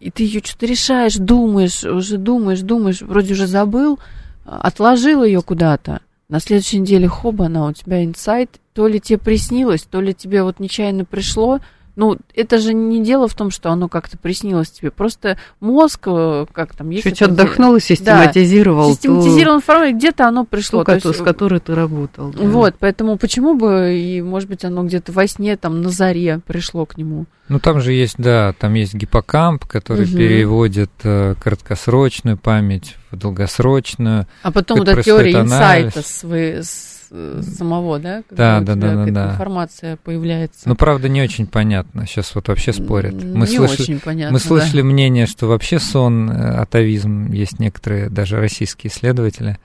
и 0.00 0.10
ты 0.10 0.22
ее 0.22 0.40
что-то 0.42 0.64
решаешь, 0.64 1.16
думаешь, 1.16 1.84
уже 1.84 2.16
думаешь, 2.16 2.60
думаешь, 2.60 3.02
вроде 3.02 3.34
уже 3.34 3.46
забыл, 3.46 3.98
отложил 4.44 5.24
ее 5.24 5.42
куда-то, 5.42 6.00
на 6.30 6.40
следующей 6.40 6.78
неделе, 6.78 7.06
хоба, 7.06 7.46
она 7.46 7.66
у 7.66 7.72
тебя 7.72 8.02
инсайт, 8.02 8.60
то 8.72 8.86
ли 8.86 8.98
тебе 8.98 9.18
приснилось, 9.18 9.82
то 9.82 10.00
ли 10.00 10.14
тебе 10.14 10.42
вот 10.42 10.58
нечаянно 10.58 11.04
пришло, 11.04 11.60
ну, 11.96 12.16
это 12.34 12.58
же 12.58 12.72
не 12.74 13.02
дело 13.02 13.28
в 13.28 13.34
том, 13.34 13.50
что 13.50 13.70
оно 13.70 13.88
как-то 13.88 14.16
приснилось 14.18 14.70
тебе, 14.70 14.90
просто 14.90 15.38
мозг, 15.60 16.00
э, 16.06 16.46
как 16.52 16.74
там, 16.74 16.90
есть... 16.90 17.04
Чуть 17.04 17.22
отдохнул 17.22 17.76
и 17.76 17.80
систематизировал 17.80 18.90
ту 18.90 18.94
Систематизирован 18.96 19.56
информацию, 19.58 19.96
где-то 19.96 20.26
оно 20.28 20.44
пришло. 20.44 20.82
кото- 20.82 21.08
есть, 21.08 21.20
с 21.20 21.22
которой 21.22 21.60
ты 21.60 21.74
работал. 21.74 22.30
да. 22.30 22.38
Вот, 22.42 22.74
поэтому 22.78 23.16
почему 23.18 23.54
бы, 23.54 23.94
и, 23.96 24.22
может 24.22 24.48
быть, 24.48 24.64
оно 24.64 24.84
где-то 24.84 25.12
во 25.12 25.26
сне, 25.26 25.56
там, 25.56 25.82
на 25.82 25.90
заре 25.90 26.40
пришло 26.46 26.86
к 26.86 26.96
нему. 26.96 27.26
Ну, 27.48 27.58
там 27.58 27.80
же 27.80 27.92
есть, 27.92 28.14
да, 28.16 28.52
там 28.58 28.74
есть 28.74 28.94
гиппокамп, 28.94 29.64
который 29.64 30.06
Мгм. 30.06 30.16
переводит, 30.16 30.90
переводит 31.02 31.38
краткосрочную 31.42 32.36
память 32.38 32.96
в 33.10 33.16
долгосрочную. 33.16 34.26
А 34.42 34.52
потом 34.52 34.78
вот 34.78 34.88
эта 34.88 35.02
теория 35.02 35.36
анализ. 35.38 35.86
инсайта 35.96 36.02
с- 36.02 36.24
э, 36.24 36.62
самого, 37.10 37.98
да? 37.98 38.22
Да, 38.30 38.58
у 38.60 38.64
да, 38.64 38.74
да, 38.74 38.74
да, 38.74 38.88
какая-то 38.90 39.12
да. 39.12 39.32
информация 39.32 39.96
появляется. 39.96 40.68
Ну, 40.68 40.74
правда, 40.76 41.08
не 41.08 41.20
очень 41.22 41.46
понятно. 41.46 42.06
Сейчас 42.06 42.34
вот 42.34 42.48
вообще 42.48 42.72
спорят. 42.72 43.14
Мы 43.14 43.40
не 43.40 43.46
слышали, 43.46 43.82
очень 43.82 44.00
понятно, 44.00 44.32
Мы 44.32 44.38
да. 44.38 44.44
слышали 44.44 44.82
мнение, 44.82 45.26
что 45.26 45.46
вообще 45.46 45.78
сон, 45.78 46.30
э, 46.30 46.34
атовизм, 46.60 47.32
есть 47.32 47.58
некоторые 47.58 48.08
даже 48.10 48.38
российские 48.38 48.90
исследователи. 48.92 49.58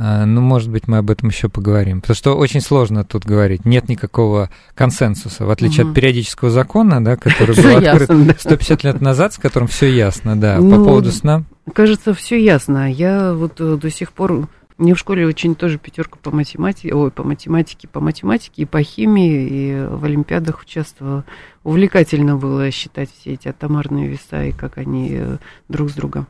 А, 0.00 0.24
Ну, 0.26 0.40
может 0.40 0.70
быть, 0.70 0.86
мы 0.86 0.98
об 0.98 1.10
этом 1.10 1.28
еще 1.28 1.48
поговорим. 1.48 2.00
Потому 2.00 2.14
что 2.14 2.36
очень 2.36 2.60
сложно 2.60 3.02
тут 3.04 3.24
говорить. 3.26 3.64
Нет 3.64 3.88
никакого 3.88 4.48
консенсуса, 4.76 5.44
в 5.44 5.50
отличие 5.50 5.82
Мгм. 5.84 5.90
от 5.90 5.96
периодического 5.96 6.50
закона, 6.50 7.04
да, 7.04 7.16
который 7.16 7.56
был 7.60 7.76
открыт 7.76 8.08
ясно, 8.08 8.24
да. 8.26 8.34
150 8.38 8.84
лет 8.84 9.00
назад, 9.00 9.34
с 9.34 9.38
которым 9.38 9.66
все 9.66 9.92
ясно, 9.92 10.40
да. 10.40 10.56
По 10.56 10.62
Ну, 10.62 10.84
поводу 10.84 11.10
сна. 11.10 11.42
Кажется, 11.74 12.14
все 12.14 12.42
ясно. 12.42 12.90
Я 12.90 13.34
вот 13.34 13.60
э, 13.60 13.76
до 13.76 13.90
сих 13.90 14.12
пор 14.12 14.48
мне 14.78 14.94
в 14.94 14.98
школе 14.98 15.26
очень 15.26 15.56
тоже 15.56 15.76
пятерка 15.76 16.18
по 16.22 16.30
математике, 16.30 16.94
ой, 16.94 17.10
по 17.10 17.24
математике, 17.24 17.88
по 17.88 18.00
математике 18.00 18.62
и 18.62 18.64
по 18.64 18.80
химии, 18.80 19.48
и 19.50 19.86
в 19.90 20.04
олимпиадах 20.04 20.62
участвовала. 20.62 21.24
Увлекательно 21.64 22.36
было 22.36 22.70
считать 22.70 23.10
все 23.10 23.32
эти 23.32 23.48
атомарные 23.48 24.06
веса 24.06 24.44
и 24.44 24.52
как 24.52 24.78
они 24.78 25.10
э, 25.12 25.38
друг 25.68 25.90
с 25.90 25.94
другом. 25.94 26.28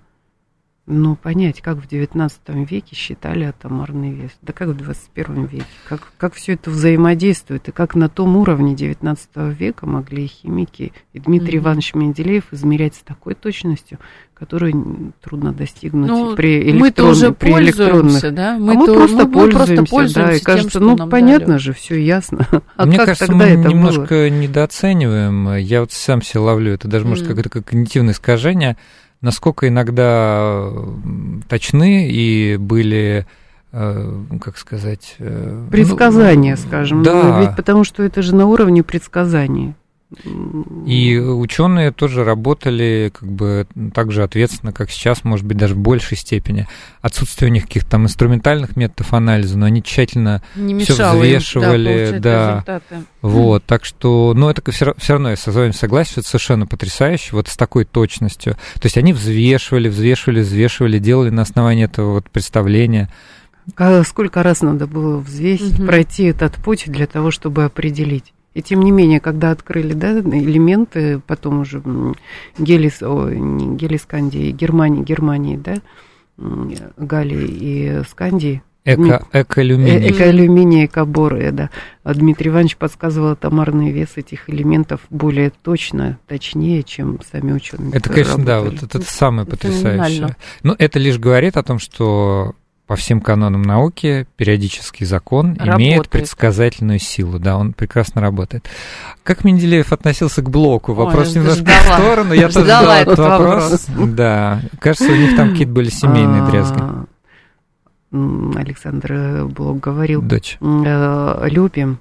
Но 0.91 1.16
понять, 1.16 1.61
как 1.61 1.76
в 1.76 1.86
XIX 1.86 2.30
веке 2.64 2.97
считали 2.97 3.45
атомарный 3.45 4.11
вес, 4.11 4.30
да 4.41 4.55
как 4.55 4.68
в 4.68 4.74
21 4.74 5.45
веке, 5.45 5.64
как, 5.86 6.01
как 6.16 6.32
все 6.32 6.55
это 6.55 6.70
взаимодействует, 6.70 7.68
и 7.68 7.72
как 7.72 7.95
на 7.95 8.09
том 8.09 8.36
уровне 8.39 8.72
XIX 8.74 9.18
века 9.53 9.84
могли 9.84 10.24
и 10.24 10.28
химики, 10.28 10.95
и 11.12 11.20
Дмитрий 11.20 11.59
Мгм. 11.59 11.66
Иванович 11.66 11.93
Менделеев 11.95 12.45
измерять 12.53 12.95
с 12.95 13.01
такой 13.01 13.34
точностью, 13.34 13.99
которую 14.32 15.12
трудно 15.20 15.53
достигнуть 15.53 16.09
Ну, 16.09 16.34
при 16.34 16.72
мы-то 16.72 17.05
уже 17.05 17.26
электронных, 17.26 17.36
при 17.39 17.53
электронных. 17.64 18.01
пользуемся, 18.01 18.30
да? 18.30 18.55
А 18.55 18.59
мы, 18.59 18.74
Мы-то- 18.74 18.95
просто 18.95 19.16
мы- 19.16 19.24
мы 19.26 19.32
пользуемся, 19.32 19.95
просто 19.95 20.20
да, 20.20 20.32
и 20.32 20.36
тем, 20.36 20.45
кажется, 20.45 20.80
ну 20.80 20.97
понятно 21.09 21.47
дали. 21.49 21.59
же, 21.59 21.72
все 21.74 22.03
ясно. 22.03 22.47
А 22.76 22.86
Мне 22.86 22.97
как 22.97 23.07
кажется, 23.09 23.26
тогда 23.26 23.45
мы 23.45 23.51
это 23.51 23.68
немножко 23.68 24.14
было? 24.14 24.30
недооцениваем. 24.30 25.57
Я 25.57 25.80
вот 25.80 25.93
сам 25.93 26.22
себя 26.22 26.41
ловлю. 26.41 26.72
Это 26.72 26.89
даже, 26.89 27.07
может, 27.07 27.24
М. 27.24 27.28
какое-то 27.36 27.51
когнитивное 27.62 28.14
искажение. 28.14 28.76
Насколько 29.20 29.68
иногда 29.68 30.70
точны 31.48 32.08
и 32.08 32.56
были 32.56 33.26
э, 33.72 34.22
как 34.40 34.56
сказать... 34.58 35.16
э, 35.18 35.66
Предсказания, 35.70 36.56
ну, 36.56 36.68
скажем. 36.68 37.02
Да. 37.02 37.22
Ну, 37.22 37.40
Ведь 37.40 37.56
потому 37.56 37.84
что 37.84 38.02
это 38.02 38.22
же 38.22 38.34
на 38.34 38.46
уровне 38.46 38.82
предсказаний. 38.82 39.74
И 40.86 41.18
ученые 41.18 41.92
тоже 41.92 42.24
работали 42.24 43.12
как 43.18 43.30
бы 43.30 43.66
так 43.94 44.11
же 44.11 44.22
ответственно, 44.22 44.72
как 44.72 44.90
сейчас, 44.90 45.22
может 45.22 45.44
быть, 45.44 45.59
даже 45.59 45.74
в 45.74 45.78
большей 45.78 46.16
степени. 46.16 46.66
Отсутствие 47.02 47.50
у 47.50 47.52
них 47.52 47.64
каких-то 47.64 47.90
там 47.90 48.04
инструментальных 48.04 48.74
методов 48.76 49.12
анализа, 49.12 49.59
но 49.59 49.66
они 49.66 49.82
тщательно 49.82 50.42
Не 50.56 50.72
им, 50.72 50.78
взвешивали, 50.78 51.94
получать 52.06 52.20
да. 52.22 52.50
результаты. 52.50 53.04
Вот, 53.20 53.64
так 53.64 53.84
что, 53.84 54.32
ну, 54.34 54.48
это 54.48 54.62
все, 54.70 54.94
равно 55.12 55.30
я 55.30 55.36
с 55.36 55.46
вами 55.46 55.72
согласен, 55.72 56.11
что 56.12 56.20
это 56.20 56.28
совершенно 56.30 56.66
потрясающе, 56.66 57.30
вот 57.32 57.48
с 57.48 57.56
такой 57.56 57.84
точностью. 57.84 58.54
То 58.54 58.84
есть 58.84 58.96
они 58.96 59.12
взвешивали, 59.12 59.88
взвешивали, 59.88 60.40
взвешивали, 60.40 60.98
делали 60.98 61.30
на 61.30 61.42
основании 61.42 61.84
этого 61.84 62.14
вот 62.14 62.30
представления. 62.30 63.11
Ка- 63.74 64.02
Сколько 64.04 64.42
раз 64.42 64.62
надо 64.62 64.86
было 64.86 65.18
взвесить, 65.18 65.78
Мгм. 65.78 65.86
пройти 65.88 66.24
этот 66.24 66.54
путь 66.56 66.84
для 66.86 67.06
того, 67.06 67.30
чтобы 67.30 67.64
определить. 67.64 68.32
И 68.59 68.62
тем 68.62 68.82
не 68.82 68.90
менее, 68.90 69.20
когда 69.20 69.52
открыли 69.52 69.92
да, 69.92 70.18
элементы, 70.18 71.20
потом 71.28 71.61
уже 71.61 71.80
гелис, 72.59 73.02
о, 73.02 73.30
не 73.30 73.76
гелискандии, 73.76 74.50
Германии, 74.50 75.04
Германии, 75.04 75.56
да, 75.56 75.76
м, 76.38 76.74
Галлии 76.96 77.46
и 77.48 78.02
Скандии, 78.11 78.61
Эко, 78.84 79.24
э, 79.32 79.42
экоалюминий. 79.42 80.11
экоалюминия, 80.11 80.86
экоборы, 80.86 81.52
да. 81.52 81.70
А 82.02 82.14
Дмитрий 82.14 82.50
Иванович 82.50 82.78
подсказывал 82.78 83.28
атомарный 83.28 83.92
вес 83.92 84.09
этих 84.16 84.50
элементов 84.50 85.02
более 85.09 85.52
точно, 85.62 86.18
точнее, 86.26 86.82
чем 86.82 87.20
сами 87.30 87.52
ученые. 87.52 87.92
Это, 87.92 88.11
конечно, 88.11 88.44
да, 88.44 88.56
работали. 88.56 88.80
вот 88.80 88.94
это 88.96 89.09
самое 89.09 89.46
потрясающее. 89.46 90.36
Но 90.64 90.74
это 90.76 90.98
лишь 90.98 91.20
говорит 91.20 91.56
о 91.56 91.62
том, 91.62 91.78
что 91.78 92.56
по 92.89 92.97
всем 92.97 93.20
канонам 93.20 93.61
науки 93.61 94.26
периодический 94.36 95.05
закон 95.05 95.53
имеет 95.53 95.68
Работает. 95.99 96.09
предсказательную 96.09 96.99
силу, 96.99 97.39
да, 97.39 97.59
он 97.59 97.74
прекрасно 97.74 98.22
работает. 98.22 98.66
Как 99.22 99.45
Менделеев 99.45 99.93
относился 99.93 100.41
к 100.41 100.49
блоку? 100.49 100.93
Ой, 100.93 100.99
Вопрос 101.05 101.34
я 101.34 101.41
немножко 101.43 101.61
ждала. 101.61 101.80
в 101.80 102.01
сторону, 102.01 102.32
я 102.32 102.49
тоже 102.49 102.64
Ждала 102.64 102.82
ждал 103.03 103.12
этот 103.12 103.18
вопрос. 103.18 103.86
Да, 104.16 104.62
кажется, 104.80 105.12
у 105.12 105.16
них 105.16 105.36
там 105.36 105.51
какие-то 105.51 105.72
были 105.72 105.91
семейные 105.91 106.43
А, 106.43 106.47
дрязги. 106.51 106.82
Александр 108.57 109.45
Блок 109.45 109.80
говорил, 109.80 110.22
Дочь. 110.22 110.57
э, 110.61 111.49
любим, 111.51 111.99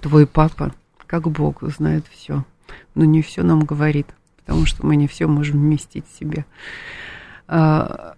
твой 0.00 0.28
папа, 0.28 0.72
как 1.08 1.28
Бог, 1.28 1.62
знает 1.76 2.04
все, 2.08 2.44
но 2.94 3.04
не 3.04 3.20
все 3.20 3.42
нам 3.42 3.64
говорит, 3.64 4.06
потому 4.44 4.64
что 4.64 4.86
мы 4.86 4.94
не 4.94 5.08
все 5.08 5.26
можем 5.26 5.58
вместить 5.58 6.04
в 6.08 6.18
себе. 6.20 6.44
А, 7.54 8.14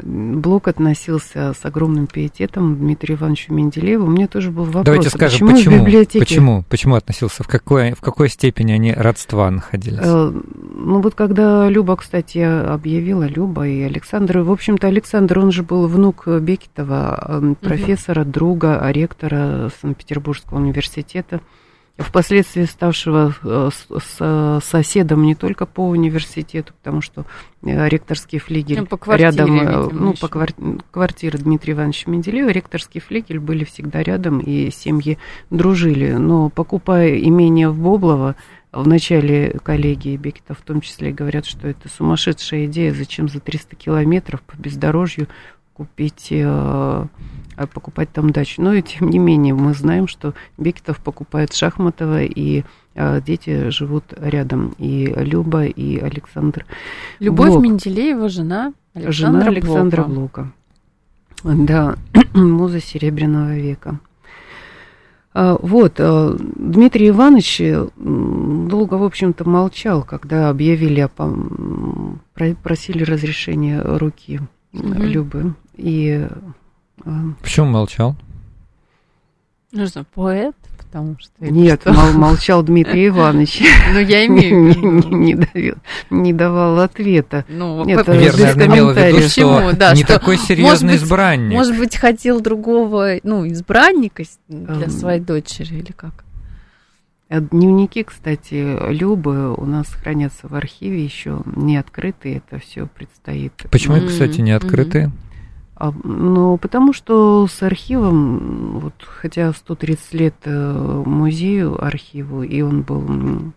Блок 0.00 0.68
относился 0.68 1.52
с 1.60 1.64
огромным 1.64 2.06
пиететом 2.06 2.76
к 2.76 2.78
Дмитрию 2.78 3.18
Ивановичу 3.18 3.52
Менделееву. 3.52 4.06
У 4.06 4.10
меня 4.10 4.28
тоже 4.28 4.52
был 4.52 4.62
вопрос. 4.62 4.84
Давайте 4.84 5.08
скажем, 5.08 5.48
почему, 5.48 5.50
в 5.50 5.54
почему? 5.54 5.84
библиотеке... 5.84 6.18
Почему? 6.20 6.64
Почему 6.68 6.94
относился? 6.94 7.42
В 7.42 7.48
какой, 7.48 7.94
в 7.94 8.00
какой 8.00 8.28
степени 8.28 8.70
они 8.70 8.92
родства 8.92 9.50
находились? 9.50 9.98
Э, 10.00 10.30
Ну 10.30 11.00
вот 11.00 11.16
когда 11.16 11.68
Люба, 11.68 11.96
кстати, 11.96 12.38
объявила, 12.38 13.24
Люба 13.24 13.66
и 13.66 13.82
Александр, 13.82 14.38
в 14.38 14.52
общем-то, 14.52 14.86
Александр, 14.86 15.40
он 15.40 15.50
же 15.50 15.64
был 15.64 15.88
внук 15.88 16.28
Бекетова, 16.28 17.24
э, 17.26 17.54
профессора, 17.60 18.24
друга, 18.24 18.80
ректора 18.92 19.72
Санкт-Петербургского 19.80 20.58
университета, 20.58 21.40
впоследствии 21.98 22.64
ставшего 22.64 23.34
э, 23.42 23.70
с- 23.72 24.00
с- 24.18 24.60
соседом 24.64 25.22
не 25.22 25.34
только 25.34 25.64
по 25.66 25.88
университету, 25.88 26.74
потому 26.74 27.00
что 27.00 27.24
э, 27.62 27.88
ректорский 27.88 28.38
флигель 28.38 28.80
Ну, 28.80 28.86
по 28.86 28.96
квартире, 28.98 29.30
рядом, 29.30 29.56
э, 29.56 29.60
видимо, 29.60 29.88
ну, 29.92 30.14
по 30.14 30.26
квар- 30.28 30.82
квартире 30.90 31.38
Дмитрия 31.38 31.72
Ивановича 31.72 32.10
Менделеева, 32.10 32.50
ректорский 32.50 33.00
флигель 33.00 33.38
были 33.38 33.64
всегда 33.64 34.02
рядом, 34.02 34.40
и 34.40 34.70
семьи 34.70 35.18
дружили. 35.50 36.12
Но 36.12 36.50
покупая 36.50 37.18
имение 37.18 37.70
в 37.70 37.78
Боблово, 37.78 38.36
в 38.72 38.86
начале 38.86 39.56
коллеги 39.62 40.16
Бекета 40.16 40.52
в 40.52 40.60
том 40.60 40.82
числе 40.82 41.12
говорят, 41.12 41.46
что 41.46 41.66
это 41.66 41.88
сумасшедшая 41.88 42.66
идея, 42.66 42.92
зачем 42.92 43.26
за 43.28 43.40
300 43.40 43.74
километров 43.74 44.42
по 44.42 44.54
бездорожью 44.56 45.28
купить, 45.72 46.28
э, 46.30 47.06
покупать 47.72 48.10
там 48.12 48.30
дачу. 48.30 48.60
Но 48.62 48.74
и 48.74 48.82
тем 48.82 49.08
не 49.08 49.18
менее 49.18 49.54
мы 49.54 49.72
знаем, 49.74 50.08
что 50.08 50.34
Бекетов 50.58 50.98
покупает 50.98 51.54
Шахматова, 51.54 52.22
и 52.22 52.64
э, 52.94 53.20
дети 53.24 53.70
живут 53.70 54.04
рядом. 54.16 54.74
И 54.78 55.06
Люба, 55.16 55.64
и 55.64 55.98
Александр 55.98 56.66
Любовь 57.18 57.50
Блок. 57.50 57.62
Менделеева, 57.62 58.28
жена 58.28 58.72
Александра 58.94 59.12
Жена 59.12 59.46
Александра 59.46 60.04
Блока. 60.04 60.52
Блока. 61.42 61.64
Да, 61.64 61.96
муза 62.34 62.80
Серебряного 62.80 63.56
века. 63.56 63.98
А, 65.32 65.58
Вот, 65.60 65.94
а, 65.98 66.34
Дмитрий 66.38 67.10
Иванович 67.10 67.60
э, 67.60 67.88
долго, 67.96 68.94
в 68.94 69.02
общем-то, 69.02 69.48
молчал, 69.48 70.02
когда 70.02 70.48
объявили, 70.48 71.08
просили 72.62 73.04
разрешения 73.04 73.82
руки 73.82 74.40
э, 74.72 74.78
Мгм. 74.78 75.02
Любы. 75.02 75.54
И 75.76 76.26
э, 76.28 76.36
Почему 77.42 77.66
молчал? 77.68 78.16
Ну 79.72 79.86
что, 79.88 80.04
поэт, 80.14 80.54
потому 80.78 81.16
что... 81.18 81.30
нет, 81.40 81.80
что? 81.82 81.92
мол- 81.92 82.12
молчал 82.12 82.62
Дмитрий 82.62 83.08
Иванович, 83.08 83.62
Ну, 83.92 83.98
я 83.98 84.24
имею 84.26 84.72
в 84.72 84.76
виду. 84.76 85.16
не 85.16 85.34
давил- 85.34 85.76
не 86.08 86.32
давал 86.32 86.80
ответа. 86.80 87.44
Ну, 87.48 87.84
без 87.84 88.06
Верно, 88.06 88.62
имела 88.62 88.92
в 88.94 88.96
виду, 88.96 89.18
что 89.18 89.58
Почему? 89.58 89.72
Да, 89.76 89.92
не 89.94 90.04
что, 90.04 90.18
такой 90.18 90.36
может 90.36 90.48
серьезный 90.48 90.92
быть, 90.94 91.02
избранник. 91.02 91.52
Может 91.52 91.78
быть, 91.78 91.96
хотел 91.96 92.40
другого, 92.40 93.16
ну, 93.22 93.46
избранника 93.46 94.22
для 94.48 94.84
Эм. 94.84 94.90
своей 94.90 95.20
дочери 95.20 95.74
или 95.74 95.92
как? 95.92 96.24
А 97.28 97.40
Дневники, 97.40 98.04
кстати, 98.04 98.90
Любы 98.92 99.52
у 99.52 99.64
нас 99.66 99.88
хранятся 99.88 100.46
в 100.48 100.54
архиве 100.54 101.04
еще 101.04 101.42
не 101.56 101.76
открытые, 101.76 102.36
это 102.38 102.60
все 102.60 102.86
предстоит. 102.86 103.52
Почему, 103.70 104.00
кстати, 104.06 104.40
не 104.40 104.52
открытые? 104.52 105.10
А, 105.76 105.92
Ну, 106.04 106.56
потому 106.56 106.92
что 106.94 107.46
с 107.46 107.62
архивом, 107.62 108.80
вот, 108.80 108.94
хотя 109.04 109.52
130 109.52 110.14
лет 110.14 110.34
э, 110.44 111.02
музею, 111.04 111.82
архиву, 111.84 112.42
и 112.42 112.62
он 112.62 112.80
был 112.82 113.52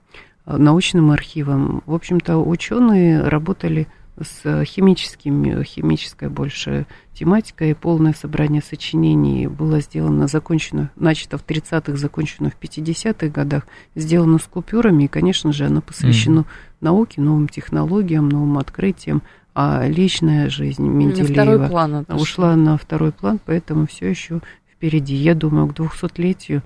научным 0.45 1.11
архивом, 1.11 1.81
в 1.85 1.93
общем-то, 1.93 2.37
ученые 2.37 3.21
работали 3.21 3.87
с 4.21 4.65
химическими, 4.65 5.63
химической 5.63 6.27
больше 6.27 6.85
тематикой, 7.13 7.73
полное 7.73 8.13
собрание 8.13 8.61
сочинений 8.61 9.47
было 9.47 9.79
сделано, 9.79 10.27
закончено, 10.27 10.91
начато 10.97 11.37
в 11.37 11.45
30-х, 11.45 11.95
закончено 11.95 12.49
в 12.49 12.61
50-х 12.61 13.27
годах, 13.27 13.65
сделано 13.95 14.39
с 14.39 14.43
купюрами, 14.43 15.05
и, 15.05 15.07
конечно 15.07 15.53
же, 15.53 15.65
оно 15.65 15.81
посвящено 15.81 16.45
науке, 16.81 17.21
новым 17.21 17.47
технологиям, 17.47 18.27
новым 18.27 18.57
открытиям, 18.57 19.21
а 19.61 19.85
личная 19.89 20.49
жизнь 20.49 20.85
На 20.85 20.89
Менделеева 20.89 21.33
второй 21.33 21.67
план 21.67 21.95
отошла. 21.95 22.21
ушла 22.21 22.55
на 22.55 22.77
второй 22.77 23.11
план, 23.11 23.41
поэтому 23.45 23.87
все 23.87 24.09
еще 24.09 24.39
впереди. 24.71 25.15
Я 25.15 25.35
думаю, 25.35 25.67
к 25.67 25.73
200-летию, 25.73 26.61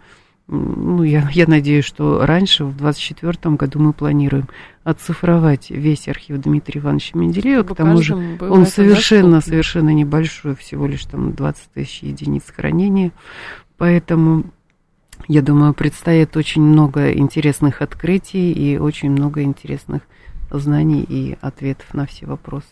м, 0.48 0.98
ну, 0.98 1.04
я, 1.04 1.28
я 1.32 1.48
надеюсь, 1.48 1.86
что 1.86 2.24
раньше, 2.24 2.66
в 2.66 2.78
24 2.78 3.56
году, 3.56 3.80
мы 3.80 3.94
планируем 3.94 4.48
оцифровать 4.84 5.72
весь 5.72 6.08
архив 6.08 6.38
Дмитрия 6.39 6.82
Ивановича 6.82 7.18
Менделеева, 7.18 7.64
Чтобы 7.64 7.74
к 7.74 7.78
тому 7.78 8.02
же 8.04 8.14
он 8.14 8.68
совершенно, 8.68 9.32
доступно. 9.32 9.41
совершенно 9.41 9.89
небольшой, 9.89 10.56
всего 10.56 10.86
лишь 10.86 11.06
там 11.06 11.34
20 11.34 11.72
тысяч 11.74 12.04
единиц 12.04 12.44
хранения, 12.56 13.12
поэтому... 13.78 14.44
Я 15.28 15.41
думаю, 15.41 15.74
предстоит 15.74 16.36
очень 16.36 16.62
много 16.62 17.12
интересных 17.14 17.82
открытий 17.82 18.52
и 18.52 18.78
очень 18.78 19.10
много 19.10 19.41
интересных 19.44 20.02
знаний 20.52 21.06
и 21.08 21.38
ответов 21.39 21.94
на 21.94 22.06
все 22.06 22.26
вопросы. 22.26 22.68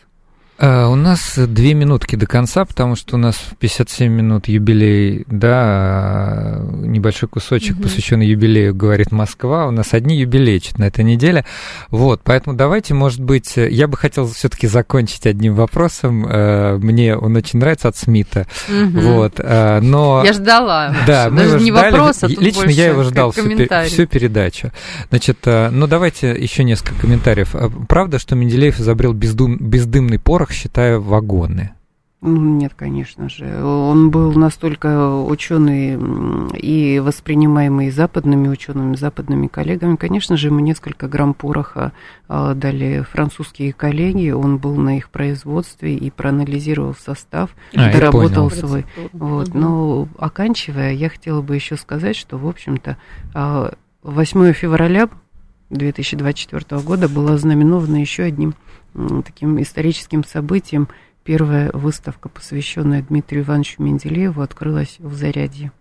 А, 0.63 0.89
У 0.89 0.95
нас 0.95 1.33
две 1.39 1.73
минутки 1.73 2.15
до 2.15 2.27
конца, 2.27 2.65
потому 2.65 2.95
что 2.95 3.15
у 3.15 3.17
нас 3.17 3.35
в 3.35 3.55
57 3.55 4.11
минут 4.13 4.47
юбилей, 4.47 5.23
да, 5.27 6.61
небольшой 6.83 7.29
кусочек, 7.29 7.73
Мгм. 7.77 7.83
посвященный 7.83 8.27
юбилею, 8.27 8.75
говорит 8.75 9.11
Москва. 9.11 9.65
У 9.67 9.71
нас 9.71 9.93
одни 9.95 10.17
юбилеи 10.19 10.59
что-то 10.59 10.81
на 10.81 10.85
этой 10.85 11.03
неделе. 11.03 11.45
Вот, 11.89 12.21
поэтому 12.23 12.55
давайте, 12.55 12.93
может 12.93 13.21
быть, 13.21 13.53
я 13.57 13.87
бы 13.87 13.97
хотел 13.97 14.27
все-таки 14.27 14.67
закончить 14.67 15.25
одним 15.25 15.55
вопросом. 15.55 16.27
Э, 16.29 16.77
Мне 16.77 17.15
он 17.17 17.35
очень 17.35 17.57
нравится 17.57 17.87
от 17.87 17.97
Смита. 17.97 18.45
Мгм. 18.69 18.99
Вот, 18.99 19.33
э, 19.39 19.79
но... 19.81 20.21
Я 20.23 20.33
ждала. 20.33 20.95
Да, 21.07 21.29
мы 21.31 21.37
Даже 21.37 21.49
его 21.55 21.63
не 21.63 21.71
ждали. 21.71 21.91
вопрос, 21.91 22.23
а 22.23 22.27
Лично 22.27 22.69
я 22.69 22.85
его 22.89 23.01
ждал 23.03 23.31
всю, 23.31 23.41
всю 23.87 24.05
передачу. 24.05 24.71
Значит, 25.09 25.39
э, 25.45 25.69
ну 25.71 25.87
давайте 25.87 26.29
еще 26.31 26.63
несколько 26.63 27.01
комментариев. 27.01 27.55
Правда, 27.89 28.19
что 28.19 28.35
Менделеев 28.35 28.79
изобрел 28.79 29.13
бездум- 29.13 29.57
бездымный 29.59 30.19
порох, 30.19 30.50
считая 30.51 30.99
вагоны? 30.99 31.71
Ну, 32.21 32.37
нет, 32.37 32.73
конечно 32.75 33.29
же. 33.29 33.63
Он 33.63 34.11
был 34.11 34.31
настолько 34.33 35.11
ученый 35.23 35.97
и 36.55 36.99
воспринимаемый 36.99 37.89
западными 37.89 38.47
учеными, 38.47 38.95
западными 38.95 39.47
коллегами. 39.47 39.95
Конечно 39.95 40.37
же, 40.37 40.49
ему 40.49 40.59
несколько 40.59 41.07
грамм 41.07 41.33
пороха 41.33 41.93
а, 42.27 42.53
дали 42.53 43.01
французские 43.01 43.73
коллеги. 43.73 44.29
Он 44.29 44.59
был 44.59 44.75
на 44.75 44.97
их 44.97 45.09
производстве 45.09 45.95
и 45.95 46.11
проанализировал 46.11 46.93
состав, 46.93 47.55
а, 47.75 47.91
доработал 47.91 48.51
свой. 48.51 48.85
Вот. 49.13 49.55
Но 49.55 50.07
оканчивая, 50.19 50.91
я 50.93 51.09
хотела 51.09 51.41
бы 51.41 51.55
еще 51.55 51.75
сказать, 51.75 52.15
что, 52.15 52.37
в 52.37 52.47
общем-то, 52.47 52.97
8 54.03 54.49
а, 54.49 54.53
февраля 54.53 55.09
2024 55.71 56.81
года 56.81 57.09
было 57.09 57.33
ознаменовано 57.33 57.97
еще 57.97 58.23
одним 58.23 58.53
таким 59.25 59.61
историческим 59.61 60.23
событием– 60.23 60.87
Первая 61.23 61.69
выставка, 61.71 62.29
посвященная 62.29 63.03
Дмитрию 63.03 63.43
Ивановичу 63.43 63.83
Менделееву, 63.83 64.41
открылась 64.41 64.95
в 64.97 65.13
Зарядье. 65.13 65.71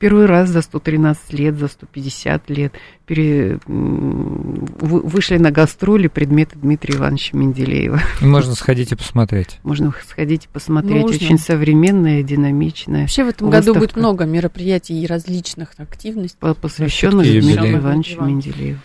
Первый 0.00 0.26
раз 0.26 0.48
за 0.50 0.62
113 0.62 1.32
лет, 1.32 1.56
за 1.56 1.68
150 1.68 2.50
лет 2.50 2.72
пере... 3.06 3.58
вышли 3.66 5.38
на 5.38 5.50
гастроли 5.50 6.06
предметы 6.06 6.56
Дмитрия 6.56 6.96
Ивановича 6.96 7.36
Менделеева. 7.36 8.00
Можно 8.20 8.54
сходить 8.54 8.92
и 8.92 8.96
посмотреть. 8.96 9.58
Можно 9.62 9.92
сходить 10.08 10.44
и 10.46 10.48
посмотреть. 10.48 11.02
Нужно. 11.02 11.16
Очень 11.16 11.38
современная, 11.38 12.22
динамичная. 12.22 13.02
Вообще 13.02 13.24
в 13.24 13.28
этом 13.28 13.48
выставка. 13.48 13.72
году 13.72 13.80
будет 13.80 13.96
много 13.96 14.24
мероприятий 14.24 15.00
и 15.00 15.06
различных 15.06 15.70
активностей. 15.78 16.38
Посвященных 16.60 17.26
Дмитрию 17.26 17.78
Ивановичу 17.78 18.22
Менделееву. 18.22 18.78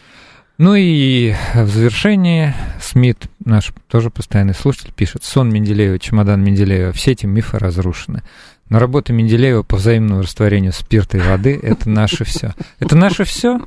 Ну 0.58 0.76
и 0.76 1.34
в 1.56 1.68
завершении 1.68 2.54
Смит, 2.80 3.28
наш 3.44 3.72
тоже 3.88 4.10
постоянный 4.10 4.54
слушатель, 4.54 4.94
пишет, 4.96 5.24
сон 5.24 5.50
Менделеева, 5.52 5.98
чемодан 6.00 6.44
Менделеева, 6.44 6.92
все 6.94 7.12
эти 7.12 7.26
мифы 7.26 7.58
разрушены. 7.58 8.22
Но 8.70 8.80
работа 8.80 9.14
Менделеева 9.14 9.64
по 9.64 9.78
взаимному 9.78 10.22
растворению 10.22 10.72
спирта 10.72 11.18
и 11.18 11.22
воды– 11.22 11.60
это 11.64 11.90
наше 11.90 12.24
все. 12.24 12.54
Это 12.80 12.96
наше 12.96 13.24
все, 13.24 13.60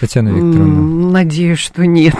Татьяна 0.00 0.30
Викторовна? 0.30 1.10
Надеюсь, 1.10 1.58
что 1.58 1.86
нет. 1.86 2.16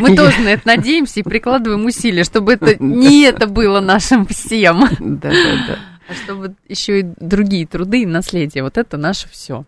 Мы 0.00 0.16
тоже 0.16 0.40
на 0.40 0.48
это 0.48 0.66
надеемся 0.66 1.20
и 1.20 1.22
прикладываем 1.22 1.84
усилия, 1.84 2.24
чтобы 2.24 2.54
это 2.54 2.76
не 2.82 3.24
это 3.24 3.46
было 3.46 3.80
нашим 3.80 4.26
всем. 4.26 4.88
Да, 4.98 5.30
да, 5.30 5.66
да. 5.66 5.78
А 6.08 6.14
чтобы 6.14 6.54
еще 6.68 7.00
и 7.00 7.06
другие 7.20 7.66
труды 7.66 8.02
и 8.02 8.06
наследие. 8.06 8.62
Вот 8.62 8.78
это 8.78 8.96
наше 8.96 9.28
все. 9.28 9.64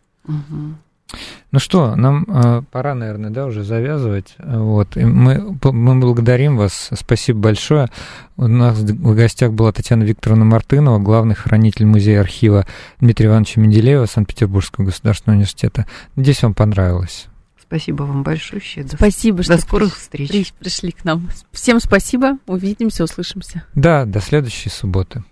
Ну 1.52 1.58
что, 1.58 1.96
нам 1.96 2.24
э, 2.28 2.62
пора, 2.70 2.94
наверное, 2.94 3.30
да, 3.30 3.46
уже 3.46 3.64
завязывать. 3.64 4.36
Вот. 4.38 4.96
И 4.96 5.04
мы, 5.04 5.56
мы 5.62 6.00
благодарим 6.00 6.56
вас. 6.56 6.90
Спасибо 6.92 7.40
большое. 7.40 7.88
У 8.36 8.46
нас 8.46 8.78
в 8.78 9.14
гостях 9.14 9.52
была 9.52 9.72
Татьяна 9.72 10.04
Викторовна 10.04 10.44
Мартынова, 10.44 11.00
главный 11.00 11.34
хранитель 11.34 11.86
музея 11.86 12.20
архива 12.20 12.66
Дмитрия 13.00 13.30
Ивановича 13.30 13.60
Менделеева 13.60 14.06
Санкт-Петербургского 14.06 14.84
государственного 14.84 15.38
университета. 15.38 15.86
Надеюсь, 16.14 16.42
вам 16.42 16.54
понравилось. 16.54 17.26
Спасибо 17.60 18.02
вам 18.04 18.22
большое. 18.22 18.62
До, 18.84 18.96
спасибо, 18.96 19.38
до 19.38 19.44
что 19.44 19.58
скорых 19.58 19.96
встреч. 19.96 20.52
Пришли 20.58 20.92
к 20.92 21.04
нам. 21.04 21.28
Всем 21.52 21.80
спасибо. 21.80 22.38
Увидимся, 22.46 23.04
услышимся. 23.04 23.64
Да, 23.74 24.04
до 24.04 24.20
следующей 24.20 24.70
субботы. 24.70 25.24